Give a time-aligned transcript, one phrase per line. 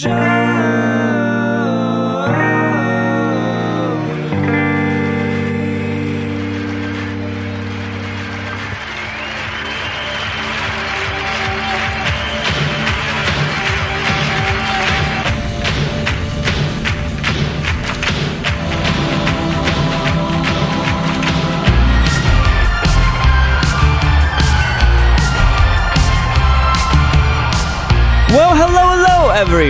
[0.00, 0.41] Well,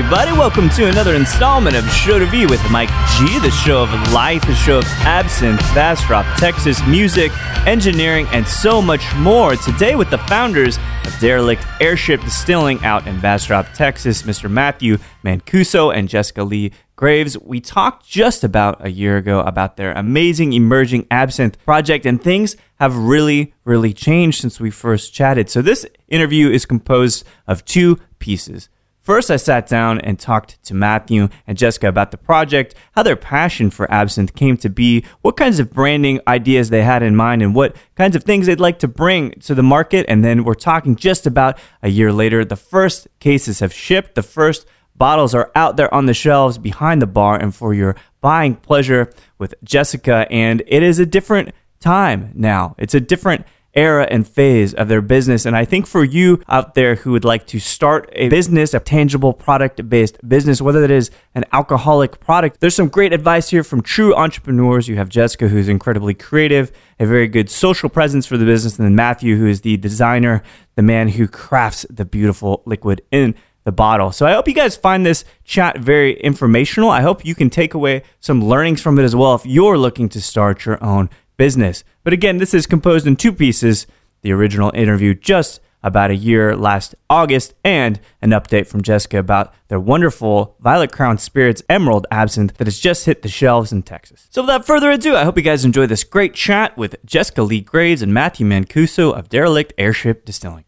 [0.04, 0.32] everybody.
[0.32, 4.44] Welcome to another installment of Show to Be with Mike G, the show of life,
[4.46, 7.30] the show of absinthe, Bastrop, Texas, music,
[7.66, 9.54] engineering, and so much more.
[9.54, 14.50] Today, with the founders of Derelict Airship Distilling out in Bastrop, Texas, Mr.
[14.50, 17.38] Matthew Mancuso and Jessica Lee Graves.
[17.38, 22.56] We talked just about a year ago about their amazing emerging absinthe project, and things
[22.80, 25.48] have really, really changed since we first chatted.
[25.48, 28.68] So, this interview is composed of two pieces.
[29.02, 33.16] First, I sat down and talked to Matthew and Jessica about the project, how their
[33.16, 37.42] passion for absinthe came to be, what kinds of branding ideas they had in mind,
[37.42, 40.06] and what kinds of things they'd like to bring to the market.
[40.08, 42.44] And then we're talking just about a year later.
[42.44, 47.02] The first cases have shipped, the first bottles are out there on the shelves behind
[47.02, 50.28] the bar and for your buying pleasure with Jessica.
[50.30, 52.76] And it is a different time now.
[52.78, 55.46] It's a different era and phase of their business.
[55.46, 58.80] And I think for you out there who would like to start a business, a
[58.80, 63.64] tangible product based business, whether it is an alcoholic product, there's some great advice here
[63.64, 64.88] from true entrepreneurs.
[64.88, 68.86] You have Jessica, who's incredibly creative, a very good social presence for the business, and
[68.86, 70.42] then Matthew, who is the designer,
[70.74, 73.34] the man who crafts the beautiful liquid in
[73.64, 74.10] the bottle.
[74.10, 76.90] So I hope you guys find this chat very informational.
[76.90, 80.08] I hope you can take away some learnings from it as well if you're looking
[80.10, 81.84] to start your own business.
[82.04, 83.86] But again, this is composed in two pieces
[84.22, 89.52] the original interview just about a year last August, and an update from Jessica about
[89.68, 94.28] their wonderful Violet Crown Spirits Emerald Absinthe that has just hit the shelves in Texas.
[94.30, 97.60] So without further ado, I hope you guys enjoy this great chat with Jessica Lee
[97.60, 100.64] Graves and Matthew Mancuso of Derelict Airship Distilling.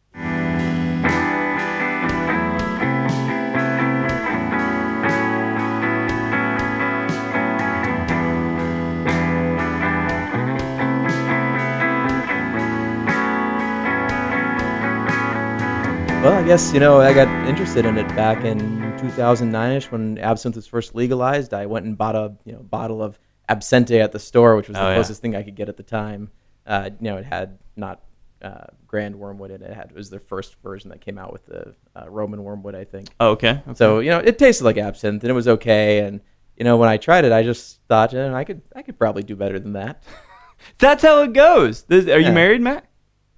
[16.25, 18.59] Well, I guess you know I got interested in it back in
[18.99, 21.53] 2009ish when absinthe was first legalized.
[21.53, 24.79] I went and bought a you know bottle of absinthe at the store, which was
[24.79, 24.95] Oh, the yeah.
[24.95, 26.31] closest thing I could get at the time.
[26.67, 28.01] Uh, you know, it had not
[28.41, 29.71] uh, Grand Wormwood in it.
[29.71, 32.75] It, had, it was their first version that came out with the uh, Roman Wormwood,
[32.75, 33.09] I think.
[33.21, 33.61] Oh, okay.
[33.75, 35.99] So you know, it tasted like absinthe and it was okay.
[36.07, 36.23] And
[36.57, 39.25] you know, when I tried it, I just thought, eh, I could I could probably
[39.25, 40.03] do better than that.
[40.79, 41.83] That's how it goes.
[41.83, 42.87] This- are you married, Matt?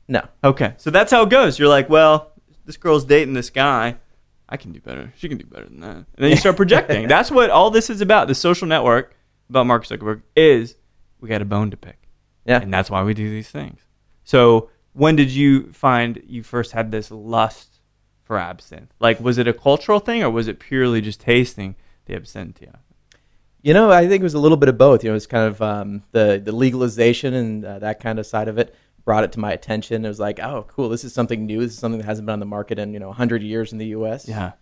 [0.07, 0.75] No, Okay.
[0.77, 1.59] So that's how it goes.
[1.59, 2.31] You're like, well,
[2.66, 3.97] this girl's dating this guy.
[4.49, 5.12] I can do better.
[5.16, 5.97] She can do better than that.
[5.97, 7.09] And then you start projecting.
[7.09, 8.28] that's what all this is about.
[8.28, 9.16] The social network
[9.49, 10.76] about Mark Zuckerberg is
[11.21, 11.99] we got a bone to pick.
[12.44, 12.60] yeah.
[12.60, 13.81] And that's why we do these things.
[14.25, 17.81] So when did you find you first had this lust
[18.22, 18.93] for absinthe?
[19.00, 21.76] Like, was it a cultural thing or was it purely just tasting
[22.06, 22.62] the absinthe?
[23.62, 25.03] You know, I think it was a little bit of both.
[25.03, 28.47] You know, it's kind of um, the the legalization and uh, that kind of side
[28.47, 28.75] of it
[29.06, 30.05] brought it to my attention.
[30.05, 31.61] It was like, oh, cool, this is something new.
[31.61, 33.78] This is something that hasn't been on the market in you know 100 years in
[33.78, 34.28] the U.S.
[34.28, 34.53] Yeah.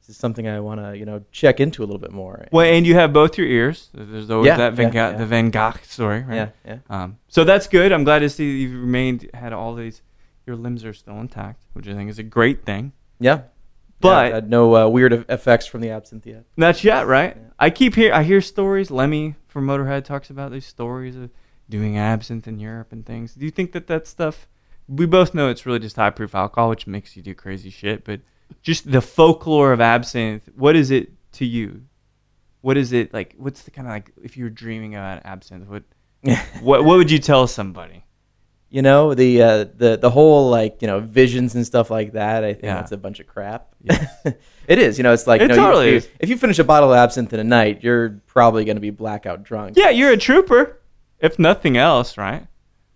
[0.00, 2.46] this is something I want to you know check into a little bit more.
[2.52, 3.88] Well, and you have both your ears.
[3.94, 5.16] There's always Yeah, that Van yeah, Gogh, yeah.
[5.18, 6.34] the Van Gogh story, right?
[6.34, 7.92] yeah, yeah, Um, so that's good.
[7.92, 10.02] I'm glad to see you've remained had all these.
[10.46, 12.92] Your limbs are still intact, which I think is a great thing.
[13.20, 13.42] yeah.
[14.00, 16.44] But- no uh, weird effects from the absinthe yet.
[16.56, 17.36] Not yet, right?
[17.56, 18.90] I keep hear I hear stories.
[18.90, 21.30] Lemmy from Motorhead talks about these stories of
[21.72, 23.34] doing absinthe in Europe and things.
[23.34, 24.46] Do you think that that stuff?
[24.88, 28.04] We both know it's really just high proof alcohol, which makes you do crazy shit.
[28.04, 28.20] But
[28.62, 30.44] just the folklore of absinthe.
[30.54, 31.82] What is it to you?
[32.60, 33.34] What is it like?
[33.38, 35.66] What's the kind of like if you were dreaming about absinthe?
[35.68, 35.82] What
[36.60, 38.04] what what would you tell somebody?
[38.70, 42.44] You know the uh, the the whole like you know visions and stuff like that.
[42.44, 42.74] I think Yeah.
[42.76, 43.74] that's a bunch of crap.
[43.82, 44.06] Yes.
[44.66, 44.98] it is.
[44.98, 46.92] You know, it's like It you know, you- totally you- if you finish a bottle
[46.92, 49.76] of absinthe in a night, you're probably going to be blackout drunk.
[49.76, 50.78] Yeah, you're a trooper,
[51.22, 52.46] if nothing else, right?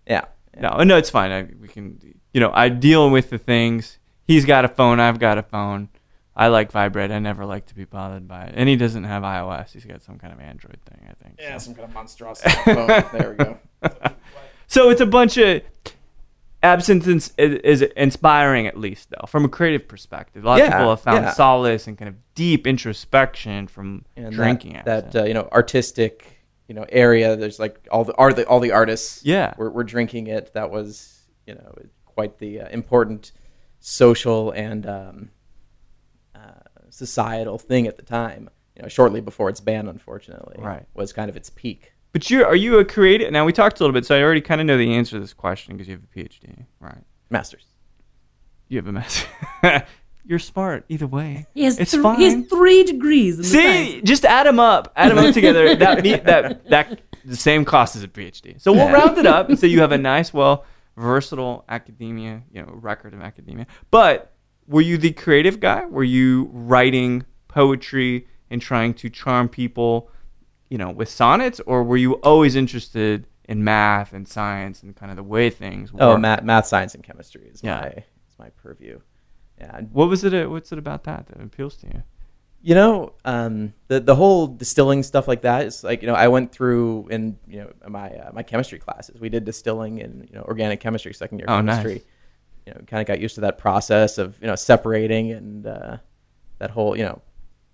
[0.05, 0.25] yeah.
[0.59, 1.31] No, no, it's fine.
[1.31, 1.99] I, we can,
[2.33, 3.99] you know, I deal with the things.
[4.25, 4.99] He's got a phone.
[4.99, 5.89] I've got a phone.
[6.35, 7.11] I like Vibrate.
[7.11, 8.53] I never like to be bothered by it.
[8.55, 9.71] And he doesn't have iOS.
[9.71, 11.39] He's got some kind of Android thing, I think.
[11.39, 11.57] so.
[11.59, 12.49] some kind of monstrosity.
[12.65, 12.87] Phone.
[13.13, 13.57] There we go.
[14.67, 15.61] So it's a bunch of
[16.63, 20.43] absinthe is, is inspiring, at least though, from a creative perspective.
[20.43, 21.31] A lot of people have found yeah.
[21.33, 25.13] solace and kind of deep introspection from And drinking that, absinthe.
[25.13, 26.36] that uh, you know artistic
[26.67, 27.35] you know area.
[27.35, 29.23] There's like all the all the all the artists.
[29.25, 29.53] Yeah.
[29.57, 30.53] were, were drinking it.
[30.53, 31.73] That was you know
[32.05, 33.31] quite the uh, important
[33.79, 35.29] social and um,
[36.35, 36.39] uh,
[36.89, 38.49] societal thing at the time.
[38.75, 40.85] You know, shortly before it's banned, unfortunately, Right.
[40.93, 41.93] was kind of its peak.
[42.13, 43.31] But you are you a creative?
[43.31, 45.19] Now we talked a little bit, so I already kind of know the answer to
[45.19, 47.03] this question because you have a PhD, right?
[47.29, 47.65] Masters.
[48.69, 49.27] You have a master.
[50.27, 51.47] You're smart either way.
[51.53, 52.19] He has, it's th- fine.
[52.19, 53.37] he has three degrees.
[53.37, 54.07] In See, science.
[54.09, 54.91] just add them up.
[54.95, 55.75] Add them up together.
[55.77, 58.61] That me, that that the same cost as a PhD.
[58.61, 58.93] So we'll Yeah.
[58.93, 60.65] round it up and say you have a nice, well,
[60.97, 63.67] versatile academia, you know, record of academia.
[63.91, 64.33] But
[64.67, 65.85] were you the creative guy?
[65.85, 70.09] Were you writing poetry and trying to charm people,
[70.69, 75.09] you know, with sonnets, or were you always interested in math and science and kind
[75.11, 76.15] of the way things oh, work?
[76.15, 77.79] Oh, math, math, science, and chemistry is Yeah.
[77.79, 78.99] my is my purview.
[79.59, 80.49] Yeah, What was it?
[80.49, 82.03] What's it about that that appeals to you?
[82.61, 86.27] You know, um, the the whole distilling stuff like that is like you know I
[86.27, 89.19] went through in you know my uh, my chemistry classes.
[89.21, 91.77] We did distilling in you know organic chemistry, second year Oh, nice.
[91.77, 92.03] chemistry.
[92.65, 95.97] You know, kind of got used to that process of you know separating and uh,
[96.59, 97.21] that whole you know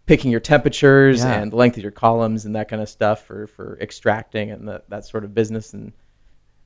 [0.06, 1.42] picking your temperatures Yeah.
[1.42, 4.68] and the length of your columns and that kind of stuff for for extracting and
[4.68, 5.94] that that sort of business and.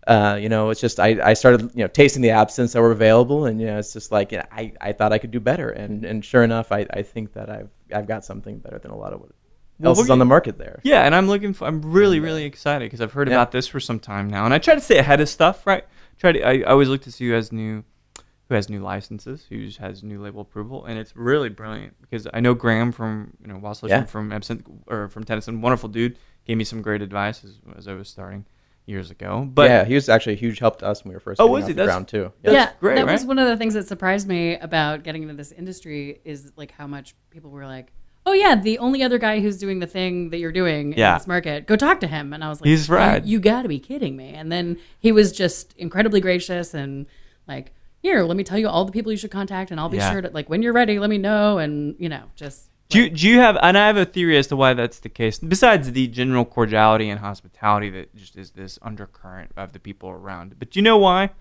[0.07, 2.91] Uh, you know, it's just I, I started you know tasting the absinthes that were
[2.91, 5.39] available, and you know, it's just like you know, I, I thought I could do
[5.41, 8.91] better, and and sure enough, I, I think that I've I've got something better than
[8.91, 9.31] a lot of what
[9.79, 10.79] Well, else is on the market there.
[10.83, 11.67] Yeah, and I'm looking for.
[11.67, 13.35] I'm really, really excited because I've heard Yeah.
[13.35, 15.67] about this for some time now, and I try to stay ahead of stuff.
[15.67, 15.83] Right?
[16.17, 16.41] Try to.
[16.41, 17.83] I, I always look to see who has new,
[18.47, 22.39] who has new licenses, who has new label approval, and it's really brilliant because I
[22.39, 24.05] know Graham from you know Yeah.
[24.05, 27.93] from Absinthe or from Tenneyson, wonderful dude, gave me some great advice as, as I
[27.93, 28.45] was starting
[28.87, 29.47] years ago.
[29.53, 31.45] But yeah, he was actually a huge help to us when we were first Oh,
[31.45, 31.73] getting was he?
[31.73, 32.31] the That's- ground too.
[32.41, 35.35] That's yeah, great, that was one of the things that surprised me about getting into
[35.35, 37.91] this industry is like how much people were like,
[38.25, 41.13] "Oh yeah, the only other guy who's doing the thing that you're doing Yeah.
[41.13, 43.61] in this market, go talk to him." And I was like, He's "You- You, got
[43.63, 47.05] to be kidding me!" And then he was just incredibly gracious and
[47.47, 49.97] like, "Here, let me tell you all the people you should contact, and I'll be
[49.97, 50.11] Yeah.
[50.11, 53.09] sure to like when you're ready, let me know." And you know, just Do you,
[53.09, 55.91] do you have, and I have a theory as to why that's the case, besides
[55.91, 60.55] the general cordiality and hospitality that just is this undercurrent of the people around.
[60.57, 61.31] But do you know why?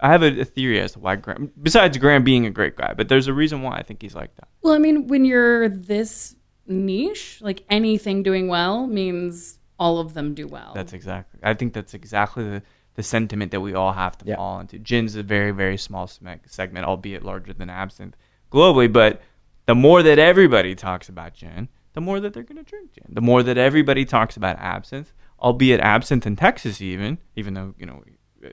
[0.00, 2.94] I have a, a theory as to why Graham, besides Graham being a great guy,
[2.96, 4.48] but there's a reason why I think he's like that.
[4.62, 6.34] Well, I mean, when you're this
[6.66, 10.72] niche, like anything doing well means all of them do well.
[10.74, 12.62] That's exactly, I think that's exactly the,
[12.94, 14.36] the sentiment that we all have to Yeah.
[14.36, 14.78] fall into.
[14.80, 18.16] Gin's a very, very small segment, albeit larger than absinthe
[18.52, 19.20] globally, but
[19.68, 23.04] the more that everybody talks about gin, the more that they're going to drink gin.
[23.10, 27.84] The more that everybody talks about absinthe, albeit absinthe in Texas, even, even though, you
[27.84, 28.02] know,
[28.42, 28.48] uh,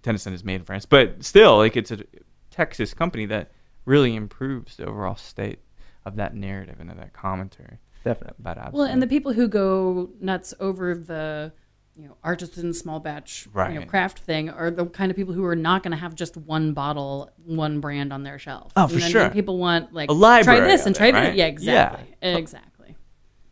[0.00, 2.04] Tenneyson is made in France, but still, like, it's a
[2.52, 3.50] Texas company that
[3.84, 5.58] really improves the overall state
[6.04, 8.36] of that narrative and of that commentary Definitely.
[8.38, 8.74] about absinthe.
[8.74, 11.52] Well, and the people who go nuts over the
[11.98, 15.44] you know artisan small batch you know, craft thing are the kind of people who
[15.44, 18.72] are not going to have just one bottle, one brand on their shelf.
[18.76, 19.22] Oh, for You know what I sure.
[19.24, 19.32] mean?
[19.32, 21.24] People want like A library try this and it, try right?
[21.24, 21.34] that.
[21.34, 22.96] Yeah, exactly, exactly.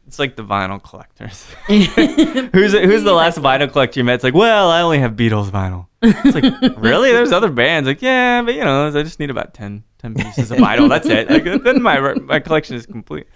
[0.06, 1.44] It's like the vinyl collectors.
[1.66, 4.14] who's who's the last vinyl collector you met?
[4.14, 5.88] It's like, well, I only have Beatles vinyl.
[6.00, 7.10] It's like, really?
[7.10, 7.88] There's other bands.
[7.88, 10.88] Like, yeah, but you know, I just need about 10, 10 pieces of vinyl.
[10.88, 11.28] That's it.
[11.28, 13.26] Like, then my my collection is complete.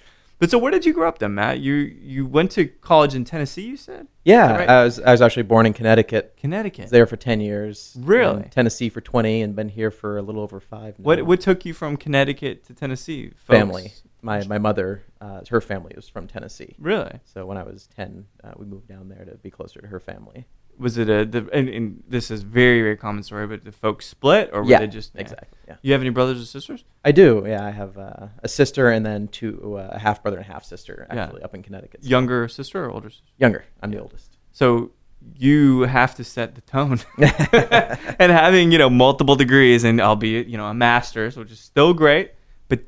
[0.40, 1.60] But so, where did you grow up then, Matt?
[1.60, 3.66] You you went to college in Tennessee.
[3.66, 4.68] You said Yeah, right?
[4.68, 6.34] I was I was actually born in Connecticut.
[6.38, 6.84] Connecticut.
[6.84, 7.94] Was there for ten years.
[8.00, 8.44] Really?
[8.50, 10.98] Tennessee for twenty, and been here for a little over five.
[10.98, 11.04] Now.
[11.04, 13.28] What what took you from Connecticut to Tennessee?
[13.28, 13.44] folks?
[13.46, 13.92] family?
[14.22, 16.74] My my mother, uh, her family was from Tennessee.
[16.78, 17.20] Really?
[17.24, 20.00] So when I was ten, uh, we moved down there to be closer to her
[20.00, 20.46] family.
[20.80, 21.24] Was it a?
[21.24, 24.70] The, and, and this is very very common story, but the folks split or were
[24.70, 25.58] yeah, they just exactly.
[25.68, 26.84] Yeah, You have any brothers or sisters?
[27.04, 27.44] I do.
[27.46, 30.64] Yeah, I have uh, a sister and then two, uh, a half brother and half
[30.64, 31.24] sister, Yeah.
[31.24, 32.02] actually up in Connecticut.
[32.02, 33.24] So- Younger sister or older sister?
[33.38, 33.64] younger.
[33.82, 34.36] I'm the oldest.
[34.52, 34.90] So
[35.36, 36.98] you have to set the tone.
[38.18, 41.92] and having, you know, multiple degrees and albeit, you know, a master's, which is still
[41.92, 42.32] great,
[42.68, 42.80] but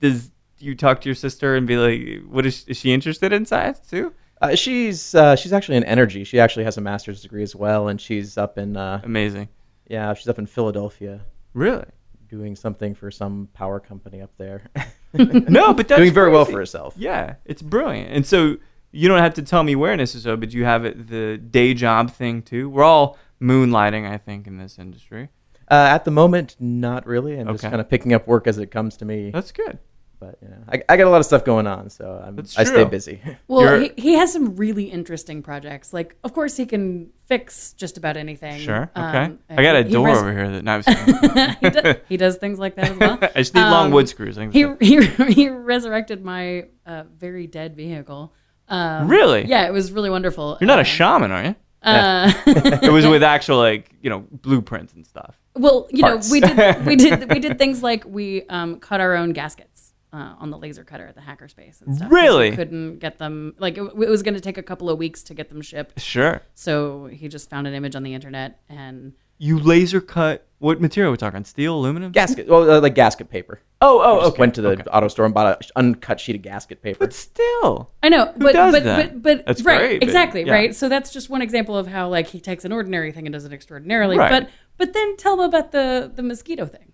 [0.00, 3.44] does you talk to your sister and be like, what is, is she interested in
[3.44, 4.12] science too?
[4.40, 6.24] Uh, she's uh, she's actually in energy.
[6.24, 9.48] She actually has a master's degree as well, and she's up in uh, Amazing.
[9.88, 11.20] yeah, she's up in Philadelphia
[11.52, 11.84] Really?
[12.28, 14.62] doing something for some power company up there.
[15.12, 16.52] No, but that's doing very well crazy.
[16.54, 16.94] for herself.
[16.96, 18.12] Yeah, it's brilliant.
[18.12, 18.58] And so
[18.92, 22.12] you don't have to tell me where necessarily, but you have it the day job
[22.12, 22.70] thing too.
[22.70, 25.30] We're all moonlighting, I think, in this industry.
[25.68, 27.36] Uh, at the moment, not really.
[27.40, 27.70] I'm just Okay.
[27.70, 29.30] kind of picking up work as it comes to me.
[29.32, 29.80] That's good.
[30.20, 32.58] But you know, I, I got a lot of stuff going on, so I'm, That's
[32.58, 32.84] I stay true.
[32.84, 33.20] busy.
[33.48, 35.94] Well, You're- he, he has some really interesting projects.
[35.94, 38.60] Like, of course, he can fix just about anything.
[38.60, 38.90] Sure.
[38.94, 39.18] Okay.
[39.24, 41.56] Um, I got a he door res- over here that no, I was kidding.
[41.60, 43.18] he, does, he does things like that as well.
[43.22, 44.36] I just need long Um, wood screws.
[44.36, 48.34] I think He that's he, he resurrected my uh, very dead vehicle.
[48.68, 49.46] Um, Really?
[49.46, 50.58] Yeah, it was really wonderful.
[50.60, 51.56] You're not Uh, a shaman, are you?
[51.82, 55.34] Uh, It was with actual like you know blueprints and stuff.
[55.54, 56.28] well, you Parts.
[56.28, 59.69] know, we did we did we did things like we um, cut our own gaskets.
[60.12, 62.08] Uh, on the laser cutter at the hackerspace and stuff.
[62.08, 62.50] 'cause Really?
[62.50, 63.54] he couldn't get them.
[63.58, 66.00] Like it, it was going to take a couple of weeks to get them shipped.
[66.00, 66.42] Sure.
[66.54, 70.46] So he just found an image on the internet and You laser cut.
[70.58, 71.42] What material are we talking?
[71.44, 72.12] Steel, aluminum?
[72.12, 73.62] Gasket, well, uh, like gasket paper.
[73.80, 74.40] Oh, oh, I just okay.
[74.40, 74.82] went to the okay.
[74.92, 76.98] auto store and bought an uncut sheet of gasket paper.
[76.98, 79.22] But still, I know, but does but, that?
[79.22, 80.52] but but That's right, great, exactly, yeah.
[80.52, 80.74] right.
[80.74, 83.46] So that's just one example of how like he takes an ordinary thing and does
[83.46, 84.18] it extraordinarily.
[84.18, 84.30] Right.
[84.30, 86.89] But but then tell them about the the mosquito thing.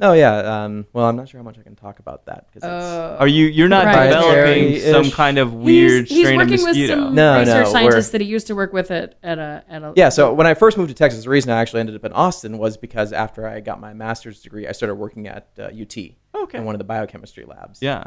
[0.00, 0.64] Oh yeah.
[0.64, 3.26] Um, well, I'm not sure how much I can talk about that because Uh, are
[3.28, 3.46] you?
[3.46, 4.04] You're not Right.
[4.08, 4.90] developing Proprietary-ish.
[4.90, 6.94] some kind of weird he's, he's strain working of mosquito.
[6.96, 9.38] with some No, research no, we're- scientists that he used to work with at, at
[9.38, 10.08] a at a yeah.
[10.08, 12.58] So when I first moved to Texas, the reason I actually ended up in Austin
[12.58, 15.96] was because after I got my master's degree, I started working at uh, UT
[16.34, 16.58] Okay.
[16.58, 17.80] in one of the biochemistry labs.
[17.82, 18.04] Yeah.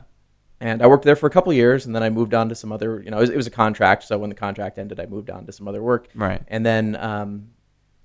[0.61, 2.71] And I worked there for a couple years, and then I moved on to some
[2.71, 3.01] other.
[3.03, 4.03] You know, it was, it was a contract.
[4.03, 6.07] So when the contract ended, I moved on to some other work.
[6.15, 6.41] Right.
[6.47, 7.49] And then um,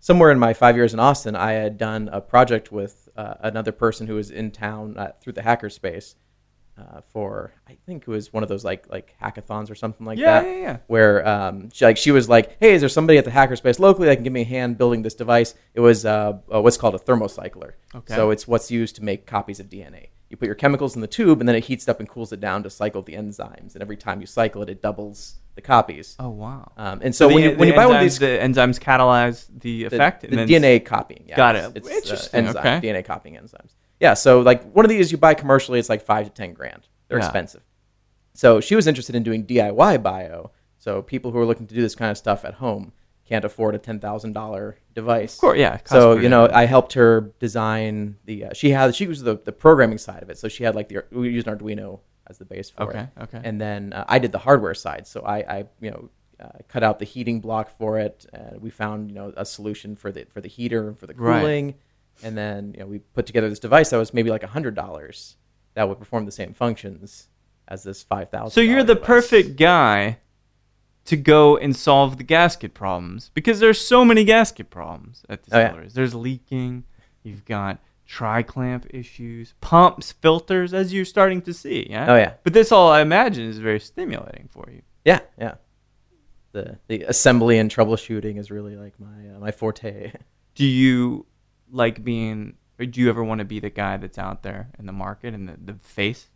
[0.00, 3.72] somewhere in my five years in Austin, I had done a project with uh, another
[3.72, 6.14] person who was in town uh, through the hackerspace
[6.78, 10.18] uh, for I think it was one of those like like hackathons or something like
[10.18, 10.48] Yeah, that.
[10.48, 10.76] yeah, yeah.
[10.86, 14.06] Where um, she, like she was like, "Hey, is there somebody at the hackerspace locally
[14.06, 16.94] that can give me a hand building this device?" It was uh, uh, what's called
[16.94, 17.72] a thermocycler.
[17.94, 18.14] Okay.
[18.14, 20.10] So it's what's used to make copies of DNA.
[20.30, 22.40] You put your chemicals in the tube, and then it heats up and cools it
[22.40, 23.74] down to cycle the enzymes.
[23.74, 26.16] And every time you cycle it, it doubles the copies.
[26.18, 26.70] Oh wow.
[26.76, 28.78] Um, and so, the, when you when the you buy one of these the enzymes
[28.78, 30.20] catalyze the the, effect.
[30.22, 31.24] the and then DNA copying.
[31.26, 31.72] Yeah, Got it.
[31.76, 32.88] It's, Interesting, Uh, enzyme, okay.
[32.88, 33.74] DNA copying enzymes.
[34.00, 34.14] Yeah.
[34.14, 36.86] So like one of these you buy commercially, it's like five to ten grand.
[37.08, 37.24] They're Yeah.
[37.24, 37.62] expensive.
[38.34, 40.52] So she was interested in doing DIY bio.
[40.76, 42.92] So people who are looking to do this kind of stuff at home
[43.28, 45.34] can't afford a ten thousand dollar device.
[45.34, 45.78] Of course, yeah.
[45.84, 46.48] So you know.
[46.52, 48.46] I helped her design the.
[48.46, 50.38] Uh, she had she was the, the programming side of it.
[50.38, 53.08] So she had like the we used an Arduino as the base for Okay, it.
[53.22, 53.38] okay.
[53.38, 53.48] Okay.
[53.48, 55.06] And then uh, I did the hardware side.
[55.06, 58.26] So I, I you know uh, cut out the heating block for it.
[58.32, 61.14] And we found you know a solution for the for the heater and for the
[61.14, 61.40] Right.
[61.40, 61.74] cooling.
[62.22, 64.74] And then you know we put together this device that was maybe like a hundred
[64.74, 65.36] dollars
[65.74, 67.28] that would perform the same functions
[67.68, 68.50] as this five thousand.
[68.52, 70.18] So you're the perfect guy
[71.08, 75.58] to go and solve the gasket problems because there's so many gasket problems at Oh,
[75.58, 75.84] yeah.
[75.90, 76.84] There's leaking.
[77.22, 81.86] You've got tri-clamp issues, pumps, filters, as you're starting to see.
[81.88, 82.12] Yeah.
[82.12, 82.34] Oh, yeah.
[82.42, 84.82] But this all I imagine is very stimulating for you.
[85.06, 85.54] Yeah, yeah.
[86.52, 90.12] The the assembly and troubleshooting is really like my uh, my forte.
[90.54, 91.24] Do you
[91.70, 94.86] like being, or do you ever want to be the guy that's out there in
[94.86, 96.28] the market and the, the face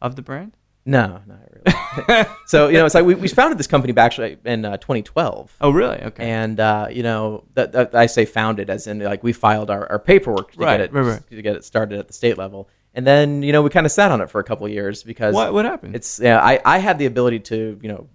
[0.00, 0.56] of the brand?
[0.86, 2.24] No, not really.
[2.46, 5.56] so you know, it's like we, we founded this company back actually in uh, 2012,
[5.60, 5.98] Oh, really?
[6.00, 6.30] Okay.
[6.30, 9.90] and uh, you know that, that I say founded as in like we filed our,
[9.90, 11.30] our paperwork to Right, get it right, right.
[11.30, 13.90] to get it started at the state level, and then you know we kind of
[13.92, 15.96] sat on it for a couple of years because what what happened?
[15.96, 18.08] it's yeah I, I had the ability to you know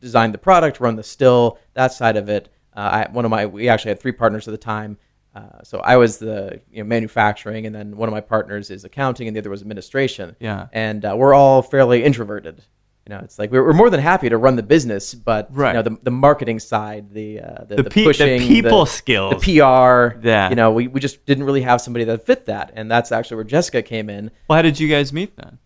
[0.00, 3.46] design the product run the still that side of it uh, I, one of my
[3.46, 4.98] we actually had three partners at the time
[5.34, 8.84] uh, so I was the you know, manufacturing and then one of my partners is
[8.84, 10.66] accounting and the other was administration Yeah.
[10.72, 12.62] and uh, we're all fairly introverted
[13.06, 15.70] you know it's like we're, we're more than happy to run the business but Right.
[15.70, 18.84] you know the, the marketing side the uh, the, The the, pe- the pushing people
[18.84, 19.42] the, skills.
[19.42, 20.50] the PR Yeah.
[20.50, 23.36] you know we, we just didn't really have somebody that fit that and that's actually
[23.36, 25.58] where Jessica came in well, how did you guys meet then?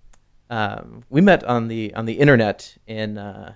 [0.49, 3.54] um, we met on the on the internet in uh,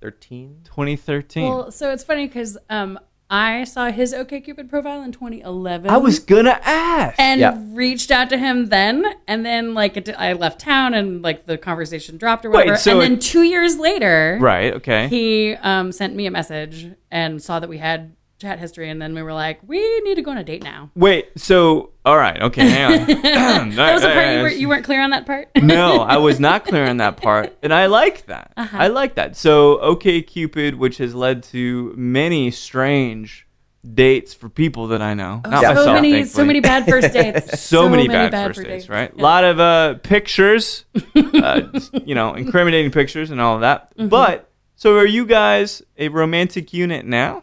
[0.00, 0.60] 2013.
[0.64, 1.48] 2013.
[1.48, 2.98] Well, so it's funny because um,
[3.30, 5.90] I saw his OkCupid profile in 2011.
[5.90, 7.18] I was gonna ask.
[7.18, 7.58] and Yeah.
[7.72, 11.56] reached out to him then, and then like it, I left town, and like the
[11.58, 12.76] conversation dropped or whatever.
[12.76, 14.74] so and it- then two years later, right.
[14.74, 15.08] Okay.
[15.08, 19.14] he um, sent me a message and saw that we had chat history, and then
[19.14, 20.90] we were like, we need to go on a date now.
[20.94, 21.28] Wait.
[21.36, 22.40] So, all right.
[22.42, 22.68] Okay.
[22.68, 23.06] Hang on.
[23.74, 25.48] That was the part you, were, you weren't clear on that part.
[25.56, 28.52] no, I was not clear on that part, and I like that.
[28.56, 28.76] Uh-huh.
[28.78, 29.36] I like that.
[29.36, 33.46] So, OkCupid, which has led to many strange
[33.92, 35.68] dates for people that I know, not Yeah.
[35.68, 37.60] so myself, many, so many bad first dates.
[37.60, 39.12] so, many, bad, first dates, right?
[39.12, 41.62] A lot of uh, pictures, uh,
[42.04, 43.96] you know, incriminating pictures and all of that.
[43.96, 44.08] Mm-hmm.
[44.08, 47.42] But so, are you guys a romantic unit now?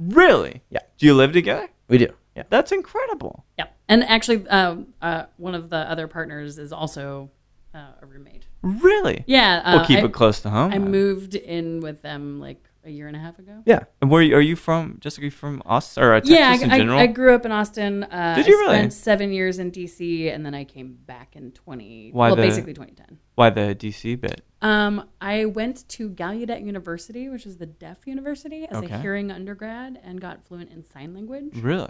[0.00, 0.62] Yeah, Really?
[0.70, 0.80] Yeah.
[0.98, 1.68] Do you live together?
[1.88, 2.08] we do.
[2.36, 2.44] Yeah.
[2.48, 3.44] That's incredible.
[3.58, 3.66] Yeah.
[3.88, 7.30] And actually, um, uh, one of the other partners is also
[7.74, 8.46] uh, a roommate.
[8.62, 9.24] Really?
[9.26, 9.62] Yeah.
[9.64, 10.72] Uh, We'll keep I, it close to home.
[10.72, 13.62] I moved in with them like a year and a half ago.
[13.66, 13.84] Yeah.
[14.00, 14.98] And where are you from?
[15.00, 16.98] Jessica, you from Austin or uh, Texas yeah, in I, general?
[16.98, 18.04] I, I grew up in Austin.
[18.04, 18.74] Uh, Did you I really?
[18.76, 22.10] spent seven years in DC, and then I came back in twenty.
[22.12, 23.18] Why well, the- basically 2010.
[23.34, 24.42] Why the DC bit?
[24.62, 28.94] Um, I went to Gallaudet University, which is the deaf university, as Okay.
[28.94, 31.56] a hearing undergrad, and got fluent in sign language.
[31.56, 31.88] Really?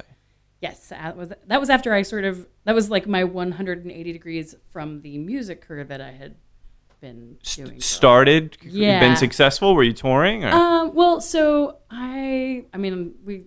[0.61, 4.55] Yes, that was that was after I sort of that was like my 180 degrees
[4.71, 6.37] from the music career that I had
[7.01, 7.81] been doing.
[7.81, 8.57] Started?
[8.63, 9.01] Yeah.
[9.01, 9.75] Been successful?
[9.75, 10.45] Were you touring?
[10.45, 10.51] Or?
[10.51, 13.45] Um, well, so I, I mean, we,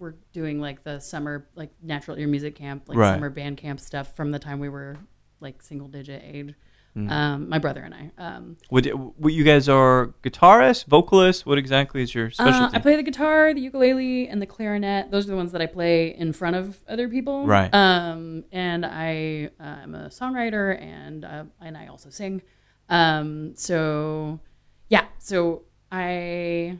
[0.00, 3.14] were doing like the summer like natural ear music camp, like Right.
[3.14, 4.96] summer band camp stuff from the time we were
[5.40, 6.54] like single digit age.
[6.96, 7.08] Mm.
[7.08, 8.10] Um, my brother and I.
[8.18, 11.46] Um, Would, what you guys are guitarists, vocalists?
[11.46, 12.74] What exactly is your specialty?
[12.74, 15.12] Uh, I play the guitar, the ukulele, and the clarinet.
[15.12, 17.46] Those are the ones that I play in front of other people.
[17.46, 17.72] Right.
[17.72, 22.42] Um, and I uh, am a songwriter, and uh, and I also sing.
[22.90, 24.40] Um, so
[24.88, 26.78] yeah, so I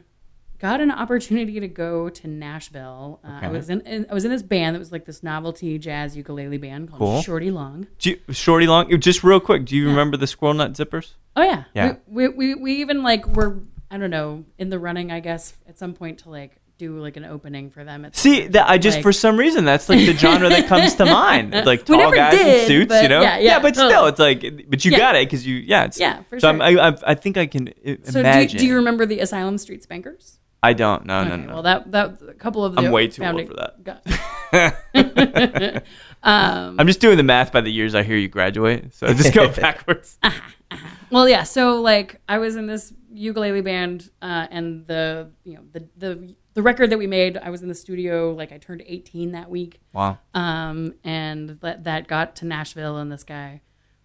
[0.59, 3.19] got an opportunity to go to Nashville.
[3.23, 5.79] Uh, I was in, in I was in this band that was like this novelty
[5.79, 7.21] jazz ukulele band called Cool.
[7.21, 7.87] Shorty Long.
[8.01, 11.13] You, Shorty Long, just real quick, do you remember the Squirrel Nut Zippers?
[11.35, 11.95] Oh yeah, Yeah.
[12.07, 15.53] We, we, we we even like were I don't know in the running I guess
[15.67, 18.05] at some point to like do like an opening for them.
[18.05, 20.95] At See, that I just Like- for some reason that's like the genre that comes
[20.95, 21.53] to mind.
[21.53, 23.21] It's like tall guys in suits, you know.
[23.21, 24.97] yeah, yeah, but still, it's like, but you Yeah.
[24.97, 26.61] got it because you, yeah, it's, Yeah, for so sure.
[26.63, 28.59] I, I, I think I can i- So do, imagine.
[28.59, 30.37] do you remember the Asylum Street Spankers?
[30.63, 31.05] I don't.
[31.05, 31.53] No, no, Okay, no.
[31.53, 33.73] Well, that that a couple of the I'm way too old for that.
[36.23, 39.13] Um, I'm just doing the math by the years I hear you graduate, so I
[39.13, 40.19] just go backwards.
[41.09, 41.43] well, yeah.
[41.43, 46.35] So like, I was in this ukulele band, uh, and the you know the the
[46.53, 48.31] the record that we made, I was in the studio.
[48.33, 49.79] Like, I turned 18 that week.
[49.93, 50.19] Wow.
[50.33, 53.61] um, and that that got to Nashville, and this guy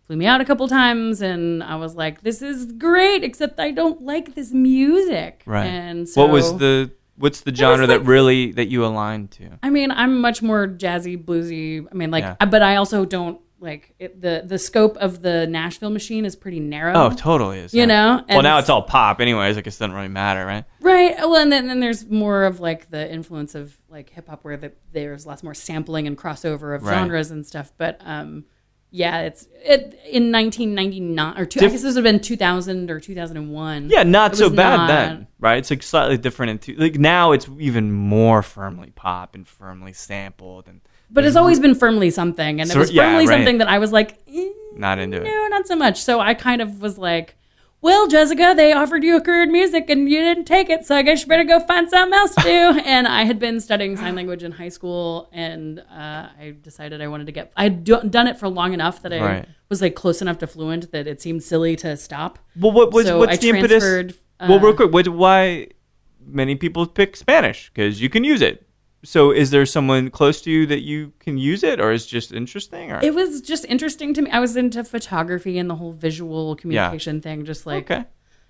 [0.07, 3.73] flew me out a couple times, and I was like, "This is great," except I
[3.73, 5.43] don't like this music.
[5.47, 5.67] Right.
[5.67, 9.59] And so, what was the what's the genre that really that you aligned to?
[9.63, 11.87] I mean, I'm much more jazzy, bluesy.
[11.91, 12.45] I mean, like, Yeah.
[12.47, 16.61] but I also don't like it, the the scope of the Nashville machine is pretty
[16.61, 16.93] narrow.
[16.95, 17.73] Oh, totally is.
[17.73, 17.87] You yeah.
[17.87, 19.57] know, Well, now it's all pop, anyways.
[19.57, 20.65] I guess it doesn't really matter, right?
[20.81, 21.17] Right.
[21.19, 24.57] Well, and then, then there's more of like the influence of like hip hop, where
[24.57, 26.95] the, there's lots more sampling and crossover of Right.
[26.95, 27.73] genres and stuff.
[27.79, 28.45] But um,
[28.91, 33.01] yeah, it's it in 1999 or two, I guess this would have been 2000 or
[33.01, 33.91] 2001.
[33.91, 35.59] Yeah, not so bad not- then, right?
[35.59, 36.51] It's like slightly different.
[36.51, 41.37] In two, like now, it's even more firmly pop and firmly sampled, and But it's
[41.37, 43.37] always been firmly something, and So- it was yeah, firmly right.
[43.37, 45.25] something that I was like, eh, not into it.
[45.25, 46.03] no, not so much.
[46.03, 47.37] So I kind of was like.
[47.83, 50.97] Well, Jessica, they offered you a career in music and you didn't take it, so
[50.97, 52.49] I guess you better go find something else to do.
[52.85, 57.07] and I had been studying sign language in high school, and uh, I decided I
[57.07, 57.53] wanted to get.
[57.57, 59.49] I had do- done it for long enough that I Right.
[59.69, 62.39] was like close enough to fluent that it seemed silly to stop.
[62.59, 63.83] Well, what was So what's I the impetus?
[63.85, 64.15] transferred,
[64.49, 65.69] well, real uh, quick, what, why
[66.27, 68.66] many people pick Spanish because you can use it.
[69.07, 72.33] So, is there someone close to you that you can use it, or is just
[72.33, 72.91] interesting?
[72.91, 74.31] Or It was just interesting to me.
[74.33, 78.07] I was into photography and the whole visual communication thing, just like okay,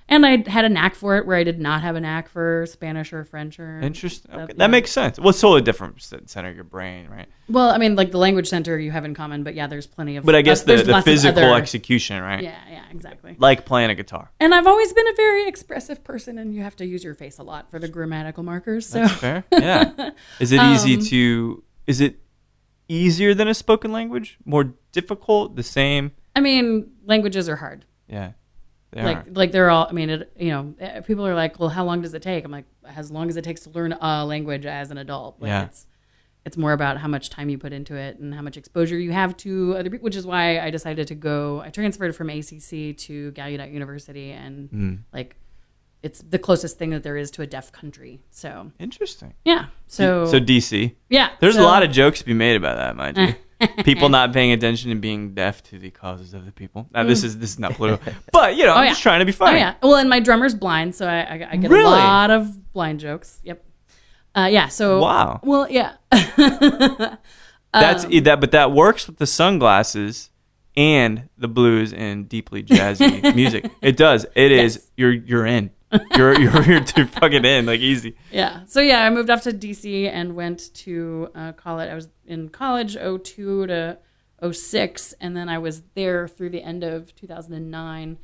[0.08, 2.64] And I had a knack for it where I did not have a knack for
[2.66, 4.30] Spanish or French or interesting.
[4.32, 4.46] Okay.
[4.46, 5.18] That- That makes sense.
[5.18, 7.26] Well, it's totally different center of your brain, right?
[7.48, 10.16] Well, I mean, like the language center you have in common, but yeah, there's plenty
[10.16, 10.24] of.
[10.24, 12.42] But I guess the, the physical other- execution, right?
[12.42, 13.34] Yeah, yeah, exactly.
[13.38, 14.30] Like playing a guitar.
[14.38, 17.38] And I've always been a very expressive person, and you have to use your face
[17.38, 18.86] a lot for the grammatical markers.
[18.86, 19.44] So That's fair.
[19.50, 20.10] Yeah.
[20.40, 21.64] Is it easy Um, to?
[21.88, 22.20] Is it
[22.88, 24.38] easier than a spoken language?
[24.44, 25.56] More difficult?
[25.56, 26.12] The same?
[26.36, 27.84] I mean, languages are hard.
[28.08, 28.32] Yeah.
[28.96, 29.30] They like are.
[29.32, 29.86] like they're all.
[29.88, 32.44] I mean, it, you know, eh, people are like, well, how long does it take?
[32.44, 35.36] I'm like, as long as it takes to learn a language as an adult.
[35.40, 35.64] Like Yeah.
[35.66, 35.86] It's
[36.44, 39.10] it's more about how much time you put into it and how much exposure you
[39.12, 41.60] have to other people, which is why I decided to go.
[41.60, 44.98] I transferred from ACC to Gallaudet University, and Mm.
[45.12, 45.34] like,
[46.04, 48.20] it's the closest thing that there is to a deaf country.
[48.30, 49.34] So Interesting.
[49.44, 50.94] yeah, so so DC.
[51.10, 53.34] yeah, There's so- a lot of jokes to be made about that, mind you.
[53.84, 56.88] People not paying attention and being deaf to the causes of the people.
[56.92, 58.80] Now, this is this is not political, but you know, I'm Mm.
[58.80, 58.90] Oh, yeah.
[58.90, 59.56] just trying to be funny.
[59.56, 59.74] Oh yeah.
[59.82, 61.84] Well, and my drummer's blind, so I, I, I get Really?
[61.84, 63.40] a lot of blind jokes.
[63.44, 63.64] Yep.
[64.34, 64.68] Uh, yeah.
[64.68, 65.40] So Wow.
[65.42, 65.94] Well, yeah.
[67.72, 70.30] That's Um, that, but that works with the sunglasses
[70.76, 73.70] and the blues and deeply jazzy music.
[73.82, 74.26] It does.
[74.34, 74.76] It is.
[74.76, 74.90] Yes.
[74.96, 75.70] You're you're in.
[76.16, 77.66] You're you're you're too fucking in.
[77.66, 78.16] Like easy.
[78.32, 78.64] Yeah.
[78.66, 81.88] So yeah, I moved off to DC and went to uh, college.
[81.88, 83.98] I was in college 02 to
[84.52, 88.18] 06, and then I was there through the end of 2009.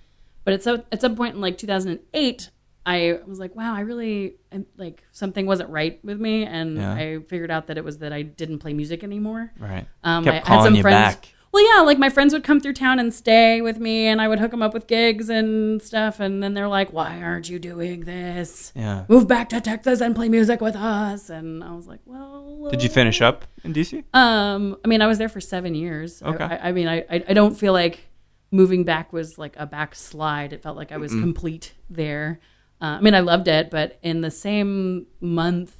[0.44, 2.50] But at some at some point in like 2008,
[2.84, 4.34] I was like, wow, I really
[4.76, 6.92] like something wasn't right with me, and Yeah.
[6.94, 9.52] I figured out that it was that I didn't play music anymore.
[9.58, 9.86] Right.
[10.02, 11.14] Um, Kept I had some friends.
[11.16, 11.34] back.
[11.52, 14.28] Well, yeah, like my friends would come through town and stay with me, and I
[14.28, 16.18] would hook them up with gigs and stuff.
[16.18, 18.72] And then they're like, "Why aren't you doing this?
[18.74, 19.04] Yeah.
[19.08, 22.82] Move back to Texas and play music with us." And I was like, "Well, Did
[22.82, 24.02] you finish up in DC?
[24.14, 26.22] Um, I mean, I was there for seven years.
[26.22, 26.44] I- Okay.
[26.44, 28.08] I, I mean, I, I I don't feel like
[28.50, 30.52] moving back was like a backslide.
[30.54, 32.40] It felt like I was complete there.
[32.80, 35.76] Uh, I mean, I loved it, but in the same month,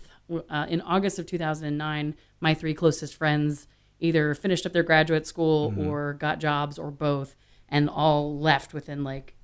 [0.50, 3.66] uh, in August of 2009, my three closest friends
[4.02, 7.36] either finished up their graduate school or got jobs or both,
[7.68, 9.34] and all left within like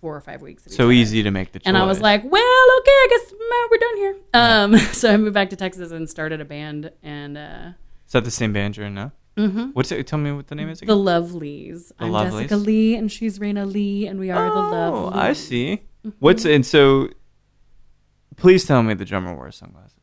[0.00, 0.64] four or five weeks.
[0.74, 1.66] So easy to make the choice.
[1.66, 3.34] And I was like, well, okay, I guess
[3.70, 4.16] we're done here.
[4.34, 7.70] Um, so I moved back to Texas and started a band, and uh,
[8.06, 9.12] is that the same band you're in now?
[9.36, 9.70] Mm-hmm.
[9.70, 10.06] What's it?
[10.06, 10.96] Tell me what the name is the again.
[10.96, 11.90] Lovelies.
[11.98, 12.42] I'm Lovelies?
[12.42, 15.12] Jessica Lee, and she's Raina Lee, and we are the Lovelies.
[15.14, 15.82] oh, I see.
[16.18, 17.08] What's and so?
[18.36, 19.93] Please tell me the drummer wears sunglasses.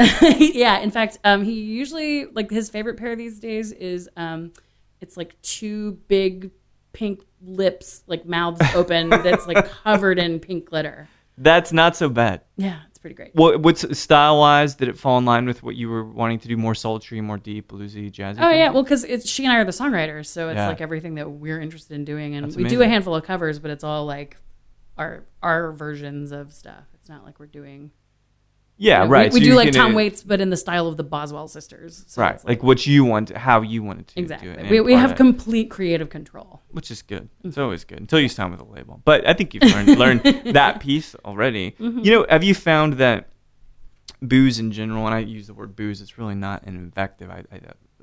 [0.38, 4.52] yeah, in fact, um, he usually like his favorite pair these days is um,
[5.00, 6.50] it's like two big
[6.92, 11.08] pink lips, like mouths open, that's like covered in pink glitter.
[11.38, 12.42] That's not so bad.
[12.56, 13.34] Yeah, it's pretty great.
[13.34, 14.74] What what's style wise?
[14.74, 16.56] Did it fall in line with what you were wanting to do?
[16.56, 18.36] More sultry, more deep, bluesy, jazzy.
[18.40, 20.68] Oh yeah, well, because it's she and I are the songwriters, so it's Yeah.
[20.68, 23.58] like everything that we're interested in doing, and That's we do a handful of covers,
[23.58, 24.36] but it's all like
[24.98, 26.84] our our versions of stuff.
[26.94, 27.90] It's not like we're doing.
[28.80, 29.30] Yeah, right.
[29.32, 31.04] We, we So do like can, Tom uh, Waits, but in the style of the
[31.04, 32.04] Boswell sisters.
[32.08, 34.52] So right, it's like, what you want, how you wanted to exactly.
[34.52, 34.70] do it.
[34.70, 36.60] We, we have complete creative control.
[36.70, 37.28] which is good.
[37.44, 37.62] It's Mm-hmm.
[37.62, 39.02] always good until you sign with a label.
[39.04, 40.22] But I think you've learned learned
[40.54, 41.72] that piece already.
[41.72, 41.98] Mm-hmm.
[42.00, 43.28] You know, have you found that
[44.22, 47.30] booze in general, and I use the word booze, it's really not an invective.
[47.30, 47.60] I, I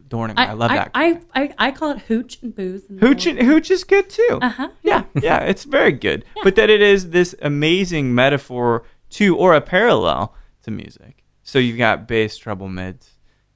[0.07, 0.91] Dorning, I, love that.
[0.95, 2.83] I, I, I call it hooch and booze.
[2.87, 4.39] And Hooch and, hooch is good too.
[4.41, 4.69] Uh-huh.
[4.81, 6.23] Yeah, yeah, it's very good.
[6.43, 10.33] But that it is this amazing metaphor to or a parallel
[10.67, 11.23] to music.
[11.43, 13.12] So you've got bass, treble, mids.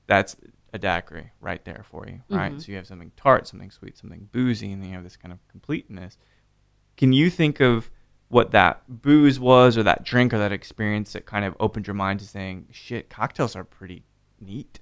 [0.08, 0.36] That's
[0.74, 2.60] a daiquiri right there for you, right?
[2.60, 5.34] So you have something tart, something sweet, something boozy, and then you have this kind
[5.34, 6.18] of completeness.
[6.98, 7.92] Can you think of
[8.30, 11.94] what that booze was, or that drink, or that experience that kind of opened your
[11.94, 14.04] mind to saying, "Shit, cocktails are pretty
[14.40, 14.80] neat."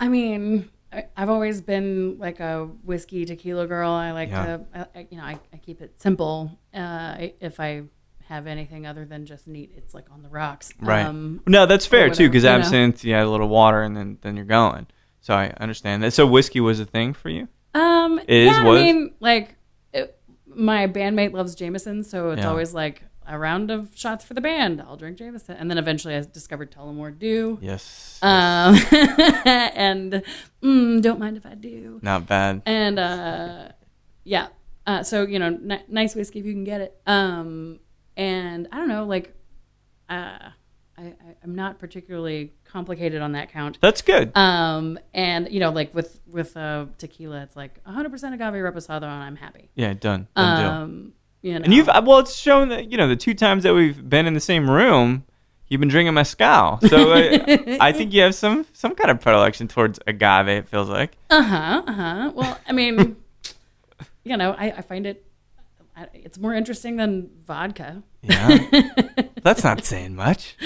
[0.00, 0.70] I mean,
[1.16, 3.90] I've always been like a whiskey tequila girl.
[3.90, 4.56] I like Yeah.
[4.74, 6.58] to, I- you know, I, I keep it simple.
[6.72, 7.82] Uh, if I
[8.28, 10.72] have anything other than just neat, it's like on the rocks.
[10.80, 11.04] Right.
[11.06, 12.56] Um, no, that's fair too, because you know?
[12.58, 14.86] absinthe, you add a little water, and then then you're going.
[15.20, 16.12] So I understand that.
[16.12, 17.48] So whiskey was a thing for you.
[17.74, 18.80] um, Is, yeah, was?
[18.80, 19.56] I mean, like
[19.92, 22.48] it, my bandmate loves Jameson, so it's Yeah.
[22.50, 24.80] always like a round of shots for the band.
[24.80, 27.58] I'll drink Jameson, and then eventually I discovered Tullamore Dew.
[27.60, 28.18] Yes.
[28.22, 28.76] Um,
[29.44, 30.22] and
[30.62, 31.98] mm, don't mind if I do.
[32.02, 32.62] Not bad.
[32.66, 33.68] and uh,
[34.24, 34.48] yeah,
[34.86, 36.96] uh, so you know, n- nice whiskey if you can get it.
[37.06, 37.80] Um,
[38.18, 39.32] and I don't know, like,
[40.10, 40.38] uh,
[40.98, 43.78] I, I'm not particularly complicated on that count.
[43.80, 44.36] That's good.
[44.36, 49.22] Um, and you know, like with with uh, tequila, it's like 100% agave reposado, and
[49.22, 49.70] I'm happy.
[49.76, 50.26] yeah, done.
[50.34, 50.70] Done deal.
[50.70, 53.74] Um, you know, And you've well, it's shown that you know the two times that
[53.74, 55.24] we've been in the same room,
[55.68, 56.80] you've been drinking mezcal.
[56.88, 60.48] So I, I think you have some some kind of predilection towards agave.
[60.48, 61.16] It feels like.
[61.30, 62.32] uh huh, uh huh.
[62.34, 63.16] Well, I mean,
[64.24, 65.24] you know, I, I find it.
[66.14, 68.02] It's more interesting than vodka.
[68.22, 68.58] Yeah,
[69.42, 70.56] that's not saying much.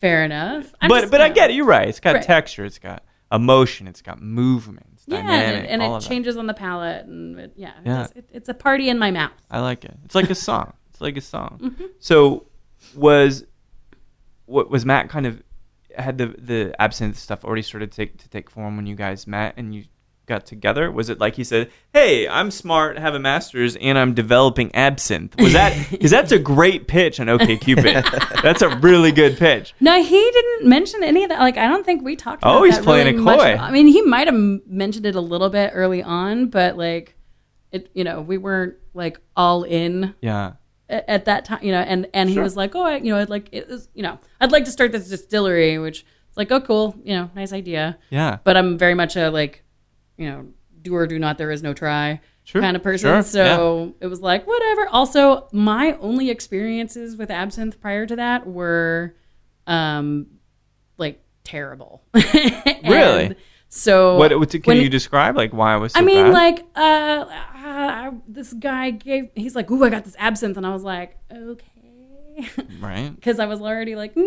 [0.00, 0.74] Fair enough.
[0.80, 1.54] I'm but just, but I get it.
[1.54, 1.88] You're right.
[1.88, 2.22] It's got Right.
[2.24, 2.64] texture.
[2.64, 3.86] It's got emotion.
[3.88, 4.86] It's got movement.
[4.94, 5.56] It's Yeah, dynamic.
[5.62, 6.08] and, and all it of that.
[6.08, 8.04] changes on the palate, and it, yeah, Yeah.
[8.04, 9.32] It's, it, it's a party in my mouth.
[9.50, 9.94] I like it.
[10.04, 10.72] It's like a song.
[10.94, 11.58] It's like a song.
[11.60, 11.84] Mm-hmm.
[11.98, 12.46] So
[12.94, 13.44] was
[14.46, 15.42] what was Matt kind of
[15.98, 19.26] had the the absinthe stuff already started to take to take form when you guys
[19.26, 19.86] met and you
[20.26, 20.90] got together?
[20.90, 25.34] Was it like he said, "Hey, I'm smart, have a master's, and I'm developing absinthe"?
[25.38, 28.42] Was that because that's a great pitch on OkCupid?
[28.42, 29.74] that's a really good pitch.
[29.80, 31.40] No, he didn't mention any of that.
[31.40, 32.42] Like, I don't think we talked.
[32.44, 33.38] Oh, he's that playing really it much.
[33.38, 33.56] coy.
[33.56, 37.16] I mean, he might have mentioned it a little bit early on, but like,
[37.72, 40.52] it, you know, we weren't like all in Yeah.
[40.88, 41.80] a- at that time, you know.
[41.80, 42.44] And and he Sure.
[42.44, 44.70] was like, oh, I, you know, I'd like, it was, you know, I'd like to
[44.70, 47.98] start this distillery, which is like, oh, cool, you know, nice idea.
[48.10, 48.38] Yeah.
[48.44, 49.63] But I'm very much a like,
[50.16, 50.46] you know,
[50.82, 52.20] do or do not, there is no try.
[52.46, 53.08] Sure, kind of person.
[53.10, 54.86] sure, so it was like, whatever.
[54.88, 59.14] Also, my only experiences with absinthe prior to that were
[59.66, 60.26] um
[60.98, 62.02] like terrible.
[62.84, 63.34] Really?
[63.70, 66.32] So What, what can when- you describe like why it was so I mean, bad?
[66.34, 67.24] like, uh,
[67.66, 69.30] uh, this guy gave.
[69.34, 72.46] He's like, "Ooh, I got this absinthe," and I was like, "Okay,"
[72.80, 73.10] right?
[73.14, 74.22] because I was already like, "Nah,"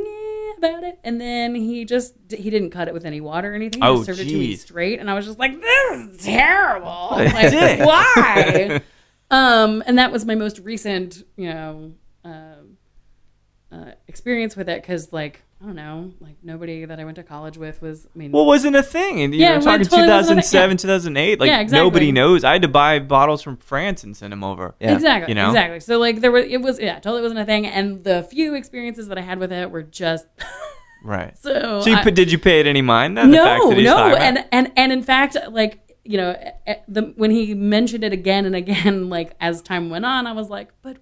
[0.58, 1.00] about it.
[1.04, 3.82] And then he just he didn't cut it with any water or anything.
[3.82, 6.24] He Oh, just served it to me straight, and I was just like, "This is
[6.26, 7.10] terrible.
[7.12, 8.82] Like, why?"
[9.32, 11.94] um, and that was my most recent, you know,
[12.24, 12.78] um
[13.72, 17.24] uh, experience with it because, like, I don't know, like nobody that I went to
[17.24, 18.06] college with was.
[18.14, 19.22] I mean, Well, wasn't a thing.
[19.22, 20.78] And you Yeah, were talking totally 2007, yeah.
[20.78, 21.40] 2008.
[21.40, 21.84] Like Yeah, exactly.
[21.84, 22.44] nobody knows.
[22.44, 24.76] I had to buy bottles from France and send them over.
[24.80, 24.94] Yeah.
[24.94, 25.32] Exactly.
[25.32, 25.48] You know?
[25.48, 25.80] Exactly.
[25.80, 27.66] So like there was it was yeah, totally wasn't a thing.
[27.66, 30.28] And the few experiences that I had with it were just
[31.04, 31.36] Right.
[31.38, 33.32] so So you I- did you pay it any mind then?
[33.32, 34.16] the fact no, no.
[34.16, 36.36] And and and in fact, like, you know,
[36.68, 40.34] eh, the when he mentioned it again and again, like as time went on, I
[40.34, 40.98] was like, but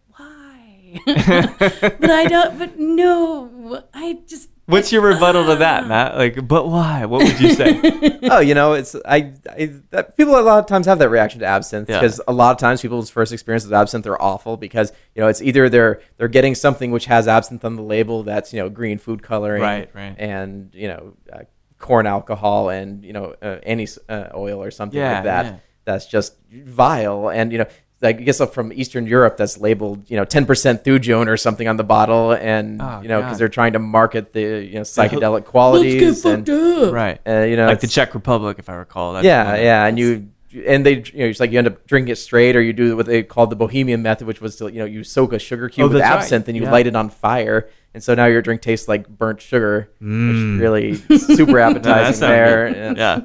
[1.05, 1.53] why?
[1.99, 6.17] but I don't but no, I just What's your rebuttal to that, Matt?
[6.17, 7.05] Like, but why?
[7.05, 7.79] What would you say?
[8.23, 11.41] oh, you know, it's I, I that, people a lot of times have that reaction
[11.41, 11.99] to absinthe Yeah.
[11.99, 15.27] because a lot of times people's first experiences with absinthe are awful because you know
[15.27, 18.69] it's either they're they're getting something which has absinthe on the label that's you know
[18.69, 20.15] green food coloring, Right, right.
[20.17, 21.41] and you know uh,
[21.77, 25.45] corn alcohol and you know uh, any uh, oil or something Yeah, like that.
[25.45, 25.55] yeah.
[25.85, 27.67] That's just vile, and you know.
[28.05, 31.67] Like I guess from Eastern Europe, that's labeled you know ten percent thujone or something
[31.67, 34.81] on the bottle, and Oh, you know because they're trying to market the you know
[34.95, 36.93] psychedelic qualities and up.
[36.93, 37.19] right.
[37.27, 39.13] uh, you know like the Czech Republic, if I recall.
[39.13, 40.29] That's yeah, one of- yeah, and you
[40.65, 42.95] and they you know it's like you end up drinking it straight, or you do
[42.95, 45.67] what they called the Bohemian method, which was to you know you soak a sugar
[45.67, 46.21] cube Oh, with that's right.
[46.21, 46.71] absinthe and you Yeah.
[46.71, 50.53] light it on fire, and so now your drink tastes like burnt sugar, Mm.
[50.53, 50.95] which really
[51.35, 52.71] super appetizing sounds there.
[52.73, 52.97] good.
[52.97, 53.21] Yeah.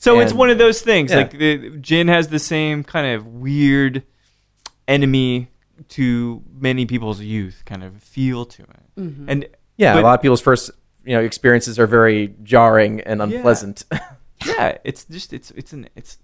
[0.00, 0.04] Yeah.
[0.04, 1.10] So it's one of those things.
[1.10, 1.18] yeah.
[1.18, 4.02] Like the gin has the same kind of weird
[4.88, 5.48] enemy
[5.88, 8.68] to many people's youth kind of feel to it.
[8.96, 10.70] And Yeah, but- a lot of people's first
[11.04, 13.84] you know experiences are very jarring and unpleasant.
[14.46, 16.18] yeah, it's just it's it's an it's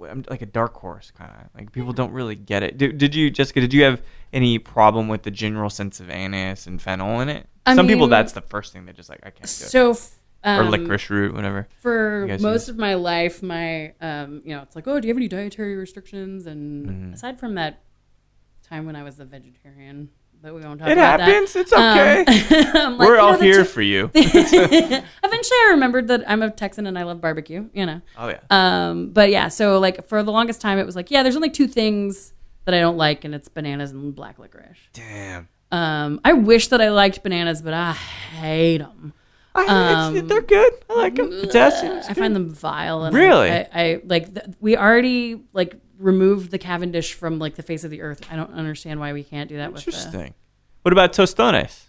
[0.00, 2.78] uh, like a dark horse kind of like people don't really get it.
[2.78, 3.60] Did, did you Jessica?
[3.60, 4.00] Did you have
[4.32, 7.48] any problem with the general sense of anise and fennel in it?
[7.66, 9.48] I Some people that's the first thing they're just like I can't do it.
[9.48, 9.96] So,
[10.44, 11.68] f- or um, licorice root, whatever.
[11.80, 15.12] for most use- of my life, my um, you know, it's like, oh, do you
[15.12, 16.46] have any dietary restrictions?
[16.46, 17.12] And Mm-hmm.
[17.14, 17.82] aside from that
[18.68, 20.08] time when I was a vegetarian,
[20.42, 21.52] but we won't talk It about happens.
[21.52, 21.60] that.
[21.60, 22.24] It happens.
[22.24, 22.80] It's okay.
[22.80, 24.10] Um, like, We're all know, here t- for you.
[24.14, 27.68] Eventually, I remembered that I'm a Texan and I love barbecue.
[27.74, 28.00] You know.
[28.16, 28.40] oh yeah.
[28.50, 31.50] Um, but yeah, so like for the longest time, it was like, yeah, there's only
[31.50, 32.32] two things
[32.64, 34.78] that I don't like, and it's bananas and black licorice.
[34.92, 35.48] Damn.
[35.72, 39.12] Um, I wish that I liked bananas, but I hate them.
[39.54, 40.72] I, Um, it's, they're good.
[40.88, 41.30] I like them.
[41.30, 41.98] Potassium.
[41.98, 43.04] is I find them vile.
[43.04, 43.50] And Really?
[43.50, 44.32] I, I like.
[44.34, 48.20] Th- we already like removed the Cavendish from like the face of the earth.
[48.30, 49.90] I don't understand why we can't do that with the.
[49.90, 50.34] Interesting.
[50.82, 51.86] What about tostones?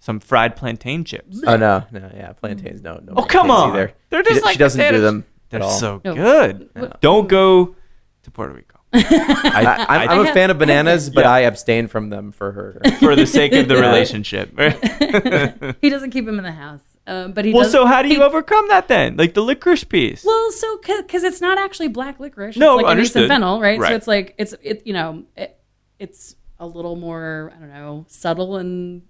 [0.00, 1.42] Some fried plantain chips.
[1.46, 3.14] oh no, no, yeah, plantains no, no.
[3.16, 3.70] Oh, come plantains on.
[3.70, 3.92] Either.
[4.10, 5.70] They're She just d- like she doesn't do them They're at all.
[5.72, 6.14] so No.
[6.14, 6.70] good.
[7.00, 7.74] Don't go
[8.22, 11.32] to Puerto Rico I, I'm, I'm I a have- fan of bananas, but Yeah.
[11.32, 12.80] I abstain from them for her.
[13.00, 14.52] for the sake of the relationship.
[15.80, 18.16] He doesn't keep them in the house, um, but he well, so how do you
[18.16, 19.16] he- overcome that then?
[19.16, 20.24] Like the licorice piece.
[20.24, 22.56] Well, so because it's not actually black licorice.
[22.56, 23.22] No, it's like anise understood.
[23.22, 23.78] and fennel, right?
[23.80, 23.88] Right.
[23.88, 25.58] So it's like it's it you know it,
[25.98, 29.02] it's a little more I don't know subtle in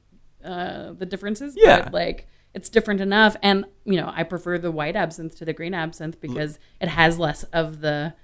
[0.45, 1.55] uh, the differences.
[1.57, 1.83] Yeah.
[1.85, 5.53] but like it's different enough, and you know I prefer the white absinthe to the
[5.53, 8.15] green absinthe because it has less of the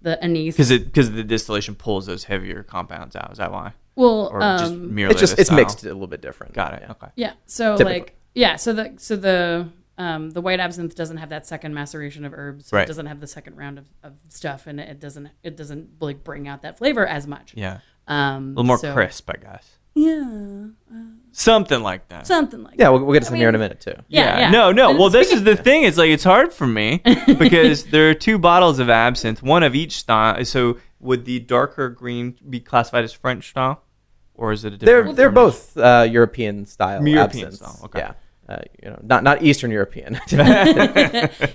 [0.00, 0.54] the anise.
[0.54, 3.32] Because it because the distillation pulls those heavier compounds out.
[3.32, 3.72] Is that why?
[3.94, 5.58] well, Or just um, merely It's just it's style?
[5.58, 6.54] mixed a little bit different.
[6.54, 6.82] Got it.
[6.84, 6.90] Yeah.
[6.92, 7.06] Okay.
[7.16, 7.32] Yeah.
[7.46, 7.98] So Typically.
[8.00, 12.24] like yeah, so the so the um, the white absinthe doesn't have that second maceration
[12.24, 12.72] of herbs.
[12.72, 12.82] Right.
[12.84, 16.22] It doesn't have the second round of, of stuff, and it doesn't it doesn't like
[16.24, 17.52] bring out that flavor as much.
[17.56, 17.80] Yeah.
[18.06, 19.74] Um, A little more so- crisp, I guess.
[19.94, 20.66] Yeah,
[21.32, 22.24] Something like that.
[22.26, 22.92] something like Yeah, that.
[22.92, 23.94] we'll, we'll get to some here in a minute too.
[24.06, 24.50] Yeah, yeah.
[24.50, 24.90] No, no.
[24.90, 25.82] And Well, this is the thing.
[25.82, 29.74] It's like it's hard for me because there are two bottles of absinthe, one of
[29.74, 30.44] each style.
[30.44, 33.82] So would the darker green be classified as French style,
[34.34, 35.06] or is it a different?
[35.06, 37.58] They're they're both uh, European style European absinthes.
[37.58, 37.98] style, okay.
[38.00, 38.12] Yeah,
[38.48, 40.18] uh, you know, not not Eastern European.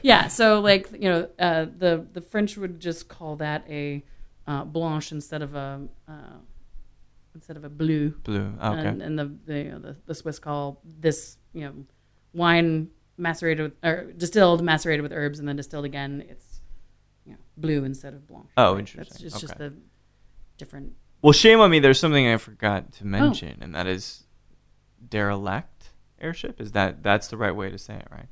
[0.04, 0.28] yeah.
[0.28, 4.04] So like you know, uh, the the French would just call that a
[4.46, 6.38] uh, blanche instead of a uh,
[7.34, 8.12] instead of a blue.
[8.24, 8.54] blue.
[8.62, 8.88] Oh, okay.
[8.88, 11.74] and, and the the, you know, the the Swiss call this you know
[12.34, 16.24] wine macerated with, or distilled macerated with herbs and then distilled again.
[16.30, 16.62] It's
[17.26, 18.50] you know blue instead of blanc.
[18.56, 18.80] Oh, Right?
[18.82, 19.24] interesting.
[19.24, 19.74] That's just just the
[20.60, 20.94] different.
[21.24, 21.80] Well, shame on me.
[21.80, 24.26] There's something I forgot to mention, and that is
[25.10, 25.73] derelict
[26.24, 26.60] airship.
[26.62, 28.28] Is that that's the right way to say it, right?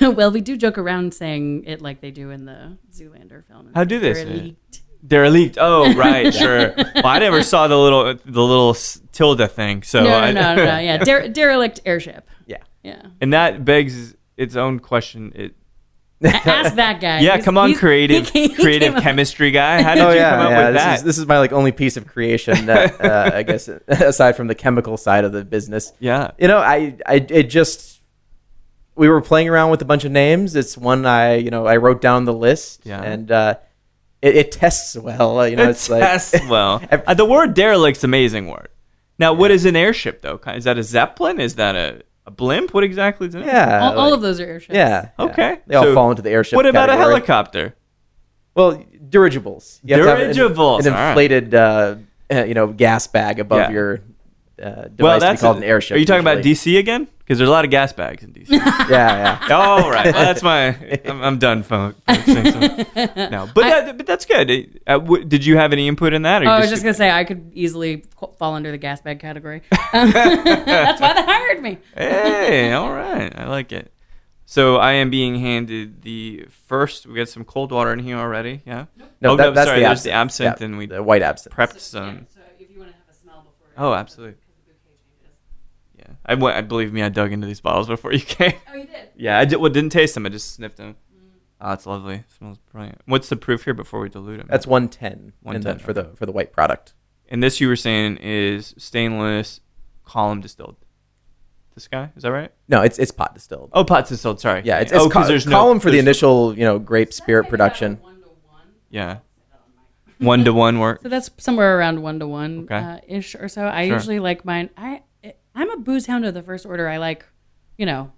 [0.16, 3.70] well, we do joke around saying it like they do in the Zoolander film.
[3.74, 4.26] How do they say it?
[4.26, 4.82] Derelict.
[5.06, 5.58] Derelict.
[5.60, 6.74] Oh, right, sure.
[6.76, 8.74] Well, I never saw the little the little
[9.12, 9.82] tilde thing.
[9.84, 12.28] So No, I, no, no, no, yeah, Der- derelict airship.
[12.46, 15.32] yeah, Yeah, and that begs its own question.
[15.36, 15.54] It,
[16.24, 17.20] ask that guy.
[17.20, 19.82] yeah, He's- come on, he's- creative he he creative came up- chemistry guy.
[19.86, 20.64] How did oh you yeah, come up yeah.
[20.66, 20.98] with This that?
[20.98, 24.46] is this is my like only piece of creation that uh, I guess aside from
[24.48, 25.92] the chemical side of the business.
[26.00, 26.32] yeah.
[26.38, 28.00] You know, I I it just
[28.96, 30.56] we were playing around with a bunch of names.
[30.56, 32.80] It's one I you know I wrote down the list.
[32.84, 33.00] Yeah.
[33.02, 33.54] and uh,
[34.20, 35.46] it, it tests well.
[35.48, 36.82] You know, It it's tests like well.
[36.90, 38.68] Ev- Uh, the word derelict's an amazing word.
[39.20, 40.40] Now, what is an airship though?
[40.48, 41.40] Is that a zeppelin?
[41.40, 42.72] Is that a, a blimp?
[42.74, 43.44] What exactly is it?
[43.44, 44.74] yeah, all, all like- of those are airships.
[44.74, 45.10] Yeah.
[45.18, 45.24] yeah.
[45.26, 45.60] Okay.
[45.66, 46.56] They all So fall into the airship.
[46.56, 47.14] What about a category.
[47.14, 47.74] helicopter?
[48.54, 49.80] Well, dirigibles.
[49.82, 51.08] You have to have an- Dirigibles, An, all right.
[51.10, 51.96] inflated, uh,
[52.30, 53.70] uh, you know, gas bag above Yeah.
[53.70, 54.00] your
[54.62, 55.96] uh, device well, to be that's called a- an airship.
[55.96, 56.38] Are you talking about.
[56.44, 57.06] DC again?
[57.18, 58.48] Because there's a lot of gas bags in DC.
[58.50, 59.38] Yeah, yeah.
[59.50, 60.06] oh, right.
[60.14, 60.68] Well, that's my.
[61.04, 62.24] I'm, I'm done, fo- folks.
[62.24, 62.38] So-
[63.28, 64.80] No, but that, but that's good.
[64.86, 66.42] Uh, w- did you have any input in that?
[66.42, 68.78] Or Oh, you I was just gonna say I could easily qu- fall under the
[68.78, 69.62] gas bag category.
[69.92, 71.78] That's why they hired me.
[71.94, 73.32] Hey, all right.
[73.38, 73.92] I like it.
[74.46, 77.06] So I am being handed the first.
[77.06, 78.62] We got some cold water in here already.
[78.64, 78.86] Yeah.
[79.20, 80.04] No, Oh, that, no, that's sorry, the there's absinthe.
[80.04, 81.54] the absinthe Yeah, and we the white absinthe.
[81.54, 82.26] prepped some.
[82.34, 83.72] so if you want to have a smell before.
[83.76, 84.36] Oh, absolutely.
[85.98, 86.14] Yeah.
[86.24, 86.56] I went.
[86.56, 87.02] I believe me.
[87.02, 88.54] I dug into these bottles before you came.
[88.70, 89.08] Oh, you did.
[89.16, 89.38] Yeah.
[89.38, 90.26] I did, well, didn't taste them.
[90.26, 90.96] I just sniffed them.
[91.60, 92.22] Oh, it's lovely.
[92.38, 93.00] smells brilliant.
[93.06, 94.46] What's the proof here before we dilute them?
[94.48, 95.32] That's one ten.
[95.42, 96.94] One ten for the for the white product.
[97.28, 99.60] and this you were saying is stainless
[100.04, 100.76] column distilled.
[101.74, 102.52] This guy is that right?
[102.68, 103.70] No, it's it's pot distilled.
[103.72, 104.40] Oh, pot distilled.
[104.40, 104.62] Sorry.
[104.64, 106.78] Yeah, it's, oh, it's col- there's no- column for the there's no- initial, you know,
[106.78, 107.96] grape spirit production.
[107.96, 108.62] One to one.
[108.90, 109.18] Yeah.
[110.18, 111.02] One to one work.
[111.02, 112.74] So that's somewhere around one to one Okay.
[112.76, 113.64] uh, ish or so.
[113.66, 113.94] I Sure.
[113.96, 114.70] usually like mine.
[114.76, 115.02] I
[115.54, 116.88] I'm a booze hound of the first order.
[116.88, 117.24] I like,
[117.76, 118.12] you know,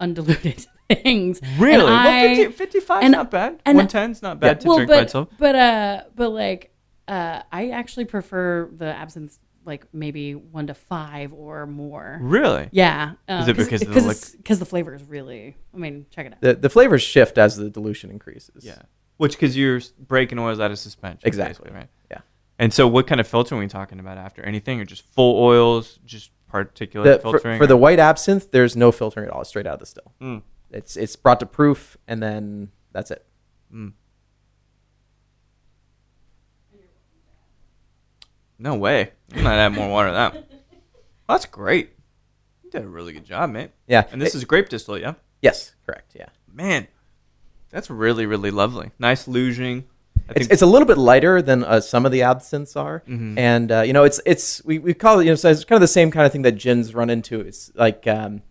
[0.00, 1.40] undiluted things.
[1.58, 1.74] Really?
[1.74, 3.60] And well, I- 50, 55 is and- not bad.
[3.64, 5.28] and- 110 is not bad to well, drink by itself.
[5.38, 6.72] but uh, but like
[7.08, 12.18] uh, I actually prefer the absinthe like maybe one to five or more.
[12.20, 12.68] Really?
[12.70, 13.12] Yeah.
[13.26, 15.56] Uh, Is it because of the because because the flavor is really?
[15.72, 16.40] I mean, check it out.
[16.42, 18.64] The the flavors shift as the dilution increases.
[18.64, 18.82] Yeah.
[19.16, 21.26] Which because you're breaking oils out of suspension.
[21.26, 21.70] Exactly.
[21.72, 21.88] right?
[22.10, 22.18] Yeah.
[22.58, 24.42] And so, what kind of filtering are we talking about after?
[24.42, 27.58] Anything or just full oils, just particulate The, for, filtering?
[27.58, 29.40] for the white absinthe, there's no filtering at all.
[29.40, 30.12] It's straight out of the still.
[30.20, 30.42] Mm.
[30.70, 33.24] It's it's brought to proof, and then that's it.
[38.58, 39.12] No way.
[39.34, 40.50] I'm not adding more water to that.
[41.28, 41.90] That's great.
[42.62, 43.70] You did a really good job, mate.
[43.88, 44.04] Yeah.
[44.12, 45.14] And this It- is grape distillate, yeah?
[45.42, 46.12] yes, correct.
[46.14, 46.28] Yeah.
[46.52, 46.86] Man,
[47.70, 48.92] that's really, really lovely.
[49.00, 49.88] Nice louching.
[50.34, 53.38] It's, it's a little bit lighter than uh, some of the absinthes are, Mm-hmm.
[53.38, 55.76] and uh, you know it's it's we, we call it you know so it's kind
[55.76, 57.40] of the same kind of thing that gins run into.
[57.40, 58.42] It's like um,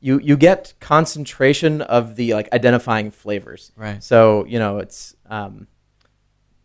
[0.00, 3.72] you you get concentration of the like identifying flavors.
[3.76, 4.02] Right.
[4.04, 5.66] So you know it's um,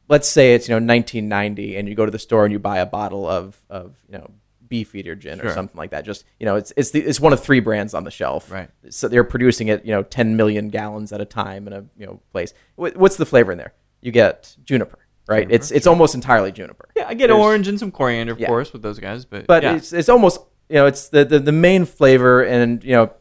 [0.10, 2.80] let's say it's you know 1990, and you go to the store and you buy
[2.80, 4.30] a bottle of of you know
[4.68, 6.04] Beefeater gin or something like that.
[6.04, 8.52] Just you know it's it's the, it's one of three brands on the shelf.
[8.52, 8.70] Right.
[8.90, 12.06] So they're producing it you know 10 million gallons at a time in a you
[12.06, 12.54] know place.
[12.76, 13.74] What, what's the flavor in there?
[14.04, 15.00] You get juniper.
[15.28, 15.48] Right.
[15.50, 16.90] It's it's almost entirely juniper.
[16.96, 18.48] yeah, I get There's- orange and some coriander, of Yeah.
[18.48, 19.24] course, with those guys.
[19.26, 19.76] But, but yeah.
[19.76, 20.40] it's it's almost
[20.70, 23.14] you know it's the, the the main flavor and you know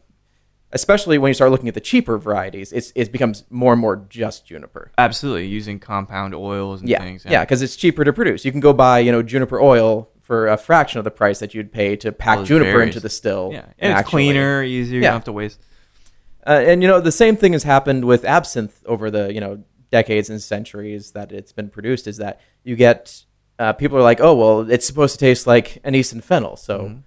[0.73, 3.97] especially when you start looking at the cheaper varieties it's it becomes more and more
[4.09, 7.27] just juniper absolutely using compound oils and yeah things.
[7.29, 10.47] yeah because it's cheaper to produce you can go buy you know juniper oil for
[10.49, 12.89] a fraction of the price that you'd pay to pack juniper berries.
[12.95, 14.95] into the still Yeah, and it's actually- cleaner, easier.
[14.95, 14.97] Yeah.
[14.99, 15.61] You don't have to waste.
[16.47, 19.63] uh, and you know the same thing has happened with absinthe over the you know
[19.93, 23.25] decades and centuries that it's been produced is that you get
[23.61, 26.75] uh, people are like oh well it's supposed to taste like anise and fennel so
[26.81, 26.99] Mm-hmm.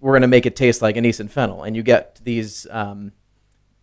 [0.00, 3.12] we're going to make it taste like anise and fennel and you get these um,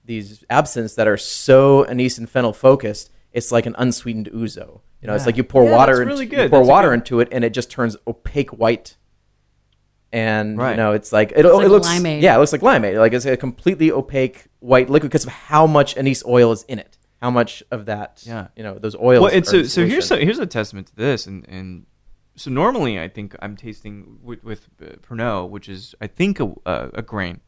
[0.05, 5.07] these absinthes that are so anise and fennel focused it's like an unsweetened ouzo you
[5.07, 6.49] know it's like you pour Yeah, water that's into, really you good.
[6.51, 8.97] pour That's water good- into it and it just turns opaque white
[10.11, 10.71] and Right.
[10.71, 12.21] you know it's like it, like it looks limeade.
[12.21, 15.65] yeah it looks like limeade like it's a completely opaque white liquid because of how
[15.65, 18.47] much anise oil is in it how much of that Yeah.
[18.55, 21.45] you know those oils Well, and so so here's here's a testament to this, and
[21.47, 21.85] and
[22.35, 26.53] so normally I think I'm tasting with, with uh, Pernod, which is I think a,
[26.65, 27.39] a, a grain.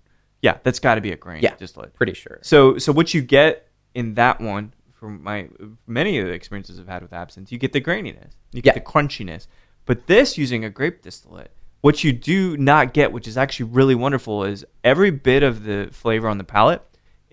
[0.42, 1.42] Yeah, that's got to be a grain.
[1.42, 1.94] yeah distillate.
[1.94, 5.50] pretty sure So so what you get in that one from my
[5.88, 8.80] many of the experiences I've had with absinthe, you get the graininess, you get Yeah.
[8.82, 9.48] the crunchiness.
[9.86, 13.96] But this using a grape distillate, what you do not get, which is actually really
[13.96, 16.82] wonderful, is every bit of the flavor on the palate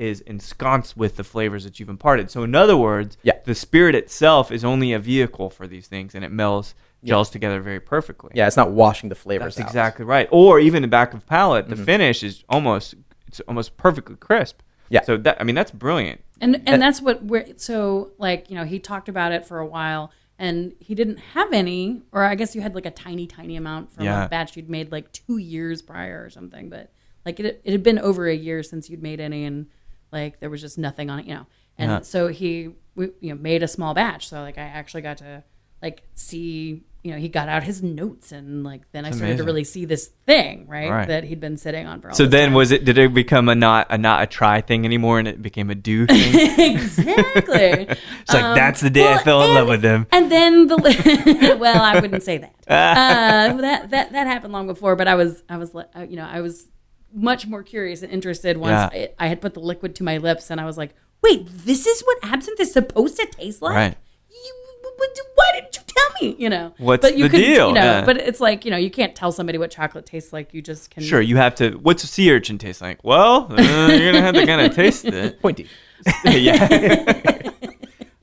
[0.00, 2.30] is ensconced with the flavors that you've imparted.
[2.30, 3.34] So in other words, Yeah.
[3.44, 7.60] the spirit itself is only a vehicle for these things, and it melds gels together
[7.62, 8.30] very perfectly.
[8.34, 9.70] yeah it's not washing the flavors That's out.
[9.70, 10.28] exactly right.
[10.30, 11.74] Or even the back of palate, Mm-hmm.
[11.76, 12.94] the finish is almost
[13.28, 14.60] it's almost perfectly crisp.
[14.90, 15.02] Yeah.
[15.02, 16.20] So that I mean that's brilliant.
[16.40, 19.66] And and that's what we're so like you know he talked about it for a
[19.66, 23.56] while and he didn't have any or I guess you had like a tiny tiny
[23.56, 24.24] amount from Yeah.
[24.24, 26.90] a batch you'd made like two years prior or something but
[27.26, 29.66] like it it had been over a year since you'd made any and
[30.12, 31.46] like there was just nothing on it you know
[31.78, 32.00] and Yeah.
[32.00, 35.42] so he we, you know made a small batch so like I actually got to
[35.82, 39.38] like see you know he got out his notes and like then I started amazing.
[39.38, 41.08] to really see this thing right, Right.
[41.08, 42.54] that he'd been sitting on for all So then time.
[42.54, 45.40] was it did it become a not a not a try thing anymore and it
[45.40, 46.34] became a do thing?
[46.76, 47.86] exactly
[48.20, 50.06] It's like that's the day I well, fell in love with them.
[50.12, 52.54] And then the li- well, I wouldn't say that.
[52.68, 56.28] Uh, that that that happened long before, but I was I was uh, you know
[56.30, 56.68] I was
[57.12, 59.08] much more curious and interested once Yeah.
[59.18, 61.86] I, I had put the liquid to my lips and I was like, wait, this
[61.86, 63.74] is what absinthe is supposed to taste like.
[63.74, 63.96] Right.
[64.30, 66.72] You, w- w- why didn't you tell me you know.
[66.78, 67.68] What's but you the could, deal?
[67.68, 68.04] You know, Yeah.
[68.04, 70.54] but it's like you know, you can't tell somebody what chocolate tastes like.
[70.54, 71.02] You just can.
[71.02, 71.72] Sure, you have to.
[71.72, 73.02] What's a sea urchin taste like?
[73.02, 75.40] Well, uh, you're gonna have to kind of taste it.
[75.42, 75.66] Pointy.
[76.24, 77.50] yeah.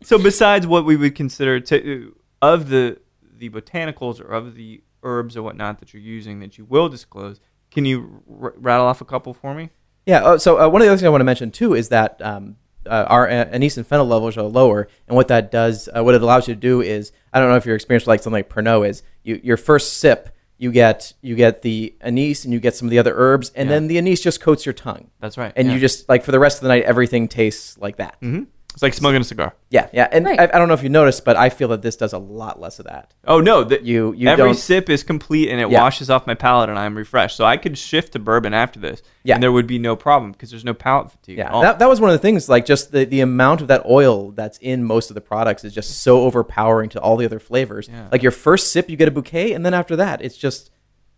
[0.01, 2.99] so besides what we would consider to, of the
[3.37, 7.39] the botanicals or of the herbs or whatnot that you're using that you will disclose,
[7.77, 9.69] can you r- rattle off a couple for me?
[10.07, 10.21] Yeah.
[10.23, 12.19] Oh, so uh, one of the other things I want to mention too is that
[12.23, 12.55] um,
[12.87, 16.23] uh, our anise and fennel levels are lower, and what that does, uh, what it
[16.23, 18.49] allows you to do is, I don't know if your experience with like something like
[18.49, 22.75] Pernod is, you, your first sip, you get you get the anise and you get
[22.75, 23.75] some of the other herbs, and Yeah.
[23.75, 25.53] then the anise just coats your tongue, That's right.
[25.55, 25.75] and yeah.
[25.75, 28.15] you just like for the rest of the night, everything tastes like that.
[28.21, 28.43] hmm
[28.77, 29.55] It's like smoking a cigar.
[29.71, 30.07] Yeah, yeah.
[30.11, 30.39] And Right.
[30.39, 32.61] I, I don't know if you noticed, but I feel that this does a lot
[32.61, 33.15] less of that.
[33.25, 34.53] Oh no, the, You you every don't.
[34.55, 35.81] sip is complete and it Yeah.
[35.81, 37.35] washes off my palate and I'm refreshed.
[37.37, 39.33] So I could shift to bourbon after this, Yeah.
[39.33, 41.39] and there would be no problem because there's no palate fatigue.
[41.39, 41.61] at Yeah, all.
[41.63, 42.47] that, that was one of the things.
[42.47, 45.73] Like, just the, the amount of that oil that's in most of the products is
[45.73, 47.89] just so overpowering to all the other flavors.
[47.91, 48.09] Yeah.
[48.11, 50.69] Like your first sip, you get a bouquet, and then after that, it's just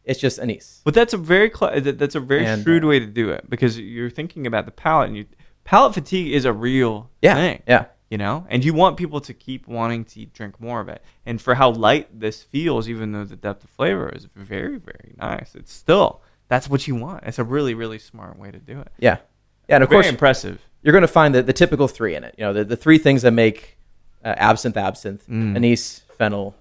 [0.06, 0.82] it's just anise.
[0.86, 3.30] But that's a very cl- that- that's a very And, shrewd uh, way to do
[3.30, 5.26] it because you're thinking about the palate and you
[5.70, 7.64] palate fatigue is a real Yeah, thing.
[7.68, 7.86] yeah.
[8.10, 11.04] You know, and you want people to keep wanting to drink more of it.
[11.28, 15.14] And for how light this feels, even though the depth of flavor is very, very
[15.18, 17.24] nice, it's still that's what you want.
[17.28, 18.88] It's a really, really smart way to do it.
[18.98, 19.18] Yeah,
[19.68, 19.76] yeah.
[19.76, 20.60] And of Very course, impressive.
[20.82, 22.34] you're going to find the, the typical three in it.
[22.40, 23.78] You know, the, the three things that make
[24.26, 25.56] uh, absinthe absinthe, Mm.
[25.56, 26.56] anise, fennel,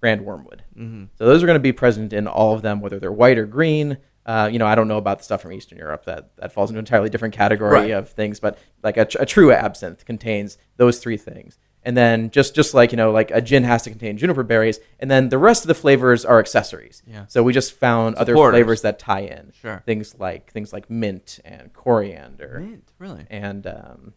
[0.00, 0.62] grand wormwood.
[0.74, 1.04] Mm-hmm.
[1.18, 3.44] So those are going to be present in all of them, whether they're white or
[3.44, 3.98] green.
[4.30, 6.04] Uh, you know, I don't know about the stuff from Eastern Europe.
[6.04, 7.90] That that falls into an entirely different category Right.
[7.90, 8.38] of things.
[8.40, 11.58] But like a, a true absinthe contains those three things.
[11.82, 14.78] And then just just like you know, like a gin has to contain juniper berries,
[15.00, 17.02] and then the rest of the flavors are accessories.
[17.06, 17.24] Yeah.
[17.28, 19.52] So we just found other flavors that tie in.
[19.62, 19.82] Sure.
[19.86, 23.24] Things like things like mint and coriander Mint, really.
[23.30, 24.12] and um,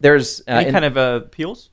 [0.00, 1.70] there's uh, Any in- kind of uh, peels?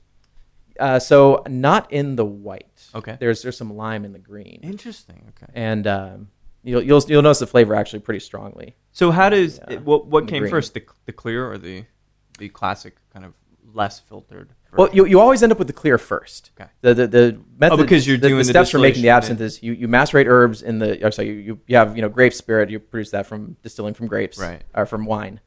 [0.78, 2.84] uh, so not in the white.
[2.94, 3.16] Okay.
[3.18, 5.32] There's there's some lime in the green, Interesting.
[5.32, 5.50] Okay.
[5.54, 6.28] and um,
[6.64, 8.74] you'll you'll you'll notice the flavor actually pretty strongly.
[8.92, 9.74] So how does Yeah.
[9.74, 10.50] it, what what came green.
[10.50, 11.84] first, the the clear or the
[12.38, 13.34] the classic kind of
[13.72, 14.50] less filtered?
[14.76, 16.50] Well, you, you always end up with the clear first.
[16.60, 16.68] Okay.
[16.80, 19.10] The the, the method Oh, because you're the, doing the the steps for making the
[19.10, 21.04] absinthe is you, you macerate herbs in the.
[21.06, 22.70] I'm sorry, you, you you have you know grape spirit.
[22.70, 24.64] You produce that from distilling from grapes, Right.
[24.74, 25.38] Or from wine.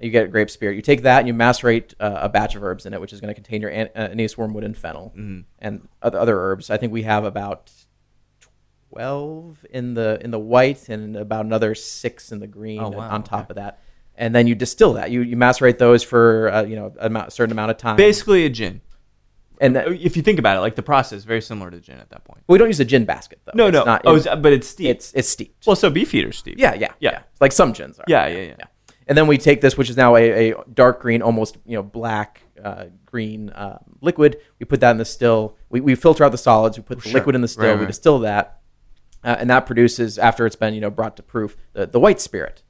[0.00, 0.76] You get grape spirit.
[0.76, 3.20] You take that and you macerate uh, a batch of herbs in it, which is
[3.20, 5.40] going to contain your an- uh, anise, wormwood, and fennel, Mm-hmm.
[5.58, 6.70] and other other herbs.
[6.70, 7.72] I think we have about
[8.90, 13.10] twelve in the in the white and about another six in the green Oh, wow,
[13.10, 13.50] on top okay.
[13.50, 13.80] of that.
[14.16, 15.10] And then you distill that.
[15.10, 17.96] You you macerate those for uh, you know a, amount, certain amount of time.
[17.96, 18.80] basically a gin.
[19.60, 22.10] and that, If you think about it, like the process, very similar to gin at
[22.10, 22.42] that point.
[22.48, 23.52] we don't use a gin basket though.
[23.54, 23.84] No, It's no.
[23.84, 24.90] not, oh, it's, but it's steep.
[24.90, 25.66] it's it's steeped.
[25.66, 26.58] well, so beefeater steep.
[26.58, 27.22] yeah, yeah, yeah.
[27.40, 28.04] Like some gins are.
[28.08, 28.64] Yeah, yeah, yeah.
[29.06, 31.82] And then we take this, which is now a, a dark green, almost you know
[31.82, 34.36] black uh, green uh, liquid.
[34.58, 35.56] We put that in the still.
[35.70, 36.76] We, we filter out the solids.
[36.76, 37.14] We put the Sure.
[37.14, 37.64] liquid in the still.
[37.64, 37.86] Right, We right.
[37.86, 38.57] distill that,
[39.28, 42.20] uh, and that produces after it's been you know brought to proof the, the white
[42.20, 42.62] spirit.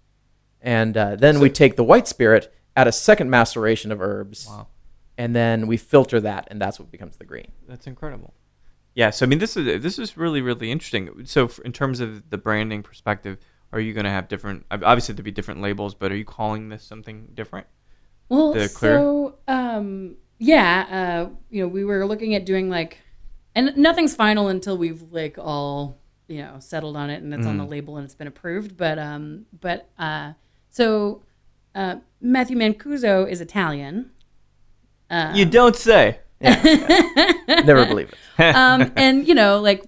[0.61, 4.66] And uh, then we take the white spirit, add a second maceration of herbs, Wow.
[5.16, 7.52] and then we filter that, and that's what becomes the green.
[7.68, 8.34] That's incredible.
[8.94, 11.24] Yeah, so I mean, this is this is really really interesting.
[11.26, 13.38] So, f in terms of the branding perspective,
[13.72, 14.66] are you going to have different?
[14.72, 17.68] Obviously, there'll be different labels, but are you calling this something different?
[18.28, 18.98] Well, the clear?
[18.98, 22.98] so um, yeah, uh, you know, we were looking at doing like,
[23.54, 27.57] and nothing's final until we've like all you know settled on it and it's on
[27.57, 28.76] the label and it's been approved.
[28.76, 30.33] But um, but uh,
[30.70, 31.22] so
[31.74, 34.11] uh, Matthew Mancuso is Italian.
[35.35, 36.20] you don't say.
[36.41, 38.43] Never believe it.
[38.55, 39.85] um, and you know, like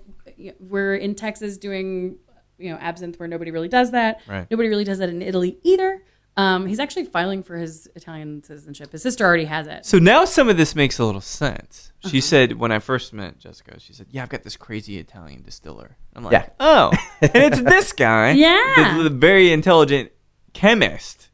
[0.58, 2.16] we're in Texas doing
[2.58, 4.20] you know absinthe where nobody really does that.
[4.26, 4.50] Right.
[4.50, 6.02] Nobody really does that in Italy either.
[6.36, 8.92] Um, he's actually filing for his Italian citizenship.
[8.92, 9.84] His sister already has it.
[9.84, 11.92] So now some of this makes a little sense.
[12.06, 12.20] She Uh-huh.
[12.20, 15.96] said when I first met Jessica, she said, "Yeah, I've got this crazy Italian distiller."
[16.16, 16.46] I'm like, Yeah.
[16.58, 18.94] "Oh, and it's this guy, Yeah.
[18.96, 20.10] the, the very intelligent
[20.54, 21.26] chemist."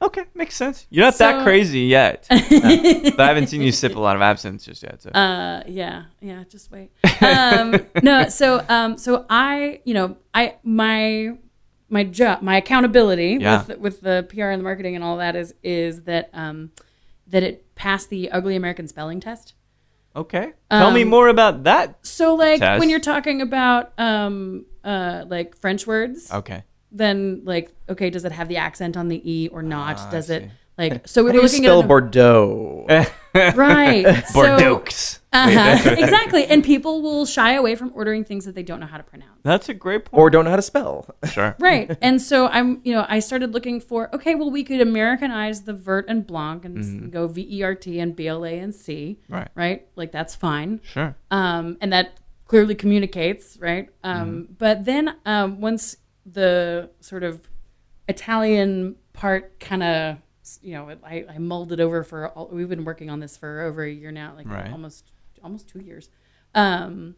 [0.00, 0.86] Okay, makes sense.
[0.90, 1.44] You're not that Uh-huh.
[1.44, 5.02] Crazy yet, but I haven't seen you sip a lot of absinthe just yet.
[5.02, 5.10] So.
[5.10, 6.44] Uh, yeah, yeah.
[6.48, 6.92] Just wait.
[7.20, 11.36] Um, no, so um, so I, you know, I my
[11.88, 13.64] my job, my accountability Yeah.
[13.66, 16.70] with with the PR and the marketing and all that is is that um,
[17.28, 19.54] that it passed the Ugly American Spelling Test.
[20.14, 21.98] okay, tell me um, more about that.
[22.06, 22.80] So like Test.
[22.80, 28.32] when you're talking about um, uh, like French words, Okay, then like okay, does it
[28.32, 29.96] have the accent on the e or not?
[29.98, 32.86] Ah, does it like so we How do were looking spell at Bordeaux?
[33.54, 34.84] right so- Bordeaux.
[35.36, 36.44] Uh-huh, exactly.
[36.46, 39.40] And people will shy away from ordering things that they don't know how to pronounce.
[39.42, 40.18] That's a great point.
[40.20, 41.06] or don't know how to spell.
[41.30, 41.54] sure.
[41.60, 41.96] Right.
[42.00, 45.72] And so I'm, you know, I started looking for, okay, well, we could Americanize the
[45.72, 48.74] Vert and Blanc and s- go V E R T and B L A and
[48.74, 49.18] C.
[49.28, 49.48] Right.
[49.54, 49.86] Right.
[49.96, 50.80] Like that's fine.
[50.84, 51.16] Sure.
[51.30, 53.88] Um, and that clearly communicates, right?
[54.04, 54.52] Um, Mm-hmm.
[54.58, 57.48] But then um, once the sort of
[58.08, 60.16] Italian part kind of,
[60.62, 62.28] you know, I, I mulled it over for.
[62.28, 64.70] All, we've been working on this for over a year now, like Right.
[64.70, 65.10] almost
[65.42, 66.08] almost two years.
[66.54, 67.16] Um,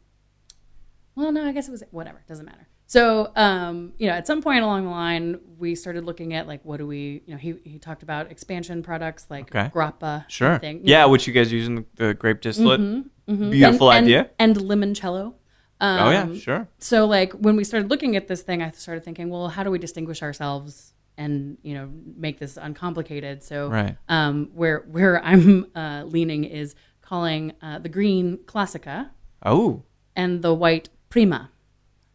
[1.14, 2.22] well, no, I guess it was whatever.
[2.28, 2.68] Doesn't matter.
[2.86, 6.64] So, um, you know, at some point along the line, we started looking at like,
[6.64, 9.70] what do we, you know, he, he talked about expansion products like Okay.
[9.74, 10.24] grappa.
[10.28, 10.58] Sure.
[10.58, 11.10] Thing, yeah, know.
[11.10, 12.80] which you guys using the grape distillate.
[12.80, 13.50] Mhm.
[13.50, 14.30] Beautiful And- idea.
[14.38, 15.34] And, and limoncello.
[15.80, 16.68] Um, oh yeah, sure.
[16.78, 19.70] So, like, when we started looking at this thing, I started thinking, well, how do
[19.70, 23.44] we distinguish ourselves and, you know, make this uncomplicated?
[23.44, 23.96] So, Right.
[24.08, 26.74] um, where, where I'm uh, leaning is
[27.08, 29.10] calling uh, the green Classica
[29.42, 29.82] Oh,
[30.14, 31.50] and the white Prima.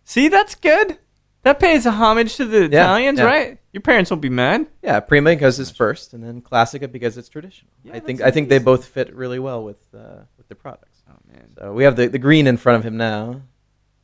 [0.04, 0.98] see, that's good.
[1.44, 3.26] That pays a homage to the Italians, yeah.
[3.26, 3.58] right?
[3.74, 4.68] Your parents won't be mad.
[4.82, 7.72] Yeah, Prima because it's first, and then Classica because it's traditional.
[7.84, 10.56] Yeah, I think that's I think they both fit really well with uh, with the
[10.56, 11.02] products.
[11.10, 13.42] Oh man, So we have the, the green in front of him now.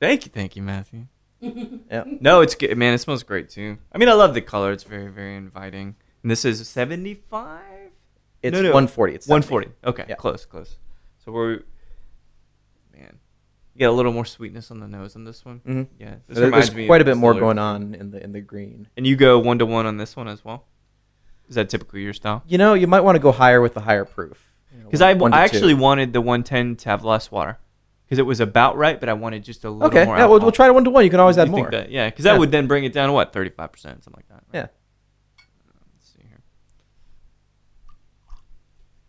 [0.01, 1.05] thank you, thank you, Matthew.
[1.91, 2.03] Yeah.
[2.19, 2.93] No, it's good, man.
[2.93, 3.77] It smells great too.
[3.93, 4.71] I mean, I love the color.
[4.73, 5.95] It's very, very inviting.
[6.21, 7.78] And this is seventy five.
[8.41, 8.69] It's No, no.
[8.69, 9.15] 140.
[9.15, 9.71] It's 140.
[9.83, 10.15] Okay, Yeah.
[10.15, 10.77] close, close.
[11.25, 11.59] So we're
[12.93, 13.19] man,
[13.73, 15.59] you get a little more sweetness on the nose on this one.
[15.67, 15.87] Mhm.
[15.99, 18.87] Yeah, this There- There's quite a bit more going on in the in the green.
[18.95, 20.65] And you go one to one on this one as well.
[21.49, 22.43] Is that typically your style?
[22.47, 24.45] You know, you might want to go higher with the higher proof.
[24.71, 25.25] You know, Because I, I two.
[25.33, 27.57] actually wanted the 110 to have less water
[28.05, 30.05] because it was about right, but I wanted just a little okay.
[30.05, 30.15] more.
[30.17, 31.03] Yeah, we'll, we'll try one to one.
[31.03, 31.71] You can always You add think more.
[31.71, 32.33] that- yeah, because Yeah.
[32.33, 34.43] that would then bring it down to what 35 percent, something like that.
[34.53, 34.61] right?
[34.63, 34.67] Yeah.
[35.95, 36.39] Let's see here.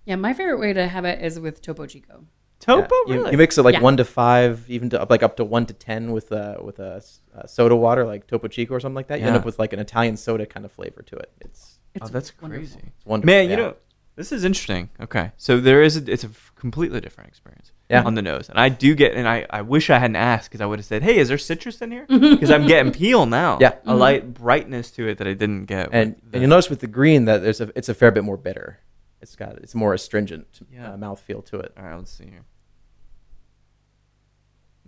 [0.05, 2.24] Yeah, my favorite way to have it is with Topo Chico.
[2.59, 3.14] Topo, Yeah.
[3.14, 3.30] You- really?
[3.32, 3.80] You, mix it like Yeah.
[3.80, 6.96] one to five, even to like up to one to ten with a with a
[6.96, 9.20] s- uh, soda water like Topo Chico or something like that.
[9.20, 11.30] You end up with like an Italian soda kind of flavor to it.
[11.40, 12.48] It's It's oh, that's wonderful.
[12.76, 12.92] crazy.
[12.96, 13.26] it's wonderful.
[13.34, 13.51] Man, yeah.
[13.51, 13.74] you know,
[14.16, 14.90] this is interesting.
[15.01, 18.03] Okay, so there is a, it's a completely different experience Yeah.
[18.03, 20.61] on the nose, and I do get, and I, I wish I hadn't asked because
[20.61, 22.05] I would have said, hey, is there citrus in here?
[22.09, 23.57] Because I'm getting peel now.
[23.61, 23.74] Yeah.
[23.86, 25.88] a light brightness to it that I didn't get.
[25.92, 28.24] and the- and you'll notice with the green that there's a it's a fair bit
[28.24, 28.80] more bitter.
[29.23, 30.93] It's got it's more astringent Yeah.
[30.93, 31.73] uh, mouthfeel to it.
[31.77, 32.45] all right, let's see here.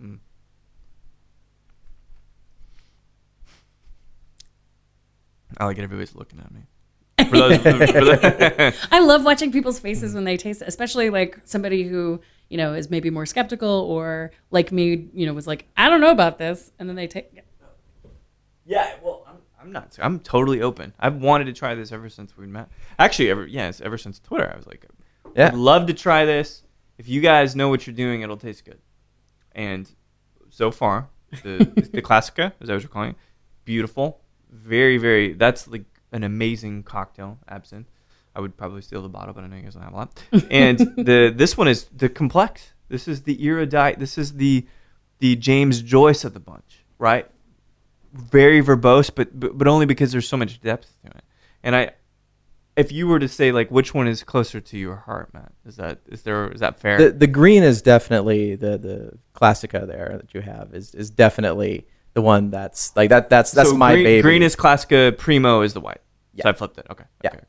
[0.01, 0.19] Mm.
[5.57, 5.83] I like it.
[5.83, 6.61] Everybody's looking at me.
[7.29, 11.39] For those, for the- I love watching people's faces when they taste it, especially like
[11.45, 12.19] somebody who,
[12.49, 16.01] you know, is maybe more skeptical or like me, you know, was like, I don't
[16.01, 16.71] know about this.
[16.79, 17.31] And then they take,
[18.65, 19.12] Yeah, well,
[19.63, 19.97] I'm, not.
[20.01, 20.93] I'm totally open.
[20.99, 22.69] I've wanted to try this ever since we met.
[22.99, 24.85] Actually, ever yes, ever since Twitter, I was like,
[25.35, 25.47] Yeah.
[25.47, 26.63] I'd love to try this.
[26.97, 28.79] If you guys know what you're doing, it'll taste good.
[29.53, 29.89] And
[30.49, 31.09] so far,
[31.43, 31.57] the
[31.93, 33.15] the Classica, as I was calling it,
[33.65, 35.33] beautiful, very, very.
[35.33, 37.87] That's like an amazing cocktail, absinthe.
[38.35, 40.23] I would probably steal the bottle, but I know you guys don't have a lot.
[40.49, 42.73] And the this one is the complex.
[42.89, 43.99] This is the erudite.
[43.99, 44.67] This is the
[45.19, 47.29] the James Joyce of the bunch, right?
[48.13, 51.23] Very verbose, but, but but only because there's so much depth to it.
[51.63, 51.91] And I,
[52.75, 55.75] if you were to say like which one is closer to your heart, Matt, is
[55.77, 56.97] that is there is that fair?
[56.97, 61.87] The the green is definitely the the Classica there that you have is is definitely
[62.13, 64.21] the one that's like that that's that's so my green, baby.
[64.21, 66.01] Green is Classica, Primo is the white.
[66.33, 66.43] Yeah.
[66.43, 66.87] So I flipped it.
[66.89, 67.05] Okay.
[67.23, 67.29] Yeah.
[67.31, 67.43] Okay,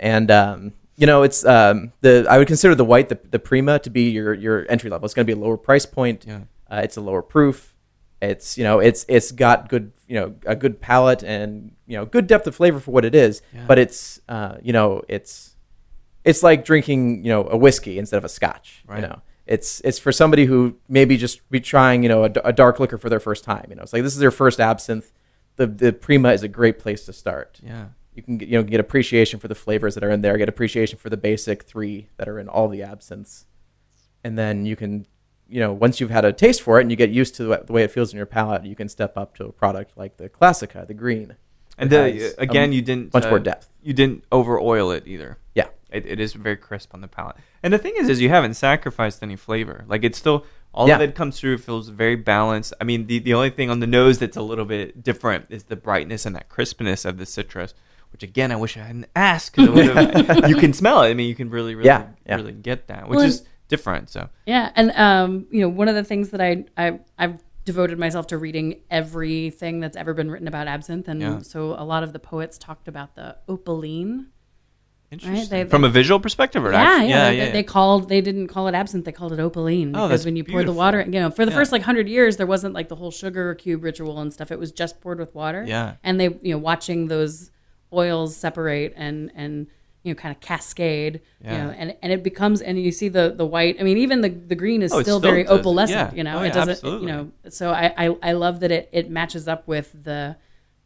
[0.00, 3.78] and um, you know it's um, the I would consider the white the, the Prima
[3.80, 5.06] to be your your entry level.
[5.06, 6.24] It's going to be a lower price point.
[6.26, 6.40] Yeah.
[6.70, 7.74] Uh, it's a lower proof.
[8.20, 12.04] It's you know it's it's got good you know a good palate and you know
[12.06, 13.42] good depth of flavor for what it is.
[13.54, 13.64] Yeah.
[13.66, 15.54] But it's uh, you know it's
[16.24, 18.82] it's like drinking you know a whiskey instead of a scotch.
[18.86, 19.00] Right.
[19.02, 22.52] You know it's it's for somebody who maybe just be trying you know a, a
[22.52, 23.66] dark liquor for their first time.
[23.68, 25.12] You know it's like this is their first absinthe.
[25.56, 27.86] The the Prima is a great place to start Yeah.
[28.14, 30.48] you can get, you know get appreciation for the flavors that are in there, get
[30.48, 33.46] appreciation for the basic three that are in all the absinthes,
[34.24, 35.06] and then you can
[35.48, 37.72] you know once you've had a taste for it and you get used to the
[37.72, 40.28] way- it feels in your palate, you can step up to a product like the
[40.28, 41.36] Classica, the green.
[41.80, 43.68] And the, again, a you didn't much uh, more depth.
[43.82, 45.38] You didn't over oil it either.
[45.54, 47.36] Yeah, It, it is very crisp on the palate.
[47.62, 49.84] And the thing is, is you haven't sacrificed any flavor.
[49.86, 50.44] Like it's still
[50.74, 51.58] all of it comes through.
[51.58, 52.74] Feels very balanced.
[52.80, 55.64] I mean, the the only thing on the nose that's a little bit different is
[55.64, 57.74] the brightness and that crispness of the citrus.
[58.12, 61.10] Which again, I wish I hadn't asked because you can smell it.
[61.10, 62.36] I mean, you can really, really, Yeah, yeah.
[62.36, 64.10] really get that, which Well, is different.
[64.10, 67.98] So Yeah, and um, you know, one of the things that I I I've devoted
[67.98, 71.38] myself to reading everything that's ever been written about absinthe, and Yeah.
[71.40, 74.28] so a lot of the poets talked about the opaline.
[75.10, 75.48] interesting.
[75.64, 77.52] They- From a visual perspective, or Yeah, actually, yeah, yeah, they, yeah.
[77.52, 80.44] they called they didn't call it absinthe, they called it opaline Oh, because when you
[80.44, 82.96] pour the water, you know, for the first like hundred years, there wasn't like the
[82.96, 84.50] whole sugar cube ritual and stuff.
[84.52, 85.64] It was just poured with water.
[85.66, 85.94] Yeah.
[86.04, 87.50] and they you know watching those
[87.92, 89.66] oils separate and and
[90.04, 91.52] you know kind of cascade Yeah.
[91.52, 94.20] you know and and it becomes and you see the the white i mean even
[94.20, 96.14] the the green is Oh, still, still very does opalescent Yeah.
[96.14, 97.06] you know Oh, it doesn't absolutely.
[97.10, 100.36] you know so I, I i love that it it matches up with the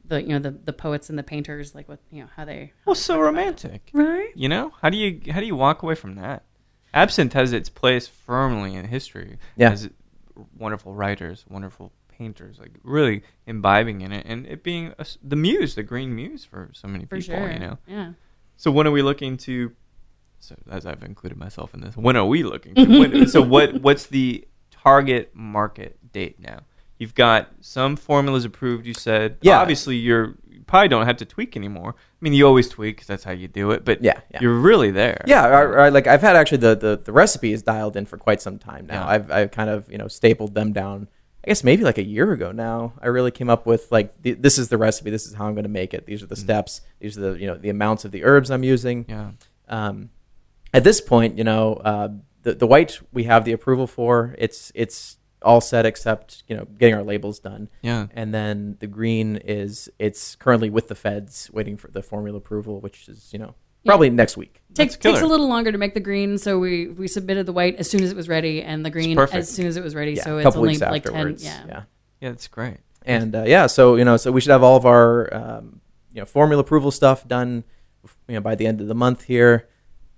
[0.05, 2.73] the you know the the poets and the painters like what you know how they
[2.87, 3.91] Well, so romantic.
[3.93, 6.43] right You know, how do you how do you walk away from that?
[6.95, 9.39] Absinthe has its place firmly in history.
[9.57, 9.71] Yeah.
[9.71, 9.89] Has
[10.59, 15.37] wonderful writers, wonderful painters, like really imbibing in it, and it being a s the
[15.37, 17.37] muse, the green muse for so many for people.
[17.37, 17.79] sure You know.
[17.87, 18.11] yeah
[18.63, 19.73] So when are we looking to?
[20.39, 22.77] So as I've included myself in this, when are we looking?
[22.77, 26.61] To, when, so what what's the target market date now?
[26.97, 28.87] You've got some formulas approved.
[28.87, 29.59] You said, Yeah.
[29.59, 31.97] Obviously, you're you probably don't have to tweak anymore.
[31.99, 33.85] I mean, you always tweak because that's how you do it.
[33.85, 34.39] But Yeah, yeah.
[34.41, 35.25] you're really there.
[35.27, 38.17] Yeah, I, I, like I've had actually the, the the recipe is dialed in for
[38.17, 39.01] quite some time now.
[39.01, 39.09] Yeah.
[39.09, 41.09] I've I've kind of you know stapled them down.
[41.45, 42.93] I guess maybe like a year ago now.
[43.01, 45.11] I really came up with like this is the recipe.
[45.11, 46.07] This is how I'm going to make it.
[46.07, 46.83] These are the steps.
[47.01, 49.07] These are the you know the amounts of the herbs I'm using.
[49.09, 49.33] Yeah.
[49.69, 50.11] Um,
[50.73, 52.09] at this point, you know uh,
[52.43, 54.37] the the white we have the approval for.
[54.39, 57.69] It's it's all set except you know getting our labels done.
[57.83, 58.07] Yeah.
[58.13, 62.81] And then the green is it's currently with the feds waiting for the formula approval,
[62.81, 64.61] which is you know probably next week.
[64.75, 67.77] takes takes a little longer to make the green so we we submitted the white
[67.77, 69.37] as soon as it was ready and the green perfect.
[69.39, 71.15] as soon as it was ready Yeah, so a it's couple only weeks like 10
[71.15, 71.45] afterwards.
[71.45, 71.83] yeah yeah.
[72.21, 72.77] Yeah, that's great.
[73.05, 75.81] And uh, yeah, so you know, so we should have all of our um,
[76.13, 77.65] you know formula approval stuff done,
[78.29, 79.69] you know, by the end of the month here.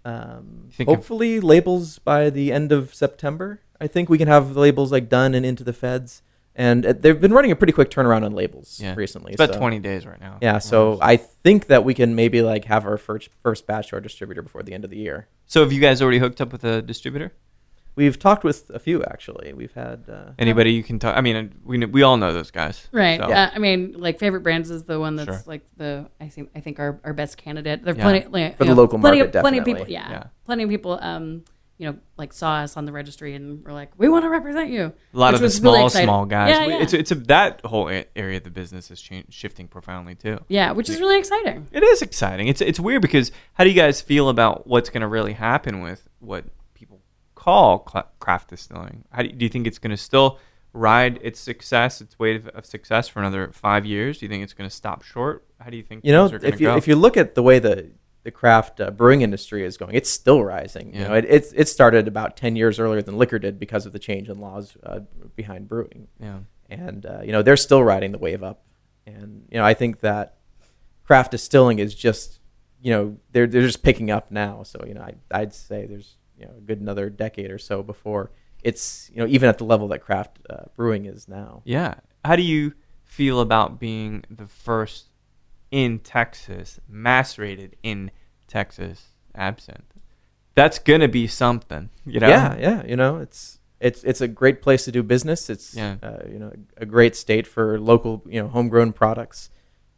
[0.05, 3.61] Um, think if- hopefully, labels by the end of September.
[3.81, 6.23] I think we can have the labels like done and into the feds.
[6.57, 8.95] And uh, they've been running a pretty quick turnaround on labels Yeah.
[8.97, 9.33] recently.
[9.33, 10.39] It's about so- 20 days right now.
[10.41, 13.97] Yeah, so I think that we can maybe like have our first first batch to
[13.97, 15.29] our distributor before the end of the year.
[15.47, 17.33] So have you guys already hooked up with a distributor?
[17.97, 19.53] We've talked with a few actually.
[19.53, 21.17] We've had uh, Anybody you can talk?
[21.17, 23.19] I mean, we we all know those guys, Right.
[23.21, 25.43] So- Uh, I mean, like favorite brands is the one that's Sure.
[25.47, 27.83] like the I think I think our, our best candidate.
[27.85, 28.03] There are Yeah.
[28.03, 29.89] plenty like, For the know, local plenty market, of, plenty of people.
[29.89, 30.23] Yeah, Yeah.
[30.45, 30.99] Plenty of people.
[31.01, 31.45] Um,
[31.79, 34.71] you know, like saw us on the registry and were like, "We want to represent
[34.71, 36.51] you." A lot which of the was really small, small guys.
[36.51, 36.83] Yeah, yeah.
[36.83, 40.39] It's it's a, that whole area of the business is cha- shifting profoundly too.
[40.49, 41.67] yeah, which is really exciting.
[41.73, 42.49] It is exciting.
[42.49, 45.81] It's it's weird because how do you guys feel about what's going to really happen
[45.81, 46.45] with what
[46.75, 47.01] people
[47.35, 49.05] call cla craft distilling?
[49.11, 50.39] How do you, do you think it's going to still
[50.73, 54.19] ride its success, its wave of success for another five years?
[54.19, 55.45] Do you think it's going to stop short?
[55.59, 56.77] How do you think you know, are if you go?
[56.77, 57.91] if you look at the way the
[58.25, 60.95] the craft uh, brewing industry is going, it's still rising.
[60.95, 63.93] You know, it, it's it started about ten years earlier than liquor did because of
[63.93, 65.01] the change in laws uh,
[65.37, 66.39] behind brewing, yeah.
[66.69, 68.65] and uh, you know they're still riding the wave up.
[69.07, 70.39] And you know, I think that
[71.05, 72.41] craft distilling is just
[72.81, 74.63] you know they're they're just picking up now.
[74.63, 77.83] So you know, I, I'd say there's you know a good another decade or so
[77.83, 78.31] before
[78.63, 81.61] it's you know even at the level that craft uh, brewing is now.
[81.65, 81.97] Yeah.
[82.25, 82.73] How do you
[83.05, 85.09] feel about being the first
[85.71, 88.11] in Texas, macerated in
[88.49, 89.85] Texas absinthe?
[90.55, 92.29] That's gonna be something, you know.
[92.29, 92.87] Yeah, yeah.
[92.87, 95.51] You know, it's it's it's a great place to do business.
[95.51, 95.97] It's Yeah.
[96.03, 99.51] uh, you know a great state for local you know homegrown products.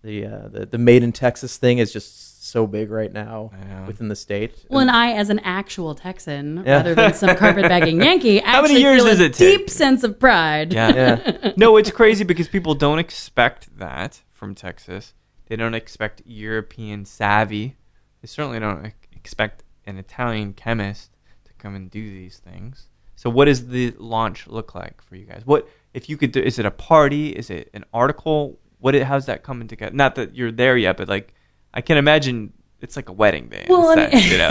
[0.02, 3.86] The uh, the the made in Texas thing is just so big right now I
[3.86, 4.64] within the state.
[4.70, 6.76] Well, and I, as an actual Texan, Yeah.
[6.76, 9.58] rather than some carpetbagging Yankee, How many years feel does a it take?
[9.58, 10.72] deep sense of pride.
[10.72, 10.94] Yeah.
[10.94, 15.12] yeah, no, it's crazy because people don't expect that from Texas.
[15.47, 17.76] They don't expect European savvy.
[18.20, 21.11] They certainly don't expect an Italian chemist
[21.44, 22.88] to come and do these things.
[23.14, 25.42] So, what does the launch look like for you guys?
[25.47, 26.40] What if you could do?
[26.40, 27.30] Is it a party?
[27.30, 28.59] Is it an article?
[28.78, 28.94] What?
[28.94, 29.94] It, how's that coming together?
[29.94, 31.32] Not that you're there yet, but like
[31.72, 33.64] I can imagine it's like a wedding day.
[33.70, 34.51] Well, I sense, you know?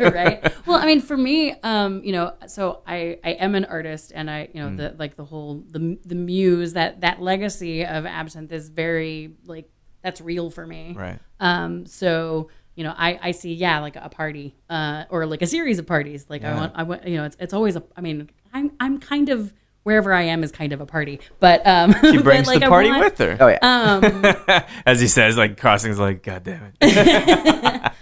[0.00, 0.52] mean, right?
[0.66, 4.28] Well, I mean, for me, um, you know, so I, I am an artist, and
[4.28, 4.76] I, you know, Mm.
[4.76, 9.68] the like the whole the the muse that that legacy of absinthe is very like
[10.06, 10.94] that's real for me.
[10.96, 11.18] right.
[11.40, 15.46] Um, so you know, I, I see, yeah, like a party, uh, or like a
[15.46, 16.26] series of parties.
[16.28, 19.00] Like I want, I want, you know, it's, it's always a, I mean, I'm, I'm
[19.00, 19.54] kind of,
[19.84, 22.68] wherever I am is kind of a party, but, um, She but, brings like, the
[22.68, 23.36] party want- with her.
[23.40, 23.58] oh yeah.
[23.62, 26.76] Um, As he says, like crossing's like, God damn it.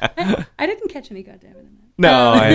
[0.59, 1.84] I didn't catch any goddamn it in that.
[1.97, 2.55] No, I.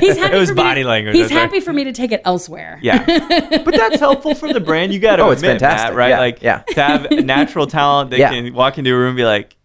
[0.00, 1.40] He's happy It was for me to- body language, He's that's right.
[1.42, 2.78] happy for me to take it elsewhere.
[2.82, 3.04] Yeah,
[3.64, 4.92] but that's helpful for the brand.
[4.92, 5.90] You got to Oh, it's admit, fantastic.
[5.90, 6.08] Matt, right?
[6.10, 6.58] Yeah, Like, yeah.
[6.74, 8.30] to have natural talent that Yeah.
[8.30, 9.56] can walk into a room and be like,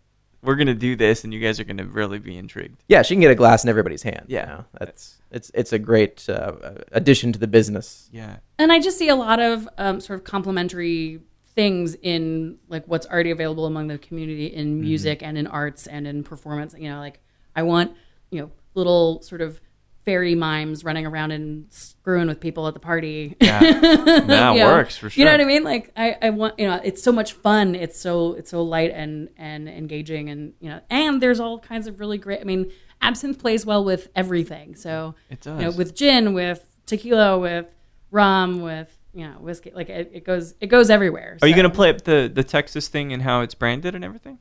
[0.44, 2.84] "We're gonna do this," and you guys are gonna really be intrigued.
[2.88, 4.26] yeah, she can get a glass in everybody's hand.
[4.28, 4.46] you Yeah.
[4.46, 4.66] know.
[4.80, 6.52] that's it's it's a great uh,
[6.92, 8.08] addition to the business.
[8.14, 11.20] Yeah, And I just see a lot of um, sort of complementary
[11.56, 14.60] things in like what's already available among the community Mm-hmm.
[14.60, 16.76] in music and in arts and in performance.
[16.78, 17.20] You know, like
[17.56, 17.94] I want
[18.30, 19.60] you know little sort of
[20.06, 23.36] fairy mimes running around and screwing with people at the party.
[23.42, 23.60] yeah,
[24.22, 25.20] that works for sure.
[25.20, 25.64] You know what I mean?
[25.64, 27.74] Like I, I want you know, it's so much fun.
[27.76, 31.88] It's so it's so light and and engaging and you know, and there's all kinds
[31.88, 32.40] of really great.
[32.40, 32.72] I mean,
[33.02, 34.76] absinthe plays well with everything.
[34.76, 35.78] So It you know, does.
[35.78, 37.66] with gin, with tequila, with
[38.12, 39.72] rum, with you know whiskey.
[39.74, 41.40] Like it, it goes it goes everywhere.
[41.42, 44.38] Are you gonna play up the the Texas thing and how it's branded and everything?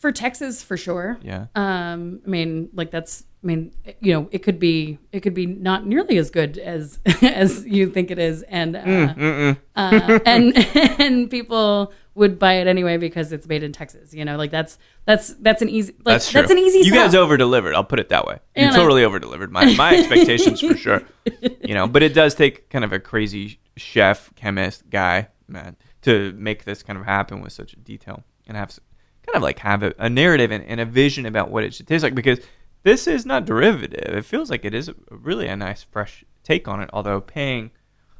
[0.00, 1.18] For Texas for sure?
[1.22, 1.46] Yeah.
[1.54, 3.24] Um, I mean, like that's.
[3.42, 6.98] I mean, you know, it could be it could be not nearly as good as
[7.22, 9.56] as you think it is, and uh, Mm-mm.
[9.76, 10.52] uh, and
[11.00, 14.12] and people would buy it anyway because it's made in Texas.
[14.12, 14.76] You know, like that's
[15.06, 16.42] that's that's an easy like, That's true.
[16.42, 16.80] an easy.
[16.80, 17.74] You guys over delivered.
[17.74, 18.40] I'll put it that way.
[18.54, 19.50] You And totally over delivered.
[19.50, 21.02] My my expectations for sure.
[21.62, 26.32] You know, but it does take kind of a crazy chef, chemist guy, man, to
[26.32, 28.76] make this kind of happen with such a detail and have
[29.26, 31.86] kind of like have a, a narrative and, and a vision about what it should
[31.86, 32.40] taste like because
[32.82, 34.16] this is not derivative.
[34.16, 37.70] It feels like it is a, really a nice fresh take on it, although paying,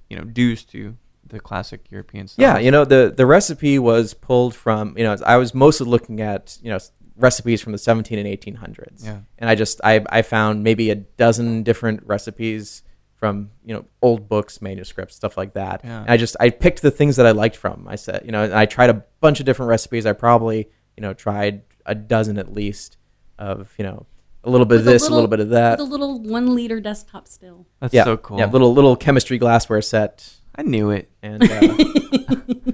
[0.08, 0.96] you know, dues to
[1.26, 2.42] the classic European style.
[2.42, 6.20] Yeah, you know the the recipe was pulled from you know I was mostly looking
[6.20, 6.78] at you know
[7.16, 9.04] recipes from the 17 and 1800s.
[9.04, 9.20] Yeah.
[9.38, 12.82] and I just I I found maybe a dozen different recipes
[13.14, 15.82] from you know old books, manuscripts, stuff like that.
[15.84, 16.00] Yeah.
[16.00, 17.86] And I just I picked the things that I liked from.
[17.88, 20.06] I said you know and I tried a bunch of different recipes.
[20.06, 20.68] I probably
[21.00, 22.98] you know tried a dozen at least
[23.38, 24.04] of you know
[24.44, 25.78] a little bit of this, a little bit of that.
[25.78, 27.66] With a little one liter desktop still.
[27.80, 28.38] That's yeah, so cool.
[28.38, 30.30] Yeah, little little chemistry glassware set.
[30.54, 31.10] I knew it.
[31.22, 31.74] And uh,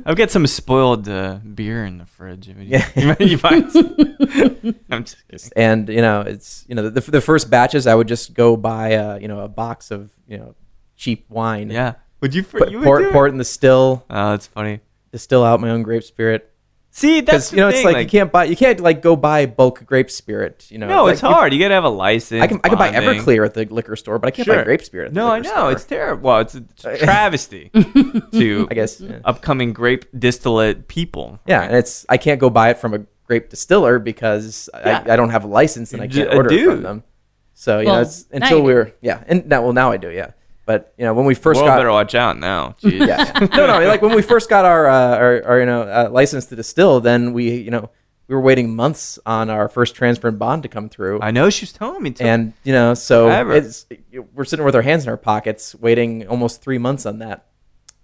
[0.06, 2.48] I'll get some spoiled uh, beer in the fridge.
[2.48, 2.88] You, Yeah.
[3.20, 3.64] you might.
[4.90, 5.52] I'm just kidding.
[5.56, 8.94] and you know it's you know the, the first batches I would just go buy
[8.94, 10.56] uh, you know a box of you know
[10.96, 11.70] cheap wine.
[11.70, 11.94] Yeah.
[12.22, 12.42] Would you?
[12.42, 13.12] For, Put, you would pour, it?
[13.12, 14.80] pour it in the still, Oh, that's funny.
[15.12, 16.52] distill out my own grape spirit.
[16.96, 19.02] See, that's Because the you know thing, it's like, you can't buy you can't like
[19.02, 20.64] go buy bulk grape spirit.
[20.70, 21.52] You know, No, it's like, hard.
[21.52, 22.40] You, gotta have a license.
[22.42, 22.90] I can I can buy.
[22.90, 24.56] Everclear at the liquor store, but I can't Sure.
[24.56, 25.08] buy grape spirit.
[25.08, 25.72] At the No, I know store.
[25.72, 26.22] it's terrible.
[26.26, 26.60] Well, it's a
[26.96, 27.68] travesty
[28.32, 29.18] to I guess yeah.
[29.26, 31.38] upcoming grape distillate people.
[31.46, 35.04] yeah, and it's I can't go buy it from a grape distiller because Yeah.
[35.06, 37.04] I, I don't have a license and I can't ju- a order it from them.
[37.52, 40.08] So you Well, know, it's until you we're yeah, and now well now I do
[40.10, 40.30] yeah.
[40.66, 42.74] But you know when we first got better watch out now.
[42.82, 43.06] Jeez.
[43.06, 43.32] yeah.
[43.56, 43.86] no, no.
[43.88, 47.00] Like when we first got our, uh, our, our you know, uh, license to distill,
[47.00, 47.88] then we, you know,
[48.26, 51.48] we were waiting months on our first transfer and bond to come through, I know
[51.50, 52.24] she's telling me to.
[52.24, 53.52] and you know, so Forever.
[53.54, 53.86] it's
[54.34, 57.46] we're sitting with our hands in our pockets, waiting almost three months on that.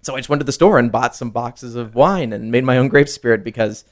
[0.02, 2.62] So I just went to the store and bought some boxes of wine and made
[2.64, 3.84] my own grape spirit because.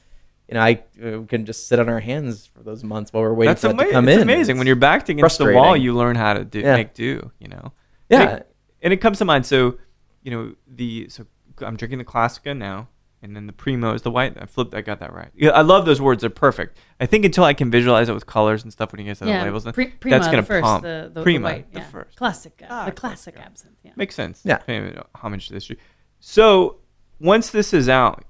[0.48, 3.32] You know, I uh, can just sit on our hands for those months while we're
[3.34, 3.86] waiting that's for that amazing.
[3.90, 4.22] to come it's in.
[4.22, 5.76] amazing when you're backed against the wall.
[5.76, 6.74] You learn how to do, Yeah.
[6.74, 7.30] make do.
[7.38, 7.72] You know.
[8.08, 8.40] Yeah.
[8.82, 9.46] And it comes to mind.
[9.46, 9.78] So,
[10.22, 11.26] you know, the so
[11.60, 12.88] I'm drinking the Classica now,
[13.22, 14.36] and then the Primo is the white.
[14.40, 14.74] I flipped.
[14.74, 15.28] I got that right.
[15.34, 16.20] Yeah, I love those words.
[16.22, 16.78] They're perfect.
[17.00, 19.26] I think until I can visualize it with colors and stuff when you guys have
[19.28, 20.82] the Yeah, labels, then Pre- Prima, that's gonna the first, pump.
[20.82, 22.16] the, the, Prima, the white, the first.
[22.16, 23.50] classic, uh, Ah, the classic classic.
[23.50, 23.76] absinthe.
[23.82, 23.92] Yeah.
[23.96, 24.40] Makes sense.
[24.44, 24.56] Yeah.
[24.58, 25.78] Paying homage to history.
[26.18, 26.78] So
[27.20, 28.24] once this is out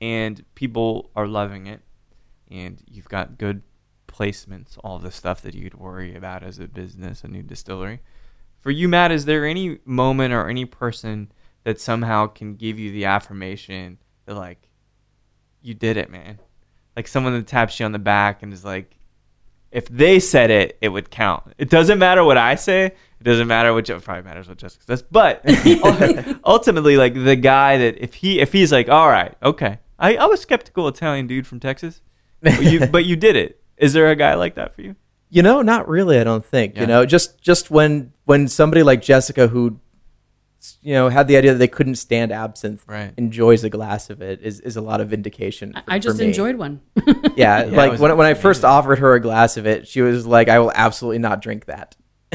[0.00, 1.80] and people are loving it,
[2.50, 3.62] and you've got good
[4.06, 8.00] placements, all the stuff that you'd worry about as a business, a new distillery.
[8.68, 11.32] For you, Matt, is there any moment or any person
[11.64, 13.96] that somehow can give you the affirmation
[14.26, 14.68] that like
[15.62, 16.38] you did it, man?
[16.94, 18.98] Like someone that taps you on the back and is like,
[19.72, 21.54] if they said it, it would count.
[21.56, 22.84] It doesn't matter what I say.
[22.84, 25.00] It doesn't matter what it probably matters what Jessica says.
[25.00, 25.46] But
[26.44, 30.26] ultimately, like the guy that if he if he's like, all right, okay, I, I
[30.26, 32.02] was skeptical Italian dude from Texas,
[32.42, 33.62] but you, but you did it.
[33.78, 34.94] Is there a guy like that for you?
[35.30, 36.18] You know, not really.
[36.18, 36.74] I don't think.
[36.74, 36.80] Yeah.
[36.82, 39.78] You know, just just when when somebody like Jessica, who
[40.82, 43.12] you know had the idea that they couldn't stand absinthe, Right.
[43.16, 45.72] enjoys a glass of it is is a lot of vindication.
[45.76, 46.26] I- for- I for just me.
[46.26, 46.80] enjoyed one.
[47.36, 50.26] Yeah, it like when when I first offered her a glass of it, she was
[50.26, 51.94] like, "I will absolutely not drink that."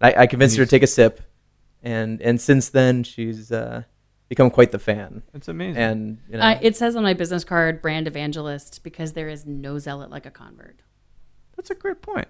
[0.00, 1.20] I, I convinced her to take a sip,
[1.82, 3.82] and and since then she's uh,
[4.28, 5.22] become quite the fan.
[5.34, 5.76] It's amazing.
[5.82, 9.44] And you know, uh, it says on my business card, brand evangelist, because there is
[9.44, 10.80] no zealot like a convert.
[11.56, 12.28] That's a great point.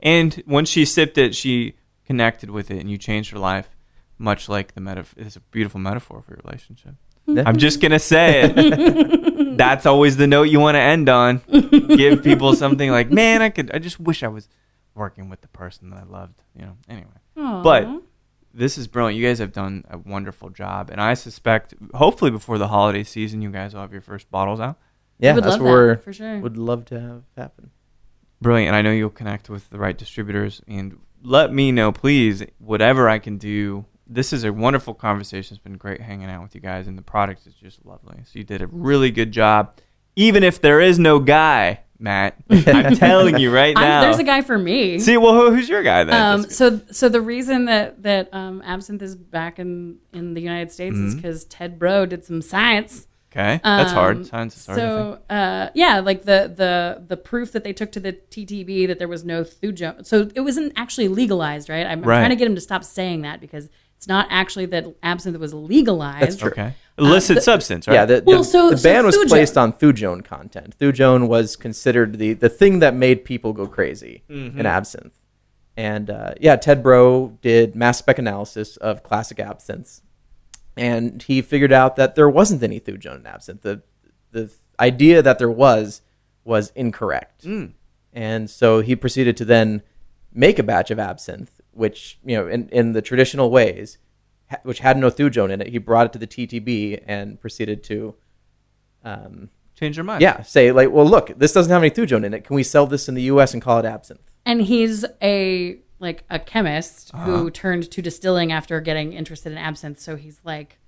[0.00, 3.70] And when she sipped it, she connected with it, and you changed her life,
[4.18, 5.22] much like the metaphor.
[5.24, 6.94] It's a beautiful metaphor for your relationship.
[7.26, 7.40] Hmm.
[7.46, 9.56] I'm just gonna say it.
[9.56, 11.40] That's always the note you want to end on.
[11.48, 13.70] Give people something like, "Man, I could.
[13.72, 14.48] I just wish I was
[14.94, 16.76] working with the person that I loved." You know.
[16.88, 17.62] Anyway, Aw.
[17.62, 17.88] but
[18.52, 19.20] this is brilliant.
[19.20, 23.40] You guys have done a wonderful job, and I suspect, hopefully, before the holiday season,
[23.40, 24.78] you guys will have your first bottles out.
[25.18, 26.40] yeah, that's love what that, we're for sure.
[26.40, 27.70] would love to have happen.
[28.42, 28.68] Brilliant.
[28.68, 30.60] And I know you'll connect with the right distributors.
[30.68, 33.84] And let me know, please, whatever I can do.
[34.06, 35.54] This is a wonderful conversation.
[35.54, 38.16] It's been great hanging out with you guys, and the product is just lovely.
[38.24, 39.76] So you did a really good job.
[40.16, 44.00] Even if there is no guy, Matt, I'm telling you right I'm- now.
[44.02, 44.98] there's a guy for me.
[44.98, 46.14] See, well, who, who's your guy then?
[46.20, 50.70] Um, so, so the reason that that um, absinthe is back in in the United
[50.72, 51.16] States is Mhm.
[51.22, 54.18] because Ted Breaux did some science Okay, that's hard.
[54.18, 54.78] Um, Science is hard.
[54.78, 58.98] So uh, yeah, like the the the proof that they took to the TTB that
[58.98, 60.04] there was no thujone.
[60.06, 61.86] So it wasn't actually legalized, right?
[61.86, 62.18] I'm, I'm Right.
[62.18, 65.54] trying to get him to stop saying that because it's not actually that absinthe was
[65.54, 66.22] legalized.
[66.22, 66.50] That's true.
[66.50, 67.94] Okay, illicit the- substance, right?
[67.94, 70.76] Yeah, the, Well, so- the so ban was Thujone- placed on Thujone content.
[70.78, 74.58] Thujone was considered the, the thing that made people go crazy Mm-hmm.
[74.60, 75.14] in absinthe.
[75.76, 80.02] And uh, yeah, Ted Breaux did mass spec analysis of classic absinthes,
[80.76, 83.62] and he figured out that there wasn't any Thujone in absinthe.
[83.62, 83.82] The
[84.32, 84.50] the
[84.80, 86.00] idea that there was
[86.44, 87.72] was incorrect, Mm.
[88.12, 89.82] and so he proceeded to then
[90.32, 93.98] make a batch of absinthe, which you know in, in the traditional ways,
[94.50, 95.68] ha- which had no Thujone in it.
[95.68, 98.14] He brought it to the TTB and proceeded to,
[99.04, 100.22] um, Change your mind.
[100.22, 102.44] yeah, say like, well, look, this doesn't have any Thujone in it.
[102.44, 103.52] Can we sell this in the U.S.
[103.52, 104.20] and call it absinthe?
[104.44, 107.24] and he's a like a chemist Uh-huh.
[107.24, 109.98] who turned to distilling after getting interested in absinthe.
[110.00, 110.78] So he's like,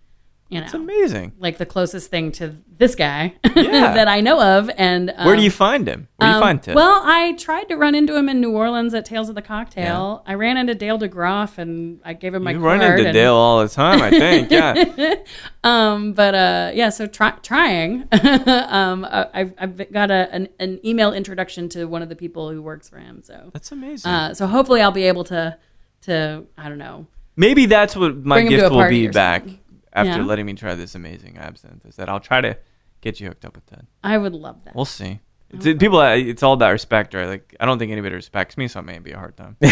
[0.55, 1.33] you know, it's amazing.
[1.39, 3.95] like the closest thing to this guy Yeah.
[3.95, 4.71] that I know of.
[4.77, 6.09] And um, Where do you find him?
[6.17, 6.75] Where do you um, find Ted?
[6.75, 10.23] Well, I tried to run into him in New Orleans at Tales of the Cocktail.
[10.27, 12.81] I ran into Dale DeGroff and I gave him my you card.
[12.81, 14.51] run into and, Dale all the time, I think.
[14.51, 15.15] Yeah.
[15.65, 18.07] Um, but uh, yeah, so try, trying.
[18.13, 22.51] um, I, I've, I've got a, an, an email introduction to one of the people
[22.51, 23.23] who works for him.
[23.23, 24.11] So, That's amazing.
[24.11, 25.57] uh, so hopefully I'll be able to,
[26.03, 27.07] to I don't know.
[27.37, 29.61] Maybe that's what my Bring gift will be back something.
[29.95, 30.27] After Yeah.
[30.27, 31.85] letting me try this amazing absinthe.
[31.87, 32.57] Is that I'll try to
[33.01, 33.87] get you hooked up with Ted.
[34.03, 34.75] I would love that.
[34.75, 35.21] We'll see.
[35.51, 37.29] It's, people, uh, it's all about respect, right?
[37.29, 39.57] Like I don't think anybody respects me, so it may be a hard time.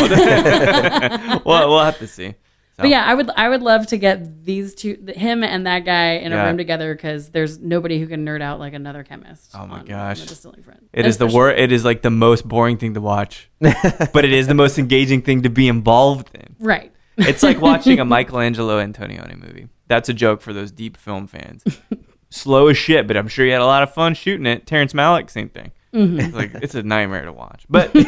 [1.45, 2.35] well, we'll have to see.
[2.77, 5.81] So, But yeah, I would I would love to get these two, him and that
[5.85, 6.43] guy, in Yeah.
[6.45, 9.51] a room together because there's nobody who can nerd out like another chemist.
[9.55, 10.21] Oh my on- gosh.
[10.21, 10.89] on the distilling front.
[10.93, 14.25] It is the Especially- wor- It is like the most boring thing to watch, but
[14.25, 16.57] it is the most engaging thing to be involved in.
[16.61, 16.93] right?
[17.19, 19.69] It's like watching a Michelangelo Antonioni movie.
[19.93, 21.63] That's a joke for those deep film fans.
[22.31, 24.67] Slow as shit, but I'm sure you had a lot of fun shooting it.
[24.67, 25.71] Terrence Malick, same thing.
[25.93, 26.19] Mm-hmm.
[26.19, 28.07] It's like it's a nightmare to watch, but But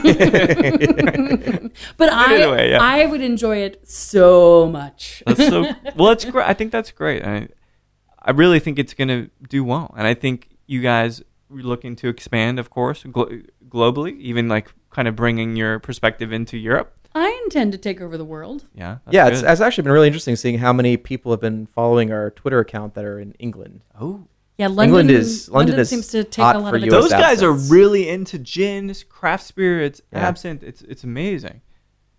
[2.10, 2.78] I anyway, yeah.
[2.80, 5.22] I would enjoy it so much.
[5.26, 6.12] that's so well.
[6.12, 6.48] It's great.
[6.48, 7.22] I think that's great.
[7.22, 7.48] I,
[8.22, 11.24] I really think it's going to do well, and I think you guys are
[11.56, 16.56] looking to expand, of course, glo- globally, even like kind of bringing your perspective into
[16.56, 16.96] Europe.
[17.14, 18.66] I intend to take over the world.
[18.74, 19.50] Yeah, that's yeah, it's, good.
[19.50, 22.94] it's actually been really interesting seeing how many people have been following our Twitter account
[22.94, 23.82] that are in England.
[24.00, 24.26] oh.
[24.56, 26.86] Yeah, London England is- London is seems to take hot a lot for of the
[26.86, 27.70] US Those guys are absinthes.
[27.72, 30.28] really into gins, craft spirits, Yeah.
[30.28, 30.62] absinthe.
[30.62, 31.60] It's it's amazing.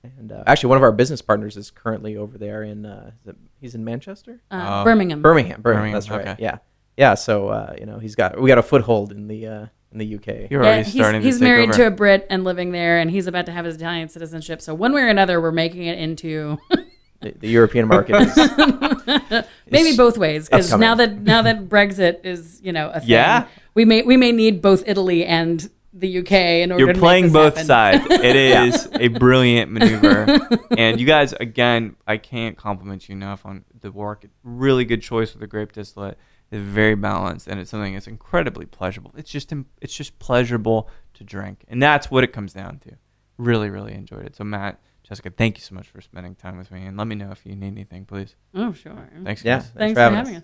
[0.04, 3.30] And uh, actually, one of our business partners is currently over there in uh, is
[3.30, 4.84] it- he's in Manchester, uh, Oh.
[4.84, 5.22] Birmingham.
[5.22, 5.62] Birmingham.
[5.62, 6.28] Birmingham, Birmingham, that's right.
[6.28, 6.36] okay.
[6.44, 6.58] Yeah,
[6.98, 7.14] yeah.
[7.14, 9.66] So uh, you know, he's got we got a foothold in the uh,
[9.96, 10.50] in the UK.
[10.52, 11.78] You're Yeah, already he's, starting he's to take married over.
[11.80, 14.62] to a Brit and living there, and he's about to have his Italian citizenship.
[14.62, 16.58] So one way or another, we're making it into
[17.22, 18.36] The, the European market is
[19.72, 23.10] maybe It's both ways because now that now that Brexit is you know a thing,
[23.10, 23.48] Yeah.
[23.74, 27.32] we may we may need both Italy and the UK in order You're to playing
[27.32, 28.10] make this both happen.
[28.10, 28.24] sides.
[28.24, 30.38] It is a brilliant maneuver.
[30.78, 34.26] and you guys, again, I can't compliment you enough on the work.
[34.44, 36.18] Really good choice with the grape distillate.
[36.56, 39.12] It's very balanced, and it's something that's incredibly pleasurable.
[39.18, 39.52] It's just
[39.82, 42.94] it's just pleasurable to drink, and that's what it comes down to.
[43.38, 44.38] Really, really enjoyed it.
[44.38, 47.16] So, Matt, Jessica, thank you so much for spending time with me, and let me
[47.16, 48.38] know if you need anything, please.
[48.54, 49.10] Oh sure.
[49.26, 49.58] Thanks, yeah.
[49.58, 49.72] guys.
[49.76, 50.44] Thanks for having us.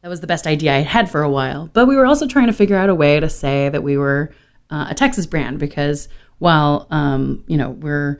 [0.00, 1.68] That was the best idea I had for a while.
[1.70, 4.32] But we were also trying to figure out a way to say that we were
[4.70, 6.08] uh, a Texas brand because
[6.38, 8.18] while um, you know we're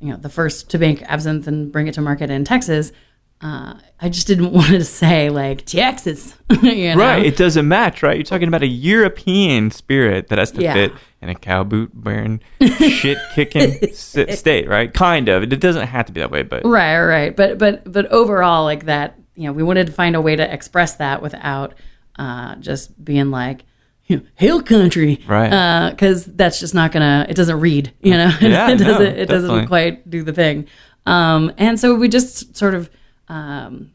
[0.00, 2.92] you know the first to make absinthe and bring it to market in Texas,
[3.40, 6.34] uh, I just didn't want to say like Texas.
[6.62, 7.00] you know?
[7.00, 8.16] Right, it doesn't match, right?
[8.16, 10.74] You're talking about a European spirit that has to Yeah.
[10.74, 12.40] fit in a cow boot wearing,
[12.78, 14.92] shit kicking s- state, right?
[14.92, 15.42] Kind of.
[15.42, 17.34] It doesn't have to be that way, but Right, right.
[17.36, 20.52] But but but overall, like that, you know, we wanted to find a way to
[20.52, 21.74] express that without
[22.18, 23.64] uh, just being like
[24.06, 25.90] you hill country, Right.
[25.90, 27.26] Because that's just not gonna.
[27.28, 28.30] It doesn't read, you know.
[28.40, 29.02] Yeah, it doesn't.
[29.02, 29.26] it definitely.
[29.26, 30.66] doesn't quite do the thing.
[31.06, 32.90] Um, and so we just sort of
[33.28, 33.92] um,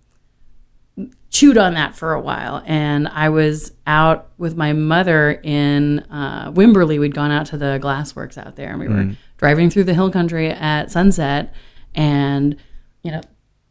[1.30, 2.64] chewed on that for a while.
[2.66, 7.00] And I was out with my mother in uh, Wimberley.
[7.00, 10.12] We'd gone out to the glassworks out there, and we were driving through the hill
[10.12, 11.54] country at sunset.
[11.96, 12.58] And
[13.04, 13.22] you know,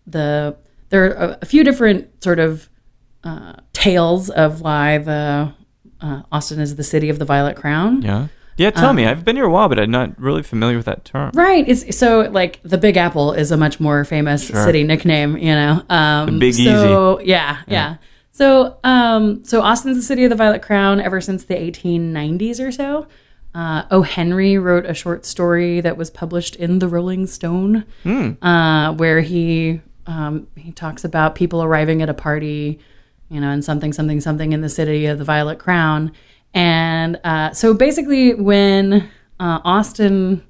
[0.06, 0.56] the
[0.88, 2.68] there are a, a few different sort of
[3.24, 5.52] uh, tales of why the
[6.00, 8.02] uh, Austin is the city of the Violet Crown.
[8.02, 8.28] yeah.
[8.58, 9.06] Yeah, tell me.
[9.06, 11.30] I've been here a while, but I'm not really familiar with that term.
[11.32, 11.66] Right.
[11.66, 15.82] It's, so like the Big Apple is a much more famous city nickname, you know.
[15.88, 17.96] Um, Big so, Yeah, yeah.
[18.32, 22.72] So um, so Austin's the city of the Violet Crown ever since the 1890s or
[22.72, 23.06] so.
[23.54, 24.02] Uh, O.
[24.02, 27.84] Henry wrote a short story that was published in the Rolling Stone,
[28.42, 32.78] uh, where he um, he talks about people arriving at a party
[33.30, 36.12] you know, and something, something, something in the city of the Violet Crown.
[36.54, 40.42] And uh, so basically, when uh, Austin,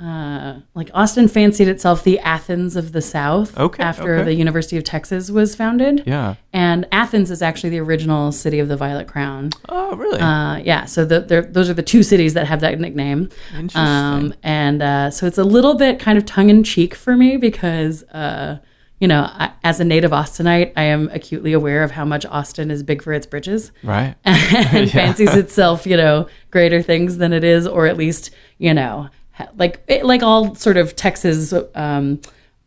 [0.00, 4.24] uh, like Austin fancied itself the Athens of the South Okay, after okay.
[4.24, 6.02] the University of Texas was founded.
[6.06, 6.34] Yeah.
[6.52, 9.50] And Athens is actually the original city of the Violet Crown.
[9.68, 10.20] Oh, really?
[10.20, 13.30] Uh, yeah, so the, those are the two cities that have that nickname.
[13.54, 13.80] Interesting.
[13.80, 17.36] Um, and uh, so it's a little bit kind of tongue in cheek for me
[17.36, 18.58] because, uh,
[19.00, 22.70] you know, I, as a native Austinite, I am acutely aware of how much Austin
[22.70, 23.72] is big for its bridges.
[23.82, 24.14] right.
[24.24, 29.08] and fancies itself, you know, greater things than it is, or at least, you know,
[29.56, 32.20] like it, like all sort of Texas um,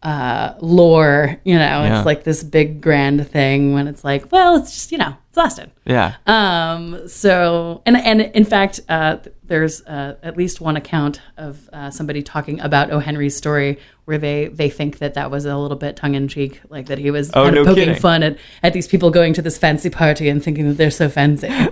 [0.04, 1.40] uh, lore.
[1.44, 1.98] You know, Yeah.
[1.98, 5.38] it's like this big grand thing when it's like, well, it's just you know, it's
[5.38, 5.72] Austin.
[5.86, 6.14] Yeah.
[6.28, 9.18] Um, so, and and in fact, uh,
[9.50, 13.00] there's uh, at least one account of uh, somebody talking about O.
[13.00, 16.62] Henry's story where they they think that that was a little bit tongue in cheek,
[16.70, 18.02] like that he was Oh, kind of no poking kidding.
[18.02, 21.10] fun at at these people going to this fancy party and thinking that they're so
[21.10, 21.50] fancy.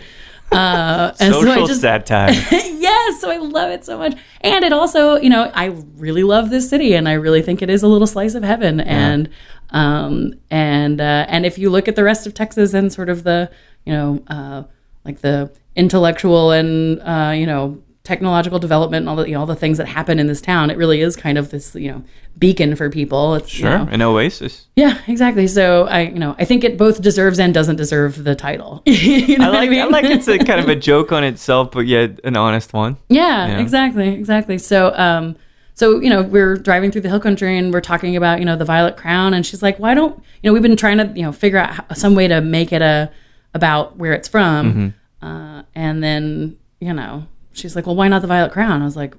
[0.50, 2.32] Uh, and so I Social just satire.
[2.52, 6.50] yes, so I love it so much, and it also, you know, I really love
[6.50, 9.28] this city, and I really think it is a little slice of heaven, and
[9.72, 13.26] um, and uh, and if you look at the rest of Texas and sort of
[13.26, 13.52] the,
[13.86, 14.64] you know, uh,
[15.04, 19.46] like the intellectual and uh, you know technological development and all the you know, all
[19.46, 22.04] the things that happen in this town, it really is kind of this you know
[22.40, 23.36] beacon for people.
[23.36, 23.80] It's you Sure.
[23.80, 24.68] know, An oasis.
[24.76, 25.48] yeah, exactly.
[25.48, 28.82] So I, you know, I think it both deserves and doesn't deserve the title.
[28.86, 29.70] you know I like.
[29.72, 32.74] I, I, like it's a kind of a joke on itself, but yet an honest
[32.74, 32.98] one.
[33.10, 33.60] Yeah, Yeah.
[33.60, 34.58] exactly, exactly.
[34.58, 35.36] So, um,
[35.74, 38.56] so you know, we're driving through the hill country and we're talking about you know
[38.56, 41.24] the Violet Crown, and she's like, "Why don't you know?" We've been trying to you
[41.24, 43.12] know figure out how, some way to make it a
[43.54, 48.28] about where it's from, uh, and then you know, she's like, "Well, why not the
[48.28, 49.16] Violet Crown?" I was like,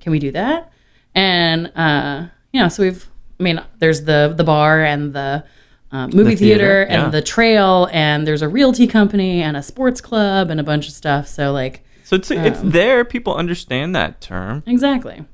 [0.00, 0.72] "Can we do that?"
[1.14, 5.44] And uh, you know, so we've, I mean, there's the the bar and the
[5.92, 7.08] uh, movie The theater, theater, and yeah.
[7.10, 10.94] the trail, and there's a realty company and a sports club and a bunch of
[10.94, 11.26] stuff.
[11.26, 11.84] So like.
[12.04, 13.04] So it's it's there.
[13.04, 14.64] People understand that term.
[14.66, 15.24] Exactly.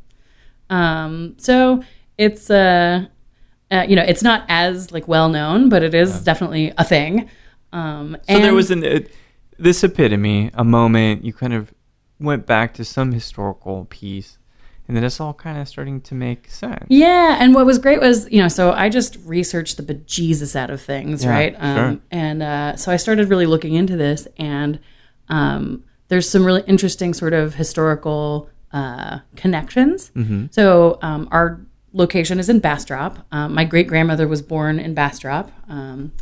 [0.68, 1.82] Um, so
[2.18, 3.06] it's uh,
[3.70, 7.30] uh, you know, it's not as like well known, but it is definitely a thing.
[7.72, 9.00] Um, So there was an uh,
[9.58, 11.72] this epitome, a moment you kind of
[12.18, 14.38] went back to some historical piece,
[14.88, 16.84] and then it's all kind of starting to make sense.
[16.88, 20.70] Yeah, and what was great was, you know, so I just researched the bejesus out
[20.70, 21.54] of things, Yeah, right?
[21.54, 21.98] sure.
[22.10, 24.78] And uh, so I started really looking into this, and
[25.28, 30.12] um, there's some really interesting sort of historical uh, connections.
[30.14, 30.46] Mm-hmm.
[30.50, 31.60] So um, our
[31.92, 33.26] location is in Bastrop.
[33.32, 36.12] Um, my great grandmother was born in Bastrop, um,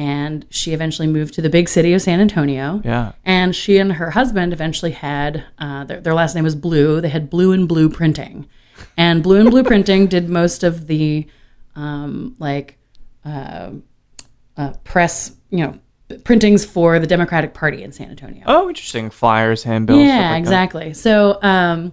[0.00, 2.80] and she eventually moved to the big city of San Antonio.
[2.82, 3.12] Yeah.
[3.22, 7.02] And she and her husband eventually had uh, their, their last name was Blue.
[7.02, 8.48] They had Blue and Blue Printing,
[8.96, 11.26] and Blue and Blue Printing did most of the
[11.76, 12.78] um, like
[13.26, 13.72] uh,
[14.56, 15.78] uh, press, you know,
[16.24, 18.42] printings for the Democratic Party in San Antonio.
[18.46, 19.10] Oh, interesting.
[19.10, 19.98] Flyers, handbills.
[19.98, 20.38] stuff Yeah, like that.
[20.38, 20.94] exactly.
[20.94, 21.92] So, um,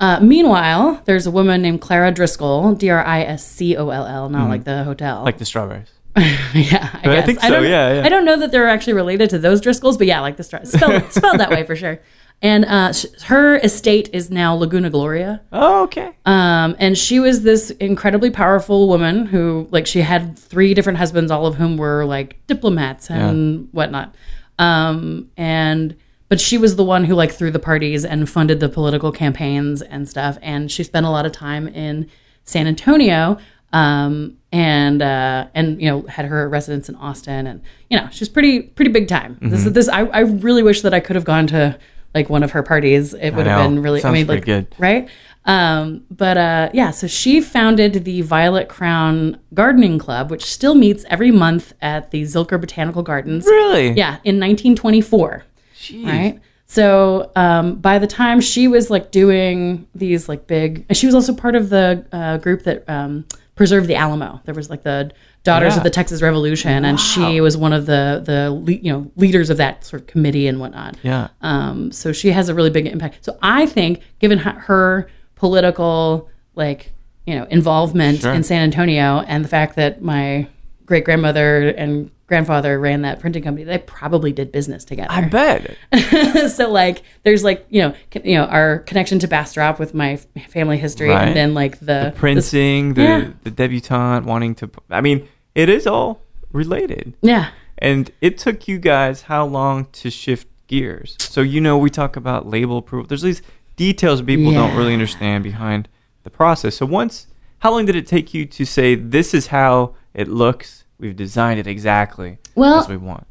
[0.00, 4.06] uh, meanwhile, there's a woman named Clara Driscoll, D R I S C O L
[4.06, 5.18] L, not like the hotel.
[5.18, 5.24] Mm-hmm.
[5.24, 5.90] Like the strawberries.
[6.54, 7.26] yeah, I, I guess.
[7.26, 8.04] think so, don't, yeah, yeah.
[8.04, 10.66] I don't know that they're actually related to those Driscolls, but yeah, like the stra-
[10.66, 12.00] spelled, spelled that way for sure.
[12.40, 15.42] And uh, sh- her estate is now Laguna Gloria.
[15.52, 16.16] Oh, okay.
[16.24, 21.32] Um, and she was this incredibly powerful woman who, like, she had three different husbands,
[21.32, 24.14] all of whom were like diplomats and whatnot.
[24.58, 25.96] Um, and
[26.28, 29.82] but she was the one who like threw the parties and funded the political campaigns
[29.82, 30.38] and stuff.
[30.42, 32.08] And she spent a lot of time in
[32.44, 33.38] San Antonio.
[33.72, 38.28] Um, and uh, and you know had her residence in Austin, and you know she's
[38.28, 39.38] pretty pretty big time.
[39.40, 41.78] This is this I, I really wish that I could have gone to
[42.14, 43.14] like one of her parties.
[43.14, 44.00] It would have been really.
[44.00, 44.74] Sounds I mean, like good.
[44.78, 45.08] right?
[45.44, 51.04] Um, but uh, yeah, so she founded the Violet Crown Gardening Club, which still meets
[51.08, 53.46] every month at the Zilker Botanical Gardens.
[53.46, 53.92] Really?
[53.92, 55.44] Yeah, in 1924.
[55.74, 56.06] Jeez.
[56.06, 56.40] Right.
[56.66, 61.32] So um, by the time she was like doing these like big, she was also
[61.34, 63.24] part of the uh, group that um,
[63.58, 64.40] preserved the Alamo.
[64.46, 65.10] There was like the
[65.44, 65.78] Daughters Yeah.
[65.78, 69.50] of the Texas Revolution, and she was one of the the le- you know leaders
[69.50, 70.96] of that sort of committee and whatnot.
[71.02, 71.28] Yeah.
[71.42, 73.24] Um, so she has a really big impact.
[73.24, 76.92] So I think, given her- her political like
[77.26, 78.32] you know involvement Sure.
[78.32, 80.46] in San Antonio, and the fact that my
[80.88, 85.08] great grandmother and grandfather ran that printing company, they probably did business together.
[85.10, 85.76] I bet.
[86.50, 90.12] so like, there's like you know con- you know our connection to Bastrop with my
[90.12, 91.28] f- family history, Right.
[91.28, 93.30] and then like the, this- Printing, the, Yeah.
[93.44, 94.70] the debutante wanting to.
[94.90, 96.22] I mean, it is all
[96.52, 97.14] related.
[97.22, 97.50] yeah.
[97.80, 101.14] And it took you guys how long to shift gears?
[101.20, 103.06] So, you know, we talk about label approval.
[103.06, 103.40] There's these
[103.76, 105.88] details people don't really understand behind
[106.24, 106.74] the process.
[106.78, 107.28] So, once,
[107.60, 110.84] how long did it take you to say, this is how it looks?
[110.98, 113.26] We've designed it exactly Well, as we want.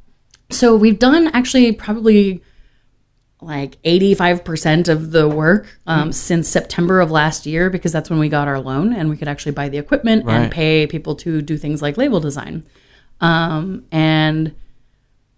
[0.50, 2.42] So we've done actually probably
[3.42, 8.30] like 85% of the work um, since September of last year because that's when we
[8.30, 10.36] got our loan and we could actually buy the equipment Right.
[10.44, 12.66] and pay people to do things like label design.
[13.22, 14.56] Um, and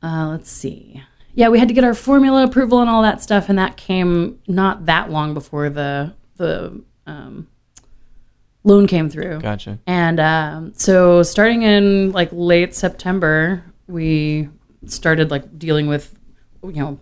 [0.04, 1.02] uh, let's see.
[1.34, 4.40] Yeah, we had to get our formula approval and all that stuff, and that came
[4.48, 7.48] not that long before the the um,
[8.70, 9.40] loan came through.
[9.40, 9.80] Gotcha.
[9.88, 14.50] And um, so, starting in like late September, we
[14.86, 16.18] started like dealing with,
[16.64, 17.00] you know,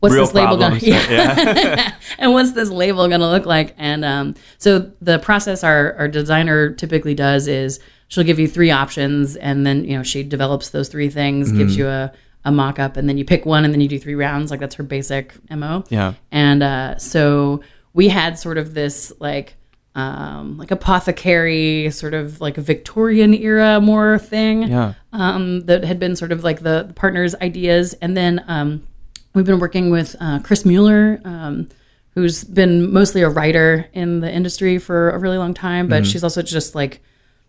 [0.00, 1.94] what's Real this label going to Yeah.
[2.18, 3.74] and what's this label going to look like?
[3.76, 8.70] And um, so the process our, our designer typically does is she'll give you three
[8.70, 12.12] options, and then you know she develops those three things, gives you a
[12.46, 14.50] a mock up, and then you pick one, and then you do three rounds.
[14.50, 15.84] Like that's her basic mo.
[15.88, 16.14] Yeah.
[16.30, 17.62] And uh, so
[17.94, 19.56] we had sort of this like
[19.94, 24.94] um, like apothecary sort of like a Victorian era more thing Yeah.
[25.12, 27.94] um, that had been sort of like the, the partners' ideas.
[28.02, 28.86] And then um,
[29.34, 31.68] we've been working with uh, Chris Mueller, um,
[32.14, 36.24] who's been mostly a writer in the industry for a really long time, but she's
[36.24, 37.00] also just like,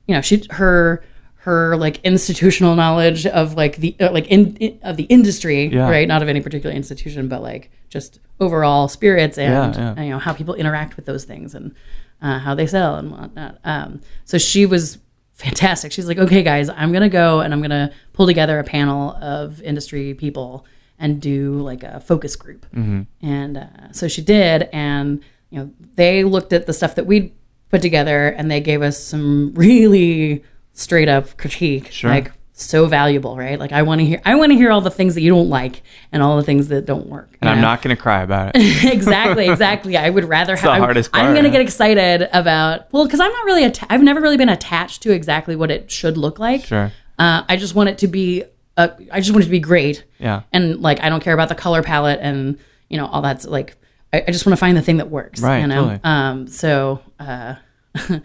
[0.08, 1.04] you know, she her
[1.38, 5.90] her like institutional knowledge of like the uh, like in, in- of the industry, Yeah.
[5.90, 6.08] right?
[6.08, 10.04] Not of any particular institution, but like just overall spirits and Yeah, yeah.
[10.04, 11.76] you know how people interact with those things and
[12.22, 13.60] uh, how they sell and whatnot.
[13.64, 14.98] Um, so she was
[15.34, 15.92] fantastic.
[15.92, 19.62] She's like, okay, guys, I'm gonna go and I'm gonna pull together a panel of
[19.62, 20.66] industry people
[20.98, 22.66] and do like a focus group.
[22.74, 23.02] Mm-hmm.
[23.26, 27.34] And uh, so she did, and you know they looked at the stuff that we'd
[27.70, 30.44] put together and they gave us some really
[30.74, 32.10] straight up critique, Sure.
[32.10, 33.60] like so valuable, right?
[33.60, 35.50] Like I want to hear, I want to hear all the things that you don't
[35.50, 35.84] like
[36.14, 37.38] and all the things that don't work.
[37.42, 37.64] And I'm know?
[37.64, 38.86] not going to cry about it.
[38.94, 39.98] exactly, exactly.
[39.98, 40.64] I would rather have.
[40.64, 43.66] the I'm- hardest I'm, going to get excited about well, because I'm not really.
[43.66, 46.64] Atta- I've never really been attached to exactly what it should look like.
[46.66, 46.94] Sure.
[47.20, 48.46] Uh, I just want it to be.
[48.78, 50.06] Uh, I just want it to be great.
[50.18, 50.44] Yeah.
[50.54, 52.58] And like, I don't care about the color palette and
[52.90, 53.76] you know all that's like.
[54.14, 55.42] I, I just want to find the thing that works.
[55.42, 55.76] Right, You know.
[55.76, 56.00] totally.
[56.06, 56.48] Um.
[56.48, 57.02] So.
[57.20, 57.56] Uh,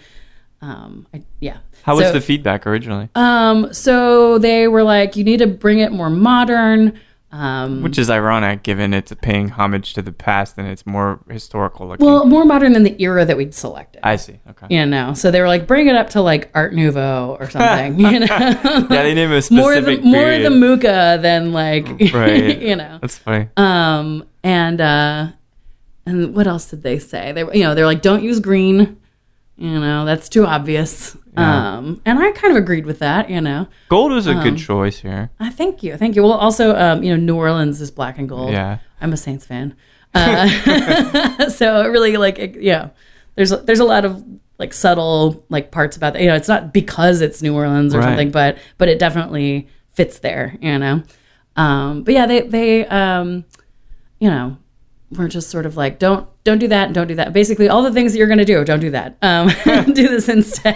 [0.62, 1.06] um.
[1.12, 1.58] I, yeah.
[1.82, 3.08] How was the feedback originally?
[3.14, 3.72] Um.
[3.72, 6.98] So they were like, you need to bring it more modern.
[7.32, 7.82] Um.
[7.82, 12.04] Which is ironic given it's paying homage to the past and it's more historical looking.
[12.04, 14.00] Well, more modern than the era that we'd selected.
[14.02, 14.40] I see.
[14.50, 14.66] Okay.
[14.74, 18.00] you know so they were like bring it up to like art nouveau or something
[18.00, 22.60] you know Yeah, they name a more the specific more the Mucha than like Right.
[22.60, 23.48] you know That's funny.
[23.56, 25.28] um and uh
[26.06, 28.98] and what else did they say they were you know they're like don't use green
[29.56, 31.76] you know that's too obvious Yeah.
[31.78, 33.68] um and i kind of agreed with that you know.
[33.88, 35.30] Gold was a um, good choice here.
[35.38, 36.22] i thank you thank you.
[36.24, 38.50] Well also um you know new orleans is black and gold.
[38.52, 38.78] Yeah.
[39.00, 39.76] i'm a saints fan.
[40.12, 42.88] Uh, so it really like it, yeah
[43.36, 44.24] there's there's a lot of
[44.58, 46.22] like subtle like parts about that.
[46.22, 48.06] You know it's not because it's new orleans or Right.
[48.06, 51.02] something but but it definitely fits there you know.
[51.56, 53.44] Um but yeah they they um
[54.18, 54.56] you know
[55.12, 57.32] we're just sort of like don't don't do that and don't do that.
[57.32, 59.16] Basically all the things that you're going to do don't do that.
[59.22, 59.48] Um
[59.92, 60.74] do this instead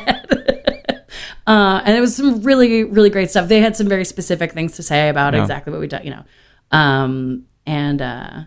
[1.47, 3.49] uh and it was some really really great stuff.
[3.49, 5.43] They had some very specific things to say about Yeah.
[5.43, 6.25] exactly what we done you know.
[6.71, 8.45] Um and uh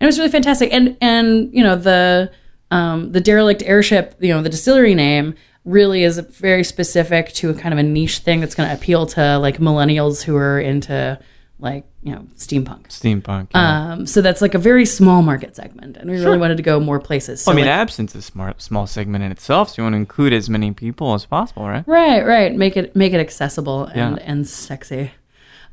[0.00, 0.72] it was really fantastic.
[0.72, 2.30] And and you know the
[2.70, 5.34] um the derelict airship you know the distillery name
[5.64, 9.06] really is very specific to a kind of a niche thing that's going to appeal
[9.06, 11.16] to like millennials who are into
[11.60, 13.48] like you know steampunk Steampunk.
[13.54, 13.92] Yeah.
[13.92, 16.80] um, so that's like a very small market segment, and we really wanted to go
[16.80, 17.42] more places.
[17.42, 19.94] So I mean, like- absinthe is a smart, small segment in itself, so you want
[19.94, 21.84] to include as many people as possible, right?
[21.86, 24.22] right, right, make it make it accessible and Yeah.
[24.26, 25.12] and sexy.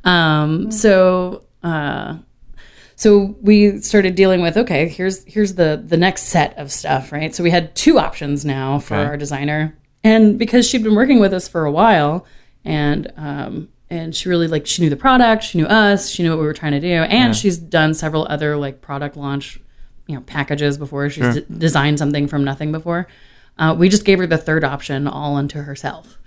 [0.04, 2.18] Um, so uh,
[2.96, 7.34] so we started dealing with okay, here's here's the the next set of stuff, right?
[7.34, 9.06] So we had two options now for Okay.
[9.06, 12.26] our designer, and because she'd been working with us for a while,
[12.64, 16.30] and um, and she really like she knew the product, she knew us, she knew
[16.32, 19.60] what we were trying to do, and she's done several other like product launch,
[20.08, 21.10] you know, packages before.
[21.10, 23.08] She's d- designed something from nothing before.
[23.58, 26.18] Uh, we just gave her the third option all unto herself,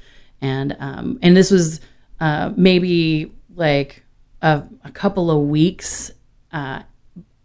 [0.40, 1.80] and um, and this was
[2.20, 4.02] uh, maybe like
[4.42, 6.10] a, a couple of weeks
[6.52, 6.82] uh,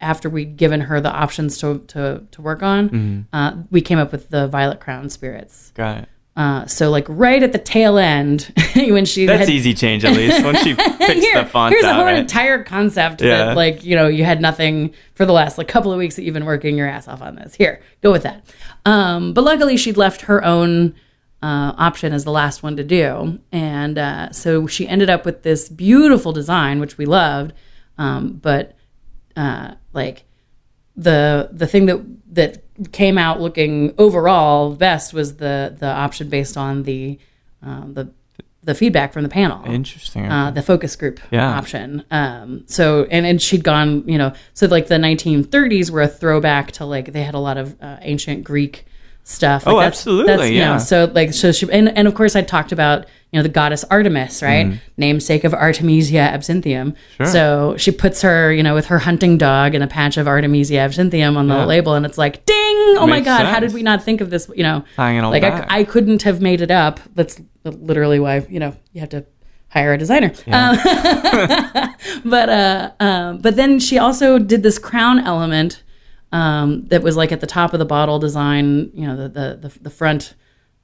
[0.02, 3.28] after we'd given her the options to to, to work on.
[3.34, 5.72] Uh, we came up with the Violet Crown spirits.
[5.76, 6.10] Got it.
[6.38, 10.16] Uh, so like right at the tail end when she That's had, easy change at
[10.16, 10.46] least.
[10.46, 12.20] Once she picks Here- the font here's a out, whole right?
[12.20, 13.38] entire concept Yeah.
[13.48, 16.22] that like you know you had nothing for the last like couple of weeks that
[16.24, 18.46] you've been working your ass off on this here go with that
[18.86, 20.94] um, but luckily she'd left her own
[21.42, 25.42] uh, option as the last one to do and uh, so she ended up with
[25.42, 27.52] this beautiful design which we loved
[27.98, 28.76] um, but
[29.36, 30.24] uh, like
[30.96, 32.00] the the thing that
[32.34, 37.18] that came out looking overall best was the the option based on the
[37.64, 38.12] um, the
[38.64, 40.26] the feedback from the panel Interesting.
[40.30, 41.48] uh, the focus group Yeah.
[41.58, 42.04] option.
[42.12, 46.72] Um, so and and she'd gone, you know, so like the 1930s were a throwback
[46.74, 48.86] to like they had a lot of uh, ancient Greek
[49.24, 49.66] stuff.
[49.66, 50.74] Like Oh, that's- absolutely, That's, you yeah.
[50.74, 53.50] know, so like so she and and of course I talked about you know the
[53.50, 54.80] goddess Artemis, right?
[54.96, 56.96] Namesake of Artemisia absinthium.
[57.18, 57.26] Sure.
[57.26, 60.76] So she puts her, you know, with her hunting dog and a patch of Artemisia
[60.78, 61.66] absinthium on the Yeah.
[61.66, 62.56] label, and it's like, ding!
[62.98, 64.50] Oh my Makes god, how did we not think of this?
[64.56, 65.44] You know, all like.
[65.44, 67.00] I, I couldn't have made it up.
[67.16, 69.26] That's literally why you know you have to
[69.70, 70.32] hire a designer.
[70.48, 70.78] Um,
[72.26, 75.84] but uh, um, but then she also did this crown element
[76.32, 78.92] um, that was like at the top of the bottle design.
[78.94, 80.34] You know, the the the, the front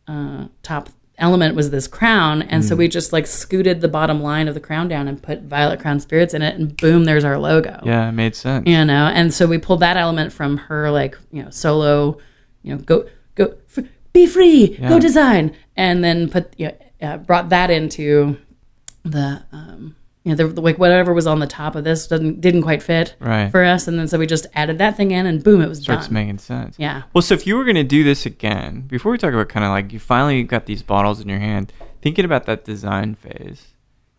[0.07, 2.68] uh, top element was this crown, and Mm.
[2.68, 5.80] so we just like scooted the bottom line of the crown down and put Violet
[5.80, 8.68] Crown Spirits in it, and boom, there's our logo yeah, it made sense.
[8.68, 12.18] you know and so we pulled that element from her like you know solo
[12.64, 14.90] you know go go f- be free Yeah.
[14.90, 18.38] go design and then put you know, uh, brought that into
[19.03, 22.40] the um you know the, the like whatever was on the top of this didn't
[22.41, 23.52] didn't quite fit Right.
[23.52, 25.80] for us and then so we just added that thing in and boom it was
[25.82, 26.76] Starts done making sense.
[26.80, 29.50] yeah Well, so if you were going to do this again, before we talk about
[29.50, 33.16] kind of like you finally got these bottles in your hand, thinking about that design
[33.16, 33.68] phase,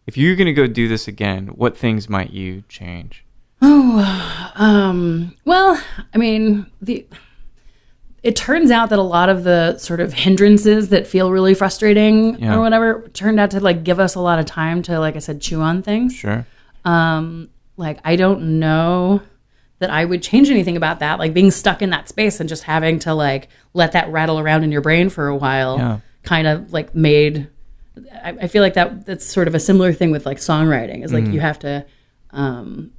[0.06, 3.24] if you're going to go do this again, what things might you change?
[3.62, 5.82] Oh, um, well,
[6.12, 7.06] I mean, the
[8.24, 12.38] it turns out that a lot of the sort of hindrances that feel really frustrating
[12.40, 12.56] Yeah.
[12.56, 15.18] or whatever turned out to like give us a lot of time to, like I
[15.20, 16.14] said, chew on things.
[16.14, 16.46] Sure.
[16.84, 19.20] Um, like I don't know
[19.80, 21.18] that I would change anything about that.
[21.18, 24.64] Like being stuck in that space and just having to like let that rattle around
[24.64, 25.98] in your brain for a while, Yeah.
[26.22, 27.48] kind of like made.
[28.24, 31.04] I, I feel like that that's sort of a similar thing with like songwriting.
[31.04, 31.34] Is like Mm.
[31.34, 31.84] you have to.
[32.30, 32.90] Um,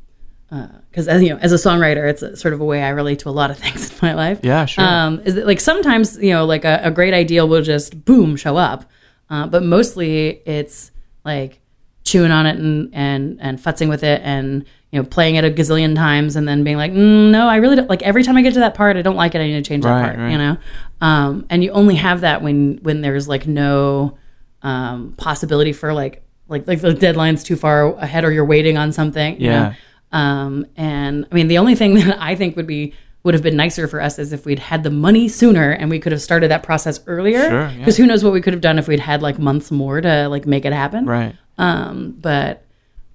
[0.49, 3.19] because as you know, as a songwriter, it's a, sort of a way I relate
[3.19, 4.39] to a lot of things in my life.
[4.43, 4.83] Yeah, sure.
[4.85, 8.35] Um, is that like sometimes you know, like a, a great idea will just boom
[8.35, 8.85] show up,
[9.29, 10.91] uh, but mostly it's
[11.23, 11.59] like
[12.03, 15.49] chewing on it and and and futzing with it and you know playing it a
[15.49, 18.03] gazillion times and then being like, mm, no, I really don't like.
[18.03, 19.39] Every time I get to that part, I don't like it.
[19.39, 20.17] I need to change that part.
[20.17, 20.31] right.
[20.31, 20.57] You know,
[21.01, 24.17] um, and you only have that when when there's like no
[24.61, 28.91] um, possibility for like like like the deadline's too far ahead or you're waiting on
[28.91, 29.39] something.
[29.41, 29.69] you Yeah.
[29.69, 29.73] know?
[30.11, 33.55] Um, and I mean, the only thing that I think would be would have been
[33.55, 36.51] nicer for us is if we'd had the money sooner and we could have started
[36.51, 37.41] that process earlier.
[37.49, 37.77] Sure, yeah.
[37.77, 40.27] Because who knows what we could have done if we'd had like months more to
[40.29, 41.05] like make it happen.
[41.05, 41.35] Right.
[41.57, 42.65] Um, but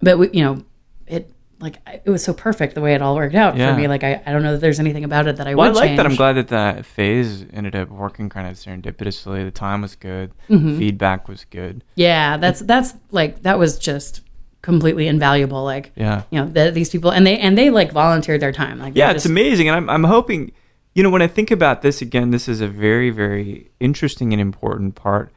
[0.03, 0.65] but we, you know,
[1.07, 1.31] it
[1.61, 3.73] like it was so perfect the way it all worked out Yeah.
[3.73, 3.87] for me.
[3.87, 5.77] Like I, I don't know that there's anything about it that I Well, I would
[5.77, 5.97] like change.
[5.99, 6.07] that.
[6.07, 9.45] I'm glad that that phase ended up working kind of serendipitously.
[9.45, 10.33] The time was good.
[10.49, 10.77] Mm-hmm.
[10.79, 11.85] Feedback was good.
[11.95, 14.23] Yeah, that's that's like that was just
[14.63, 15.65] completely invaluable.
[15.65, 16.23] Like Yeah.
[16.31, 18.79] you know the, these people and they and they like volunteered their time.
[18.79, 20.53] Like Yeah, they're it's amazing, and I'm I'm hoping,
[20.95, 24.41] you know, when I think about this again, this is a very very interesting and
[24.41, 25.33] important part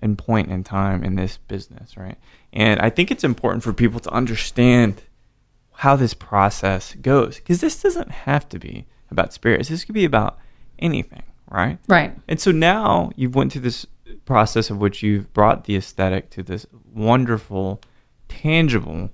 [0.00, 2.18] and point in time in this business, right?
[2.52, 5.02] And I think it's important for people to understand
[5.72, 9.68] how this process goes because this doesn't have to be about spirits.
[9.68, 10.38] This could be about
[10.78, 11.78] anything, right?
[11.86, 12.14] right.
[12.28, 13.86] And so now you've went through this
[14.24, 17.80] process of which you've brought the aesthetic to this wonderful,
[18.28, 19.10] tangible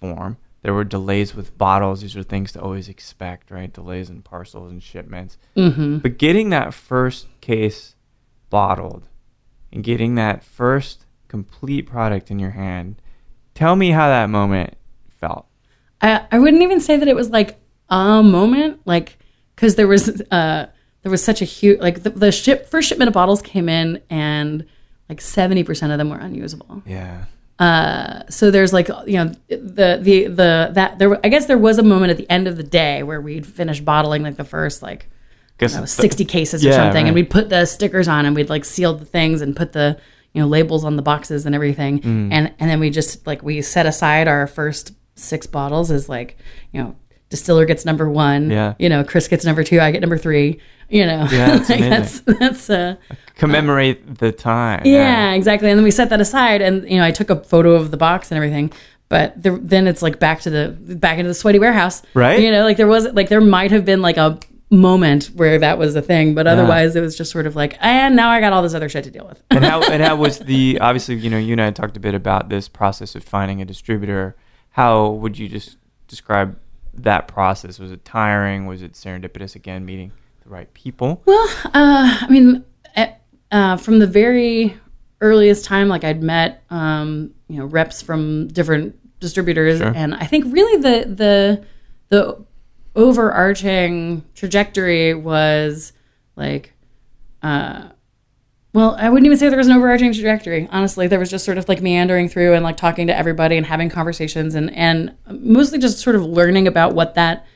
[0.00, 0.36] form.
[0.62, 2.00] There were delays with bottles.
[2.00, 3.72] These are things to always expect, right?
[3.72, 5.38] Delays in parcels and shipments.
[5.56, 5.98] Mm-hmm.
[5.98, 7.94] But getting that first case
[8.50, 9.08] bottled
[9.72, 13.00] and getting that first complete product in your hand,
[13.54, 14.74] tell me how that moment
[15.08, 15.46] felt.
[16.00, 19.18] I, I wouldn't even say that it was like a moment, like
[19.54, 20.66] because there was uh
[21.02, 24.02] there was such a huge like the, the ship first shipment of bottles came in
[24.10, 24.66] and
[25.08, 26.82] like seventy percent of them were unusable.
[26.84, 27.26] Yeah.
[27.58, 31.78] Uh, so there's like you know the the the that there I guess there was
[31.78, 34.82] a moment at the end of the day where we'd finished bottling like the first
[34.82, 35.08] like
[35.58, 37.06] Guess know, it's the- 60 cases or Yeah, something right.
[37.06, 39.98] and we'd put the stickers on and we'd like sealed the things and put the
[40.34, 42.28] you know labels on the boxes and everything Mm.
[42.30, 46.36] and and then we just like we set aside our first six bottles as like
[46.72, 46.94] you know
[47.28, 48.74] distiller gets number one Yeah.
[48.78, 52.20] you know chris gets number two i get number three you know Yeah, Like, that's
[52.20, 52.96] that's uh
[53.34, 54.82] Commemorate the time.
[54.86, 55.68] yeah, exactly.
[55.70, 57.98] And then we set that aside, and you know, I took a photo of the
[57.98, 58.72] box and everything.
[59.10, 62.40] But there, then it's like back to the back into the sweaty warehouse, Right.
[62.40, 64.38] You know, like there was like there might have been like a
[64.70, 68.16] moment where that was a thing, but otherwise it was just sort of like, and
[68.16, 69.42] now I got all this other shit to deal with.
[69.50, 72.14] and how and how was the obviously you know you and I talked a bit
[72.14, 74.34] about this process of finding a distributor.
[74.70, 75.76] How would you just
[76.08, 76.58] describe
[77.02, 77.78] that process?
[77.78, 78.66] Was it tiring?
[78.66, 79.54] Was it serendipitous?
[79.54, 80.12] Again, meeting
[80.42, 81.22] the right people.
[81.26, 82.64] Well, uh, I mean,
[83.50, 84.76] uh, from the very
[85.20, 89.92] earliest time, like I'd met, um, you know, reps from different distributors, Sure.
[89.94, 91.64] and I think really the the
[92.08, 92.44] the
[92.94, 95.92] overarching trajectory was
[96.34, 96.72] like,
[97.42, 97.88] uh,
[98.76, 100.68] Well, I wouldn't even say there was an overarching trajectory.
[100.70, 103.64] Honestly, there was just sort of like meandering through and like talking to everybody and
[103.64, 107.46] having conversations and and mostly just sort of learning about what that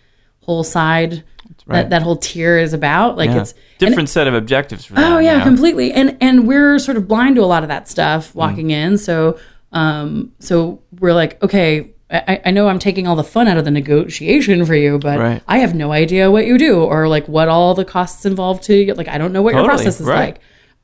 [0.45, 1.23] whole side
[1.67, 1.83] right.
[1.83, 3.19] that that whole tier is about.
[3.19, 3.43] Like Yeah.
[3.43, 5.13] it's different set of objectives for them.
[5.13, 5.93] Oh yeah, completely.
[5.93, 7.89] And and we're sort of blind to a lot of that Mm.
[7.89, 8.97] stuff walking in.
[8.97, 9.39] So
[9.73, 13.67] um so we're like, okay, I, I know I'm taking all the fun out of
[13.67, 15.43] the negotiation for you, but Right.
[15.47, 18.75] I have no idea what you do or like what all the costs involved to
[18.75, 18.95] you.
[18.95, 20.17] like I don't know what your process is right.
[20.31, 20.41] like.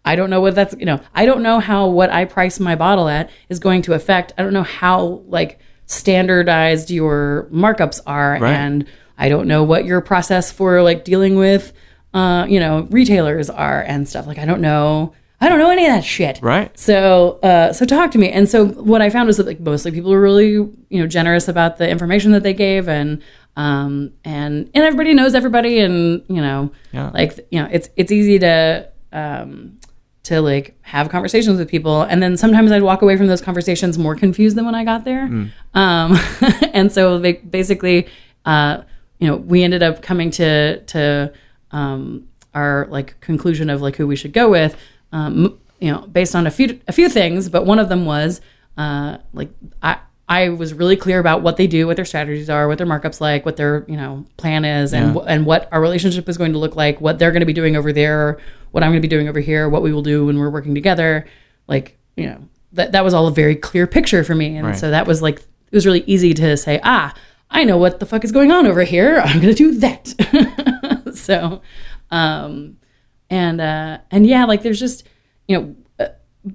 [0.07, 2.77] I don't know what that's you know, I don't know how what I price my
[2.77, 8.39] bottle at is going to affect I don't know how like standardized your markups are
[8.41, 8.53] Right.
[8.55, 8.87] and
[9.19, 11.73] I don't know what your process for like dealing with
[12.15, 14.27] uh, you know, retailers are and stuff.
[14.27, 16.39] Like I don't know I don't know any of that shit.
[16.41, 16.77] Right.
[16.79, 18.31] So uh so talk to me.
[18.31, 21.49] And so what I found was that like mostly people were really, you know, generous
[21.49, 23.23] about the information that they gave and
[23.57, 27.11] um and and everybody knows everybody and you know Yeah.
[27.13, 29.79] like you know it's it's easy to um
[30.27, 32.03] to like have conversations with people.
[32.03, 35.05] And then sometimes i'd walk away from those conversations more confused than when i got
[35.05, 35.25] there.
[35.75, 36.19] Um
[36.75, 38.09] and so they basically
[38.45, 38.83] uh
[39.19, 41.33] you know we ended up coming to to
[41.71, 44.77] um our like conclusion of like who we should go with
[45.13, 48.41] um you know based on a few a few things but one of them was
[48.79, 49.51] uh like
[49.83, 49.99] i
[50.29, 53.21] I was really clear about what they do, what their strategies are, what their markups
[53.21, 55.23] like, what their you know plan is, and Yeah.
[55.29, 57.77] and what our relationship is going to look like, what they're going to be doing
[57.77, 58.39] over there,
[58.73, 60.75] what I'm going to be doing over here, what we will do when we're working
[60.75, 61.27] together.
[61.69, 64.77] Like you know that that was all a very clear picture for me, and Right.
[64.77, 67.15] so that was like it was really easy to say, ah,
[67.51, 69.21] I know what the fuck is going on over here.
[69.25, 71.13] I'm going to do that.
[71.15, 71.63] so,
[72.11, 72.79] um,
[73.31, 75.05] and uh, and yeah, like there's just
[75.47, 76.53] you know uh,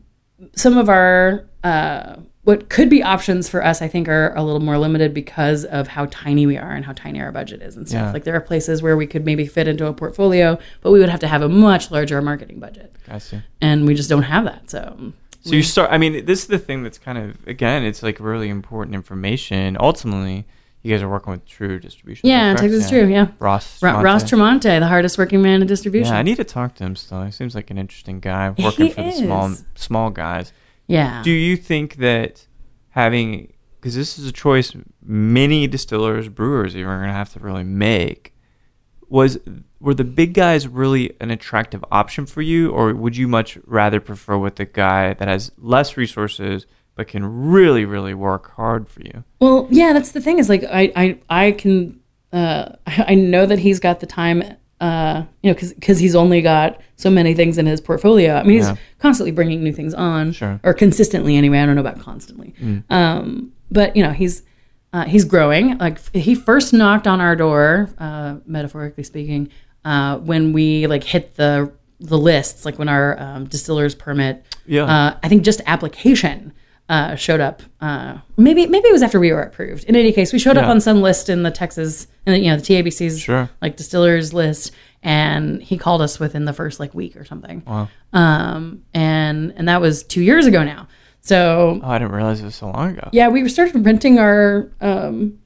[0.56, 4.60] some of our uh, what could be options for us, I think, are a little
[4.60, 7.88] more limited because of how tiny we are and how tiny our budget is and
[7.88, 8.08] stuff.
[8.08, 8.12] Yeah.
[8.14, 11.10] Like there are places where we could maybe fit into a portfolio, but we would
[11.10, 13.42] have to have a much larger marketing budget, I see.
[13.62, 14.70] and we just don't have that.
[14.72, 15.92] So So you start.
[15.92, 19.78] I mean, this is the thing that's kind of again, it's like really important information.
[19.80, 20.46] Ultimately,
[20.82, 22.28] you guys are working with True Distribution.
[22.28, 22.62] yeah, correct?
[22.74, 23.28] Texas True, yeah.
[23.38, 23.84] Ross.
[23.84, 24.04] Ra- Tremonte.
[24.04, 26.12] Ross Tremonte, the hardest working man in distribution.
[26.14, 27.22] Yeah, I need to talk to him still.
[27.24, 30.52] He seems like an interesting guy working He for the small small guys.
[30.92, 31.22] Yeah.
[31.24, 32.48] Do you think that
[32.90, 37.40] having because this is a choice many distillers, brewers even are going to have to
[37.40, 38.34] really make
[39.10, 39.38] was
[39.80, 44.00] were the big guys really an attractive option for you or would you much rather
[44.00, 46.66] prefer with the guy that has less resources
[46.96, 49.24] but can really really work hard for you?
[49.40, 52.00] Well, yeah, that's the thing is like I I I can
[52.32, 54.44] uh I know that he's got the time
[54.82, 58.34] uh you know cuz he's only got so many things in his portfolio.
[58.36, 58.76] I mean, he's Yeah.
[59.00, 60.60] constantly bringing new things on Sure.
[60.64, 61.60] or consistently anyway.
[61.60, 62.54] I don't know about constantly.
[62.90, 64.44] Um but you know, he's
[64.94, 65.78] uh, he's growing.
[65.78, 69.48] Like he first knocked on our door, uh, metaphorically speaking,
[69.86, 71.72] uh, when we like hit the
[72.02, 74.84] the lists, like when our um, distiller's permit, Yeah.
[74.84, 76.52] uh, I think just application
[76.92, 77.62] uh, showed up.
[77.80, 79.86] Uh, maybe maybe it was after we were approved.
[79.86, 82.58] In any case, we showed up on some list in the Texas, the, you know,
[82.58, 83.50] the TABC's Sure.
[83.62, 87.64] like distillers list, and he called us within the first like week or something.
[87.66, 87.88] Wow.
[88.14, 90.88] Um, and and that was two years ago now.
[91.22, 93.08] So Oh, I didn't realize it was so long ago.
[93.14, 95.38] yeah, we started renting our um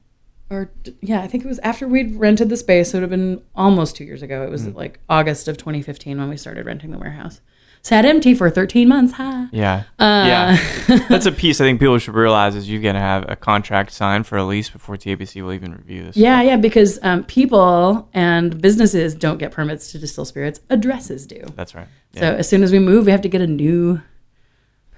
[0.50, 0.70] or
[1.00, 2.90] yeah, I think it was after we'd rented the space.
[2.90, 4.42] So it would have been almost two years ago.
[4.42, 7.40] It was like August of 2015 when we started renting the warehouse.
[7.86, 9.12] Sat empty for 13 months.
[9.12, 9.46] Huh?
[9.52, 9.84] Yeah.
[9.96, 11.04] Uh, yeah.
[11.08, 13.92] That's a piece I think people should realize is you're going to have a contract
[13.92, 16.16] signed for a lease before TABC will even review this.
[16.16, 20.58] Yeah, yeah, because um, people and businesses don't get permits to distill spirits.
[20.68, 21.44] Addresses do.
[21.54, 21.86] That's right.
[22.10, 22.20] Yeah.
[22.22, 24.00] So as soon as we move, we have to get a new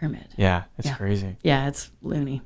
[0.00, 0.26] permit.
[0.38, 0.94] yeah, it's Yeah.
[0.94, 1.36] crazy.
[1.42, 2.40] Yeah, it's loony.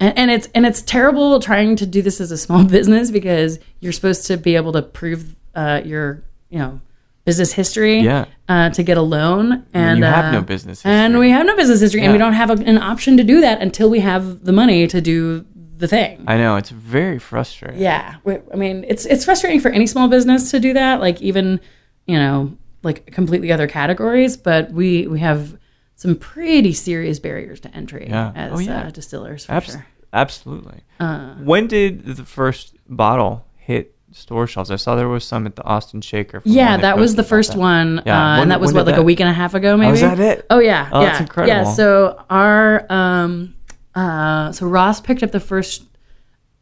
[0.00, 3.58] And, and it's and it's terrible trying to do this as a small business because
[3.80, 6.80] you're supposed to be able to prove uh, your you know
[7.24, 8.24] business history Yeah.
[8.48, 11.54] uh, to get a loan and you have uh, no business and we have no
[11.56, 14.44] business history and we don't have a, an option to do that until we have
[14.44, 15.44] the money to do
[15.76, 16.22] the thing.
[16.28, 17.80] I know it's very frustrating.
[17.80, 21.00] Yeah, we- I mean, it's it's frustrating for any small business to do that.
[21.00, 21.58] Like even,
[22.06, 24.36] you know, like completely other categories.
[24.36, 25.58] But we we have
[25.96, 28.30] some pretty serious barriers to entry Yeah.
[28.36, 28.82] as Oh, yeah.
[28.86, 29.86] uh, distillers for Abs- sure.
[30.12, 30.82] Absolutely.
[31.00, 34.70] Uh, when did the first bottle hit store shelves?
[34.70, 36.42] I saw there was some at the Austin Shaker.
[36.44, 37.58] yeah, that was the first that.
[37.58, 38.16] one, Yeah.
[38.16, 39.94] uh, When- and that was what did like a week and a half ago, maybe.
[39.94, 40.46] is that it?
[40.50, 41.54] Oh yeah, Oh, yeah, that's incredible.
[41.56, 43.54] Yeah, so our um,
[43.94, 45.84] uh, so Ross picked up the first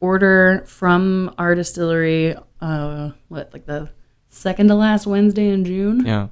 [0.01, 2.35] order from our distillery.
[2.61, 3.89] Uh, what like the
[4.29, 6.29] second to last Wednesday in June, Yeah.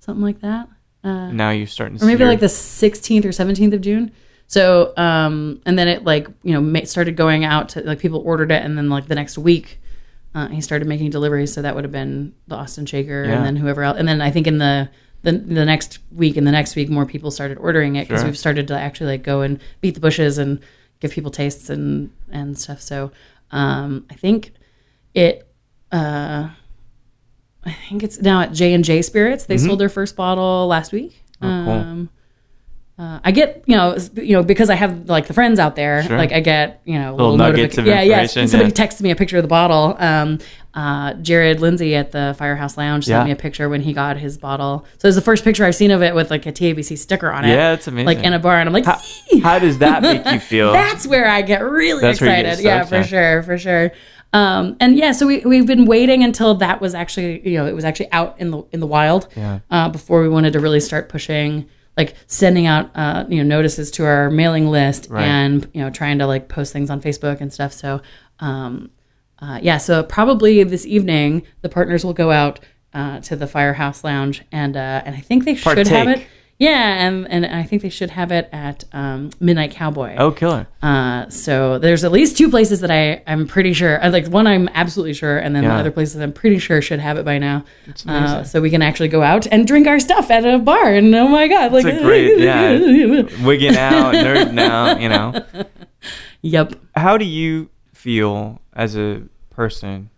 [0.00, 0.68] something like that.
[1.04, 3.80] Uh, Now you're starting to or maybe see your- like the 16th or 17th of
[3.80, 4.10] June.
[4.48, 8.50] So, um, and then it like you know started going out to like people ordered
[8.52, 9.80] it, and then like the next week,
[10.36, 11.52] uh, he started making deliveries.
[11.52, 13.32] So that would have been the Austin Shaker, Yeah.
[13.36, 14.88] and then whoever else, and then I think in the
[15.22, 18.28] the the next week and the next week, more people started ordering it because Sure.
[18.28, 20.60] we've started to actually like go and beat the bushes and
[21.00, 22.80] give people tastes and and stuff.
[22.80, 23.10] So
[23.50, 24.52] um, I think
[25.14, 25.42] it.
[25.90, 26.50] Uh,
[27.64, 29.46] I think it's now at J and J Spirits.
[29.46, 31.22] They sold their first bottle last week.
[31.42, 31.46] Mm-hmm.
[31.46, 31.72] Oh, cool.
[31.74, 32.10] Um,
[32.98, 36.02] uh, I get you know you know because I have like the friends out there.
[36.04, 36.16] Sure.
[36.16, 38.22] Like I get you know Little nuggets of yeah yeah.
[38.22, 38.86] information, Somebody yeah.
[38.86, 39.96] texted me a picture of the bottle.
[39.98, 40.38] Um,
[40.72, 43.24] uh, Jared Lindsay at the Firehouse Lounge sent Yeah.
[43.24, 44.84] me a picture when he got his bottle.
[44.98, 47.44] So it's the first picture I've seen of it with like a TABC sticker on
[47.46, 47.48] it.
[47.48, 48.06] Yeah, it's amazing.
[48.06, 49.00] Like in a bar, and I'm like, How,
[49.42, 50.72] how does that make you feel?
[50.72, 52.62] that's where I get really That's where you excited.
[52.62, 53.92] get yeah, for sure, for sure.
[54.32, 57.74] Um, and yeah, so we we've been waiting until that was actually you know it
[57.74, 59.60] was actually out in the in the wild Yeah.
[59.70, 61.66] uh, before we wanted to really start pushing
[61.96, 65.24] like sending out uh, you know notices to our mailing list Right.
[65.24, 67.72] and you know trying to like post things on Facebook and stuff.
[67.72, 68.00] So
[68.40, 68.90] um,
[69.38, 72.60] uh, yeah, so probably this evening the partners will go out
[72.94, 76.26] uh, to the Firehouse Lounge and uh, and I think they should have it.
[76.58, 80.16] Yeah, and, and I think they should have it at um, Midnight Cowboy.
[80.16, 80.66] oh, killer.
[80.82, 84.02] Uh, so there's at least two places that I I'm pretty sure.
[84.02, 85.74] uh, Like one I'm absolutely sure, and then Yeah.
[85.74, 87.64] the other places I'm pretty sure should have it by now.
[87.84, 88.08] amazing.
[88.10, 90.94] Uh, so we can actually go out and drink our stuff at a bar.
[90.94, 95.44] And oh my god, like It's a great, yeah, wigging out, nerding out, you know.
[96.40, 96.72] yep.
[96.94, 100.08] How do you feel as a person?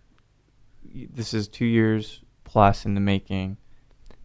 [0.93, 3.57] This is two years plus in the making,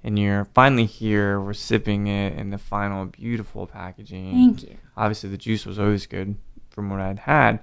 [0.05, 1.41] and you're finally here.
[1.41, 4.33] We're sipping it in the final beautiful packaging.
[4.33, 4.77] Thank you.
[4.97, 6.37] Obviously, the juice was always good
[6.71, 7.61] from what I'd had.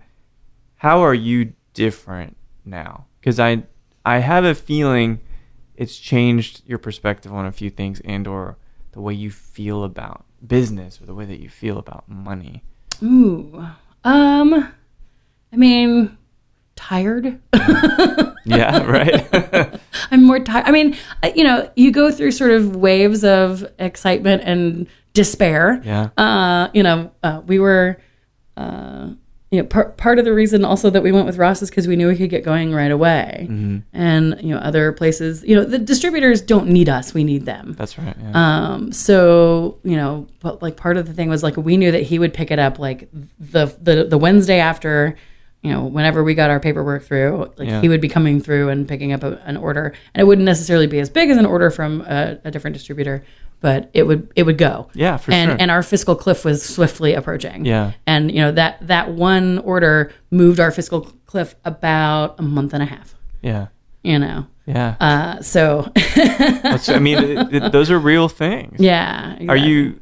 [0.78, 2.36] How are you different
[2.66, 3.06] now?
[3.20, 3.64] Because I,
[4.04, 5.20] I have a feeling
[5.76, 8.58] it's changed your perspective on a few things, and or
[8.92, 12.64] the way you feel about business, or the way that you feel about money.
[13.04, 13.68] Ooh.
[14.04, 14.74] Um.
[15.54, 16.18] I mean,
[16.82, 17.40] tired.
[18.44, 19.80] Yeah, right.
[20.12, 20.66] I'm more tired.
[20.66, 25.80] I mean, uh, you know, you go through sort of waves of excitement and despair.
[25.86, 26.10] yeah.
[26.18, 28.02] uh, you know, uh, we were,
[28.58, 29.10] uh,
[29.52, 31.88] you know, par- part of the reason also that we went with Ross is because
[31.88, 33.46] we knew we could get going right away.
[33.48, 33.78] Mm-hmm.
[33.94, 37.76] And, you know, other places, you know, the distributors don't need us, we need them.
[37.78, 38.16] That's right.
[38.20, 38.32] Yeah.
[38.34, 42.04] Um, so, you know, but like part of the thing was like we knew that
[42.04, 43.08] he would pick it up like
[43.40, 45.16] the, the, the Wednesday after,
[45.62, 47.82] you know, whenever we got our paperwork through, like Yeah.
[47.82, 49.94] he would be coming through and picking up a, an order.
[50.14, 53.24] And it wouldn't necessarily be as big as an order from a, a different distributor,
[53.60, 55.58] but it would, it would go yeah, for and sure.
[55.60, 57.64] and our fiscal cliff was swiftly approaching.
[57.66, 57.92] Yeah.
[58.08, 62.82] and you know that that one order moved our fiscal cliff about a month and
[62.84, 63.14] a half.
[63.42, 63.68] yeah.
[64.04, 64.96] You know, Yeah.
[65.00, 68.80] uh, so I mean, it, it, those are real things.
[68.80, 69.38] yeah.
[69.48, 70.00] Are you?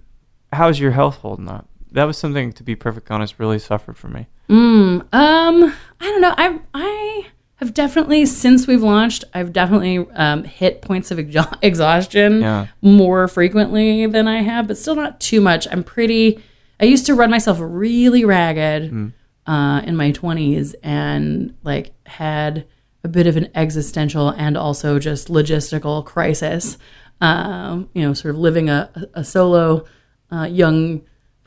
[0.54, 1.68] How's your health holding up?
[1.92, 4.28] That was something, to be perfectly honest, really suffered for me.
[4.50, 5.64] Mm, um,
[6.00, 6.34] I don't know.
[6.38, 12.42] I I have definitely since we've launched, I've definitely um, hit points of exha- exhaustion
[12.42, 12.68] Yeah.
[12.82, 15.68] more frequently than I have, but still not too much.
[15.72, 16.42] I'm pretty.
[16.80, 19.14] I used to run myself really ragged Mm.
[19.48, 22.66] uh, in my 20s, and like had
[23.04, 26.78] a bit of an existential and also just logistical crisis.
[27.22, 29.86] Um, you know, sort of living a, a solo
[30.32, 31.02] uh, young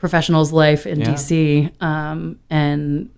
[0.07, 1.13] professional's life in Yeah.
[1.13, 3.09] DC, um, and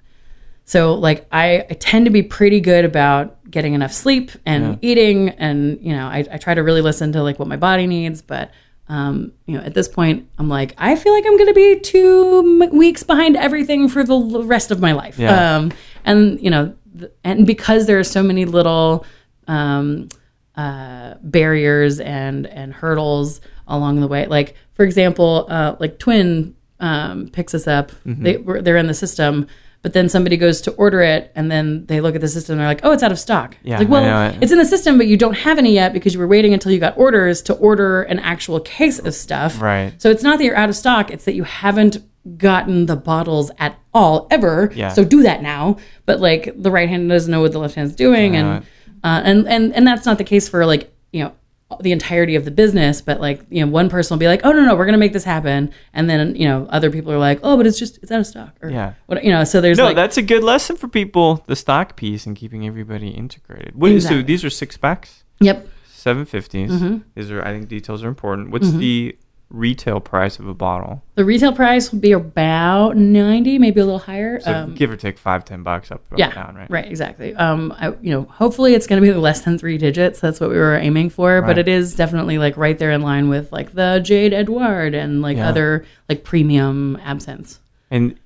[0.65, 5.29] so like I, I tend to be pretty good about getting enough sleep and eating,
[5.29, 8.21] and you know I, I try to really listen to like what my body needs,
[8.21, 8.51] but.
[8.87, 11.79] Um, you know, at this point, I'm like, I feel like I'm going to be
[11.79, 15.17] two m- weeks behind everything for the l- rest of my life.
[15.17, 15.55] Yeah.
[15.55, 15.71] Um,
[16.03, 19.03] and you know, th- and because there are so many little
[19.47, 20.09] um,
[20.55, 24.27] uh, barriers and and hurdles along the way.
[24.27, 27.91] Like for example, uh, like Twin um, picks us up.
[28.05, 28.23] Mm-hmm.
[28.23, 29.47] They we're- they're in the system,
[29.81, 32.61] but then somebody goes to order it, and then they look at the system and
[32.61, 34.37] they're like, "Oh, it's out of stock." Yeah, It's like, well, it.
[34.41, 36.71] it's in the system, but you don't have any yet because you were waiting until
[36.71, 39.61] you got orders to order an actual case of stuff.
[39.61, 39.93] Right.
[40.01, 41.97] So it's not that you're out of stock; it's that you haven't
[42.37, 44.71] gotten the bottles at all ever.
[44.75, 44.89] Yeah.
[44.89, 45.77] So do that now.
[46.07, 48.65] But like the right hand doesn't know what the left hand's doing, and
[49.03, 51.33] uh, and and and that's not the case for like you know
[51.81, 53.01] the entirety of the business.
[53.01, 55.13] But like you know, one person will be like, "Oh no, no, we're gonna make
[55.13, 58.11] this happen," and then you know, other people are like, "Oh, but it's just it's
[58.11, 58.93] out of stock." Or, Yeah.
[59.07, 59.43] What you know?
[59.43, 61.43] So there's No, like that's a good lesson for people.
[61.47, 63.75] The stock piece and keeping everybody integrated.
[63.75, 64.21] What, Exactly.
[64.21, 65.67] So these are six packs, yep.
[65.85, 66.71] seven fifties.
[66.71, 66.97] Mm-hmm.
[67.15, 68.51] These are, I think, details are important.
[68.51, 69.17] What's the
[69.49, 71.03] retail price of a bottle?
[71.15, 74.39] The retail price will be about ninety, maybe a little higher.
[74.41, 76.69] So um, give or take five, ten bucks up, up yeah, down, right?
[76.69, 77.35] right, exactly.
[77.35, 80.19] Um, I, you know, hopefully it's going to be less than three digits.
[80.19, 81.47] That's what we were aiming for, Right.
[81.47, 85.21] but it is definitely like right there in line with like the Jade Edouard and
[85.21, 85.49] like Yeah.
[85.49, 87.59] other like premium absinthes.
[87.91, 88.17] And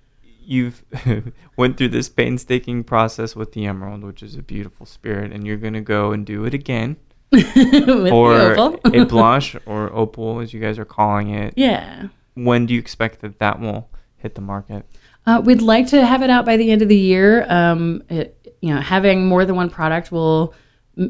[0.41, 0.83] you've
[1.57, 5.57] went through this painstaking process with the emerald, which is a beautiful spirit, and you're
[5.57, 6.97] gonna go and do it again
[8.11, 8.53] or
[8.85, 11.53] a blush or opal, as you guys are calling it.
[11.55, 12.07] yeah.
[12.35, 14.85] When do you expect that that will hit the market?
[15.25, 17.45] Uh, we'd like to have it out by the end of the year.
[17.51, 20.53] Um, it, you know, having more than one product will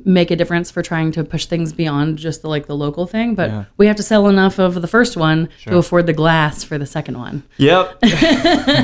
[0.06, 3.36] make a difference for trying to push things beyond just the like the local thing.
[3.36, 3.64] But Yeah.
[3.78, 6.86] we have to sell enough of the first one to afford the glass for the
[6.86, 7.44] second one.
[7.58, 8.02] Yep.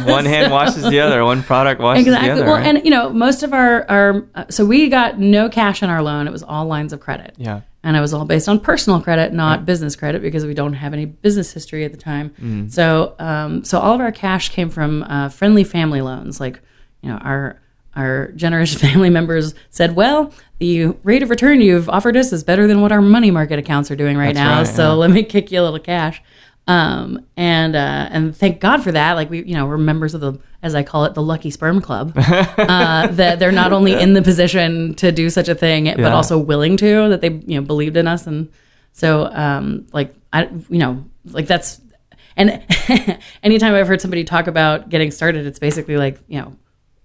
[0.07, 1.23] one hand washes the other.
[1.23, 2.29] One product washes Exactly.
[2.29, 2.45] the other.
[2.45, 2.65] well, right?
[2.75, 6.01] and you know, most of our our uh, so we got no cash in our
[6.01, 6.27] loan.
[6.27, 7.35] It was all lines of credit.
[7.37, 7.61] yeah.
[7.83, 10.91] and it was all based on personal credit, not business credit, because we don't have
[10.93, 12.31] any business history at the time.
[12.41, 12.71] Mm.
[12.71, 16.39] So, um, so all of our cash came from uh, friendly family loans.
[16.39, 16.59] Like,
[17.03, 17.59] you know, our
[17.95, 22.67] our generous family members said, "Well, the rate of return you've offered us is better
[22.67, 24.57] than what our money market accounts are doing right That's now.
[24.57, 24.91] right, so yeah.
[24.93, 26.21] let me kick you a little cash."
[26.67, 29.13] Um, and uh, and thank God for that.
[29.13, 31.79] Like we, you know, we're members of the, as I call it, the Lucky Sperm
[31.79, 32.13] Club.
[32.17, 36.13] uh, that they're not only in the position to do such a thing, but Yeah.
[36.15, 37.09] also willing to.
[37.09, 38.49] That they, you know, believed in us, and
[38.93, 41.81] so, um, like I, you know, like that's.
[42.37, 42.63] And
[43.43, 46.55] anytime I've heard somebody talk about getting started, it's basically like you know,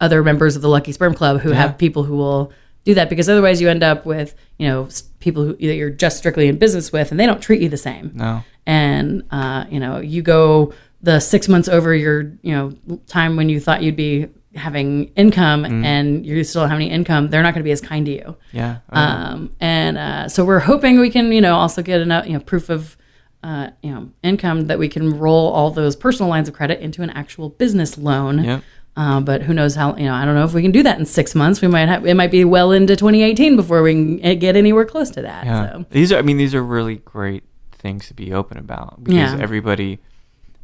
[0.00, 2.52] other members of the Lucky Sperm Club who have people who will
[2.84, 6.16] do that because otherwise you end up with you know people who that you're just
[6.18, 8.42] strictly in business with, and they don't treat you the same No.
[8.66, 10.72] and uh, you know you go
[11.02, 12.72] the six months over your you know
[13.06, 17.28] time when you thought you'd be having income and you still don't have any income
[17.30, 18.78] they're not going to be as kind to you Yeah.
[18.90, 22.40] um, and uh, so we're hoping we can you know also get enough you know
[22.40, 22.96] proof of
[23.44, 27.02] uh, you know income that we can roll all those personal lines of credit into
[27.02, 28.62] an actual business loan Yep.
[28.96, 30.98] Uh, but who knows how you know I don't know if we can do that
[30.98, 34.20] in six months we might have it might be well into 2018 before we can
[34.24, 35.72] eh, get anywhere close to that Yeah.
[35.72, 39.32] so These are, I mean, these are really great things to be open about because
[39.34, 39.38] Yeah.
[39.40, 40.00] everybody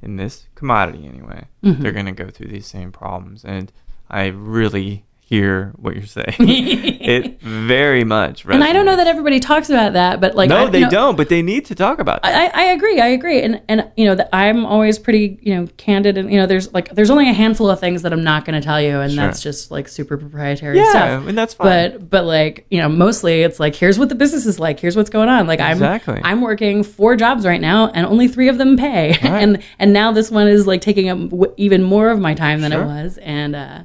[0.02, 1.82] in this commodity, anyway, Mm-hmm.
[1.82, 3.42] they're going to go through these same problems.
[3.44, 3.72] And
[4.10, 6.26] I really hear what you're saying.
[6.38, 10.66] it very much and I don't know that everybody talks about that but like No,
[10.68, 12.54] I, they know, don't, but they need to talk about that.
[12.54, 13.00] I, I agree.
[13.00, 13.42] I agree.
[13.42, 16.16] And and you know, that I'm always pretty you know candid.
[16.16, 18.54] And you know, there's like there's only a handful of things that I'm not going
[18.60, 19.24] to tell you, and Sure.
[19.24, 21.26] that's just like super proprietary yeah, stuff.
[21.28, 21.66] and that's fine.
[21.98, 24.78] But but like you know, mostly it's like here's what the business is like.
[24.78, 25.48] Here's what's going on.
[25.48, 26.20] Like I'm Exactly.
[26.22, 29.18] I'm working four jobs right now, and only three of them pay.
[29.22, 32.60] and and now this one is like taking up w- even more of my time
[32.60, 32.82] than Sure.
[32.82, 33.18] it was.
[33.18, 33.82] And uh,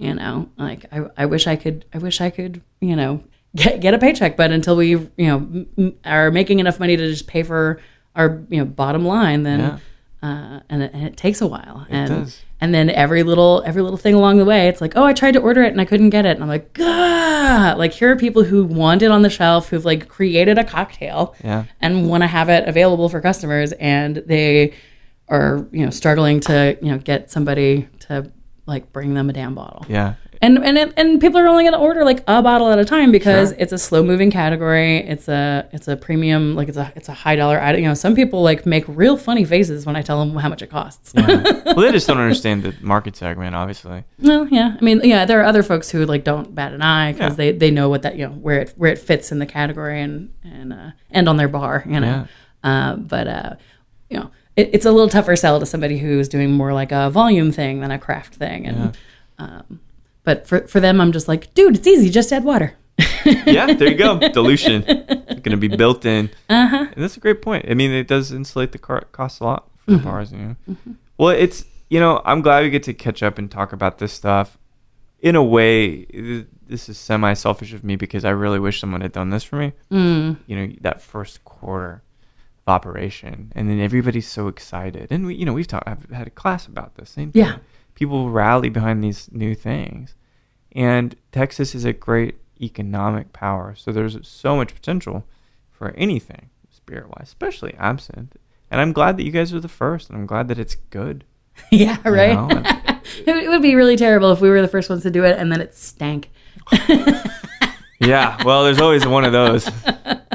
[0.00, 3.22] you know, like I I wish I could I wish I could you know
[3.54, 5.36] get get a paycheck, but until we you know
[5.78, 7.80] m- are making enough money to just pay for
[8.16, 9.78] our you know bottom line, then Yeah.
[10.28, 11.86] uh, and, it, and it takes a while.
[11.90, 12.42] and does.
[12.60, 15.32] and then every little every little thing along the way, it's like, oh, I tried
[15.32, 17.74] to order it and I couldn't get it, and I'm like, Gah!
[17.76, 21.34] like here are people who want it on the shelf, who've like created a cocktail,
[21.44, 21.64] Yeah.
[21.80, 24.72] and want to have it available for customers, and they
[25.28, 28.30] are you know struggling to you know get somebody to
[28.70, 29.84] like bring them a damn bottle.
[29.88, 30.14] yeah.
[30.42, 32.84] And and it- and people are only going to order like a bottle at a
[32.86, 33.58] time because Sure.
[33.60, 34.96] it's a slow moving category.
[35.06, 37.82] It's a it's a premium like it's a it's a high dollar item.
[37.82, 40.62] You know, some people like make real funny faces when I tell them how much
[40.62, 41.12] it costs.
[41.14, 44.04] well, they just don't understand the market segment, obviously.
[44.18, 44.76] well, yeah.
[44.80, 47.36] I mean, yeah, there are other folks who like don't bat an eye because Yeah.
[47.36, 50.00] they they know what that you know where it where it fits in the category
[50.00, 51.84] and and uh, and on their bar.
[51.86, 52.26] You know,
[52.64, 53.54] uh, but uh,
[54.08, 54.30] you know.
[54.56, 57.80] It, it's a little tougher sell to somebody who's doing more like a volume thing
[57.80, 58.98] than a craft thing, and
[59.38, 59.80] um,
[60.24, 62.74] but for for them, I'm just like, dude, it's easy, just add water.
[63.24, 64.18] yeah, there you go.
[64.32, 64.84] Dilution
[65.42, 66.30] going to be built in.
[66.48, 66.86] Uh-huh.
[66.92, 67.66] And that's a great point.
[67.68, 70.32] I mean, it does insulate the car- cost a lot for the bars.
[70.32, 70.76] You know.
[71.18, 74.12] Well, it's you know, I'm glad we get to catch up and talk about this
[74.12, 74.56] stuff.
[75.20, 79.00] In a way, th- this is semi selfish of me because I really wish someone
[79.00, 79.72] had done this for me.
[79.90, 80.36] Mm.
[80.46, 82.02] You know, that first quarter
[82.66, 86.30] operation, and then everybody's so excited, and we, you know, we've talked, I've had a
[86.30, 87.10] class about this.
[87.10, 87.42] Same thing.
[87.42, 87.56] Yeah.
[87.94, 90.14] People rally behind these new things.
[90.72, 93.74] And Texas is a great economic power.
[93.74, 95.24] So there's so much potential
[95.70, 96.50] for anything
[96.90, 98.36] spirit wise, especially absinthe.
[98.70, 101.24] And I'm glad that you guys are the first, and I'm glad that it's good.
[101.70, 102.34] yeah, you right.
[102.34, 102.48] know?
[102.50, 105.38] It, it would be really terrible if we were the first ones to do it
[105.38, 106.30] and then it stank.
[108.00, 109.68] yeah, well, there's always one of those.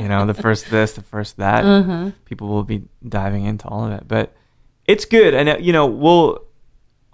[0.01, 1.63] You know, the first this, the first that.
[1.65, 2.11] Uh-huh.
[2.25, 4.35] People will be diving into all of it, but
[4.85, 5.33] it's good.
[5.33, 6.45] And uh, you know, we'll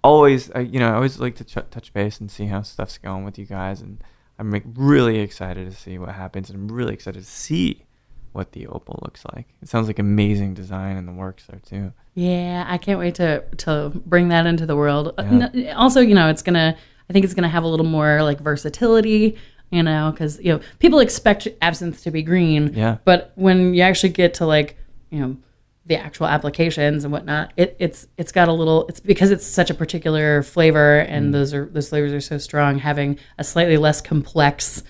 [0.03, 2.97] always, uh, you know, I always like to ch- touch base and see how stuff's
[2.97, 4.03] going with you guys, and
[4.39, 7.85] I'm like, really excited to see what happens, and I'm really excited to see
[8.33, 9.47] what the opal looks like.
[9.61, 11.93] It sounds like amazing design in the works there too.
[12.15, 15.13] Yeah, I can't wait to to bring that into the world.
[15.17, 15.73] Uh, Yeah.
[15.73, 16.75] Also, you know, it's gonna.
[17.09, 19.37] I think it's gonna have a little more like versatility.
[19.71, 22.73] You know, because you know people expect absinthe to be green.
[22.73, 22.97] Yeah.
[23.05, 24.77] But when you actually get to like
[25.09, 25.37] you know
[25.85, 28.85] the actual applications and whatnot, it, it's it's got a little.
[28.87, 32.79] It's because it's such a particular flavor, and those are those flavors are so strong.
[32.79, 34.83] Having a slightly less complex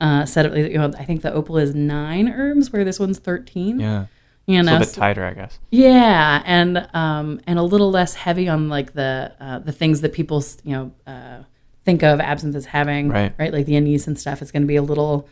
[0.00, 0.56] uh, set up.
[0.56, 3.80] You know, I think the opal is nine herbs, where this one's thirteen.
[3.80, 4.06] Yeah.
[4.46, 5.58] You It's a little bit so- tighter, I guess.
[5.70, 10.14] yeah, and um, and a little less heavy on like the uh, the things that
[10.14, 11.42] people you know uh,
[11.88, 13.32] think of absinthe as having, Right.
[13.38, 14.42] Right, like the anise and stuff.
[14.42, 15.26] It's going to be a little.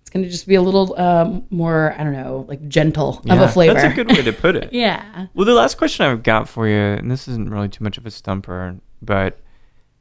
[0.00, 3.40] It's going to just be a little um, more, I don't know, like gentle of
[3.40, 3.74] a flavor.
[3.74, 4.72] That's a good way to put it.
[4.72, 5.26] yeah.
[5.34, 8.06] Well, the last question I've got for you, and this isn't really too much of
[8.06, 9.38] a stumper, but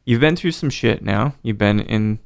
[0.06, 1.36] you've been through some shit now.
[1.44, 2.20] You've been in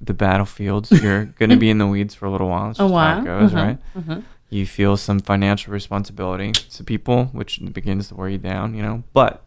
[0.00, 0.92] the battlefields.
[1.02, 2.72] You're going to be in the weeds for a little while.
[2.78, 3.18] A while.
[3.22, 3.78] it goes, Uh-huh, right?
[3.96, 4.20] uh-huh.
[4.50, 9.02] You feel some financial responsibility to people, which begins to wear you down, you know,
[9.12, 9.42] but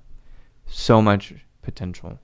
[0.67, 2.19] so much potential.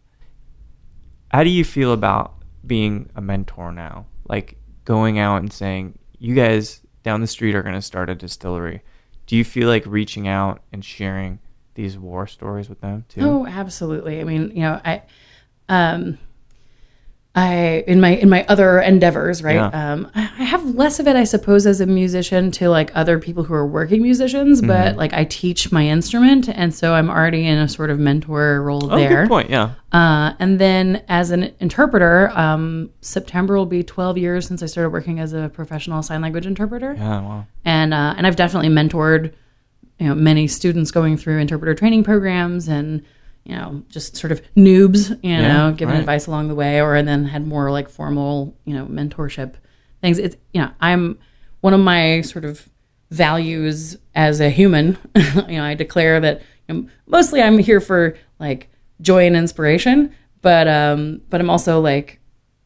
[1.36, 2.34] How do you feel about
[2.66, 4.06] being a mentor now?
[4.30, 4.56] Like
[4.86, 8.82] going out and saying, you guys down the street are going to start a distillery.
[9.28, 11.40] Do you feel like reaching out and sharing
[11.74, 13.20] these war stories with them too?
[13.20, 14.22] Oh, absolutely.
[14.22, 15.02] I mean, you know, I,
[15.68, 16.18] um,
[17.38, 19.56] I in my in my other endeavors, right?
[19.56, 19.68] Yeah.
[19.94, 23.44] Um, I have less of it, I suppose, as a musician to like other people
[23.44, 24.68] who are working musicians, Mm-hmm.
[24.68, 28.62] but like I teach my instrument, and so I'm already in a sort of mentor
[28.62, 29.24] role Oh, there.
[29.24, 29.50] good point.
[29.50, 29.72] Yeah.
[29.92, 34.92] Uh, and then as an interpreter, um, September will be 12 years since I started
[34.92, 37.20] working as a professional sign language interpreter Yeah.
[37.22, 37.48] Wow.
[37.66, 39.34] and uh, and I've definitely mentored
[40.00, 43.04] you know many students going through interpreter training programs and
[43.46, 46.00] you know just sort of noobs you Yeah, know giving right.
[46.00, 49.54] advice along the way or and then had more like formal you know mentorship
[50.02, 50.18] things.
[50.18, 51.18] It's you know I'm
[51.62, 52.68] one of my sort of
[53.12, 58.18] values as a human you know I declare that you know, mostly I'm here for
[58.40, 58.70] like
[59.02, 62.20] joy and inspiration but um but I'm also like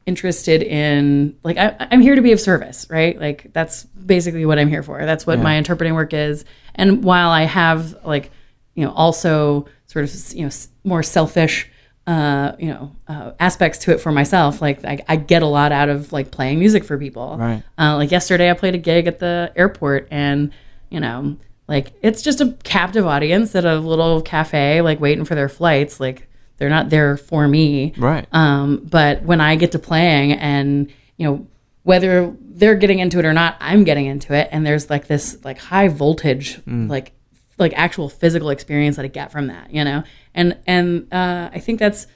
[0.06, 3.20] interested in like I, i'm here to be of service right?
[3.20, 5.06] Like that's basically what i'm here for.
[5.06, 6.46] That's what my interpreting work is.
[6.74, 8.32] And while i have like
[8.80, 10.52] you know also sort of you know
[10.84, 11.68] more selfish
[12.08, 15.72] uh you know uh, aspects to it for myself like I, I get a lot
[15.72, 17.62] out of like playing music for people Right.
[17.78, 20.52] uh, like yesterday i played a gig at the airport and
[20.90, 21.38] you know
[21.68, 26.00] like it's just a captive audience at a little cafe like waiting for their flights
[26.00, 26.28] like
[26.58, 28.26] they're not there for me Right.
[28.34, 31.48] um, but when I get to playing and, you know,
[31.84, 34.50] whether they're getting into it or not, I'm getting into it.
[34.52, 37.14] And there's like this like high voltage, like,
[37.60, 40.04] like actual physical experience that I get from that, you know?
[40.34, 42.08] And, and, uh, I think that's,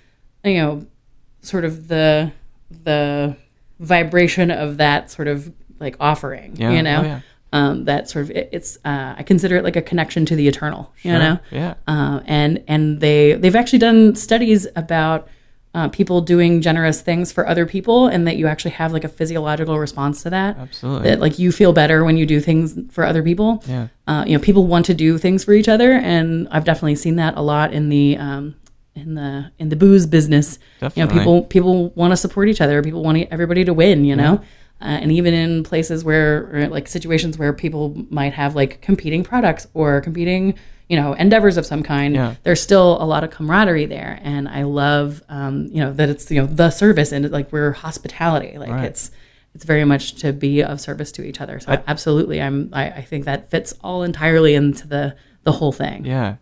[0.44, 0.86] you know,
[1.42, 2.32] sort of the,
[2.70, 3.36] the
[3.80, 6.72] vibration of that sort of like offering, Yeah.
[6.72, 7.00] you know?
[7.02, 7.20] Oh, yeah.
[7.52, 10.48] Um, that sort of it, it's uh, I consider it like a connection to the
[10.48, 11.20] eternal, you Sure.
[11.20, 11.76] know Yeah.
[11.88, 15.28] uh, and and they they've actually done studies about
[15.74, 19.10] uh, people doing generous things for other people, and that you actually have like a
[19.10, 20.58] physiological response to that.
[20.58, 21.10] Absolutely.
[21.10, 23.64] That like you feel better when you do things for other people.
[23.68, 23.88] Yeah.
[24.06, 27.16] Uh, you know, people want to do things for each other, and I've definitely seen
[27.16, 28.56] that a lot in the um,
[28.96, 30.60] in the in the booze business.
[30.82, 31.16] You Definitely.
[31.16, 32.82] know, people people want to support each other.
[32.84, 34.06] People want everybody to win.
[34.06, 34.42] You know.
[34.82, 39.66] Uh, and even in places where, like situations where people might have like competing products
[39.74, 42.36] or competing, you know, endeavors of some kind, Yeah.
[42.44, 44.20] there's still a lot of camaraderie there.
[44.22, 47.72] And I love, um, you know, that it's you know the service and like we're
[47.72, 48.58] hospitality.
[48.58, 48.86] Like Right.
[48.86, 49.12] it's
[49.56, 51.60] it's very much to be of service to each other.
[51.60, 56.06] So absolutely, I'm I, I think that fits all entirely into the the whole thing.
[56.06, 56.36] Yeah.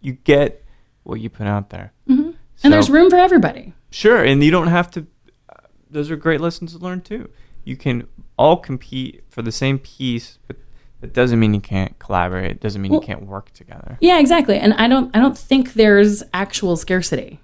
[0.00, 0.64] You, get
[1.02, 1.92] what you put out there.
[2.08, 2.30] Mm-hmm.
[2.64, 3.74] And there's room for everybody.
[3.90, 5.06] Sure, and you don't have to.
[5.48, 5.54] Uh,
[5.90, 7.28] those are great lessons to learn too.
[7.64, 8.06] You can
[8.38, 10.56] all compete for the same piece, but
[11.02, 12.50] it doesn't mean you can't collaborate.
[12.50, 13.96] It doesn't mean Well- you can't work together.
[14.00, 14.58] Yeah, exactly.
[14.58, 17.40] And I don't I don't think there's actual scarcity.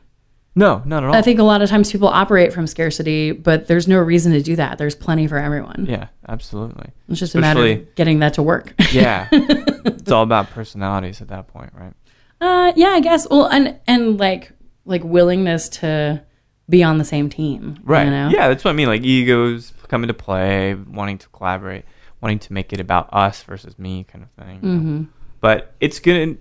[0.57, 1.17] No, not at all.
[1.17, 4.41] I think a lot of times people operate from scarcity, but there's no reason to
[4.41, 4.79] do that.
[4.79, 5.87] There's plenty for everyone.
[5.89, 6.91] yeah, absolutely.
[7.09, 8.73] It's just a matter of getting that to work.
[8.93, 11.93] Yeah, it's all about personalities at that point, right?
[12.41, 13.27] uh, yeah, I guess.
[13.29, 14.53] Well, and and like
[14.85, 16.23] like willingness to
[16.71, 17.79] be on the same team.
[17.83, 18.05] Right.
[18.05, 18.29] You know?
[18.31, 18.87] Yeah, that's what I mean.
[18.87, 21.85] Like egos come into play, wanting to collaborate,
[22.25, 24.57] wanting to make it about us versus me, kind of thing.
[24.57, 25.03] Mm-hmm.
[25.41, 26.37] But it's gonna,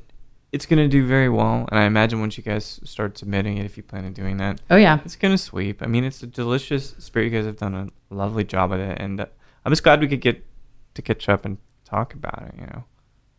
[0.53, 3.76] it's gonna do very well, and I imagine once you guys start submitting it, if
[3.76, 4.99] you plan on doing that, Oh yeah.
[5.03, 5.84] it's gonna sweep.
[5.84, 7.26] I mean, it's a delicious spirit.
[7.26, 9.26] You guys have done a lovely job with it, and uh,
[9.65, 10.45] I'm just glad we could get
[10.93, 12.55] to catch up and talk about it.
[12.57, 12.84] You know,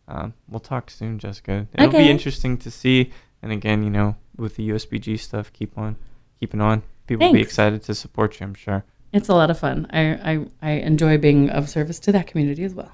[0.07, 1.67] um, we'll talk soon, Jessica.
[1.73, 3.11] It'll be interesting to see.
[3.41, 5.95] And again, you know, with the USBG stuff, keep on
[6.39, 6.83] keeping on.
[7.07, 8.45] People will be excited to support you.
[8.45, 8.83] I'm sure.
[9.15, 9.87] It's a lot of fun.
[9.91, 10.01] I,
[10.33, 12.91] I, I enjoy being of service to that community as well.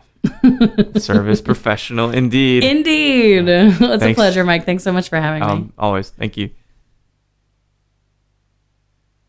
[0.97, 2.63] Service professional, indeed.
[2.63, 3.45] Indeed.
[3.49, 4.63] it's a pleasure, Mike.
[4.63, 5.47] Thanks so much for having me.
[5.47, 6.11] um, always.
[6.11, 6.51] Thank you.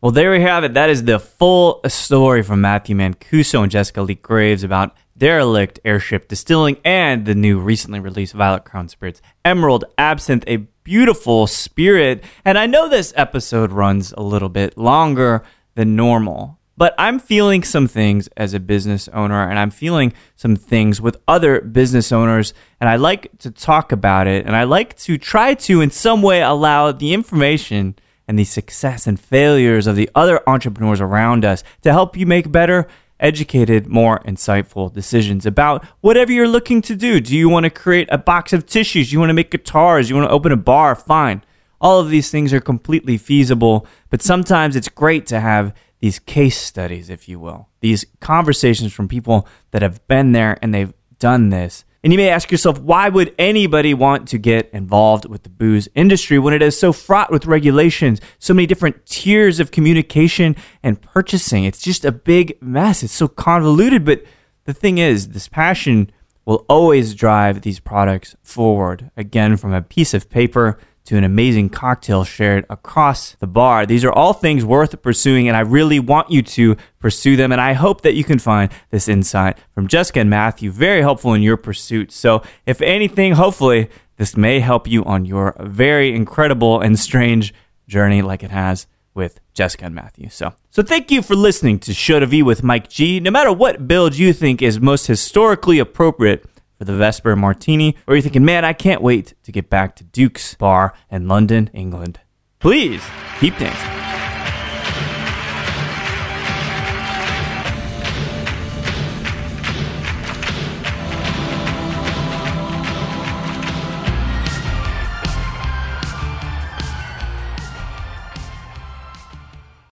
[0.01, 0.75] Well, there we have it.
[0.75, 6.27] That is the full story from Matthew Mancuso and Jessica Lee Graves about Derelict Airship
[6.27, 12.23] Distilling and the new recently released Violet Crown Spirits Emerald Absinthe, a beautiful spirit.
[12.45, 15.41] And I know this episode runs a little bit longer
[15.73, 16.59] than normal.
[16.75, 21.17] But I'm feeling some things as a business owner, and I'm feeling some things with
[21.27, 25.53] other business owners, and I like to talk about it, and I like to try
[25.53, 27.95] to, in some way, allow the information
[28.27, 32.51] and the success and failures of the other entrepreneurs around us to help you make
[32.51, 32.87] better
[33.19, 37.19] educated, more insightful decisions about whatever you're looking to do.
[37.19, 39.13] Do you want to create a box of tissues?
[39.13, 40.09] You want to make guitars?
[40.09, 40.95] You want to open a bar?
[40.95, 41.43] Fine.
[41.79, 45.73] All of these things are completely feasible, but sometimes it's great to have
[46.03, 50.73] these case studies, if you will, these conversations from people that have been there and
[50.73, 51.85] they've done this.
[52.03, 55.87] And you may ask yourself, why would anybody want to get involved with the booze
[55.95, 61.01] industry when it is so fraught with regulations, so many different tiers of communication and
[61.01, 61.63] purchasing?
[61.63, 63.01] It's just a big mess.
[63.01, 64.03] It's so convoluted.
[64.03, 64.25] But
[64.65, 66.11] the thing is, this passion
[66.43, 69.09] will always drive these products forward.
[69.15, 73.85] Again, from a piece of paper to an amazing cocktail shared across the bar.
[73.85, 77.51] These are all things worth pursuing, and I really want you to pursue them.
[77.51, 81.33] And I hope that you can find this insight from Jessica and Matthew very helpful
[81.33, 82.11] in your pursuit.
[82.11, 87.53] So, if anything, hopefully, this may help you on your very incredible and strange
[87.87, 90.29] journey, like it has with Jessica and Matthew.
[90.29, 93.19] So, so thank you for listening to Show to V with Mike G.
[93.19, 96.45] No matter what build you think is most historically appropriate
[96.83, 100.03] for the Vesper Martini, or you're thinking, man, I can't wait to get back to
[100.03, 102.19] Duke's Bar in London, England.
[102.59, 103.01] Please
[103.39, 104.02] keep dancing.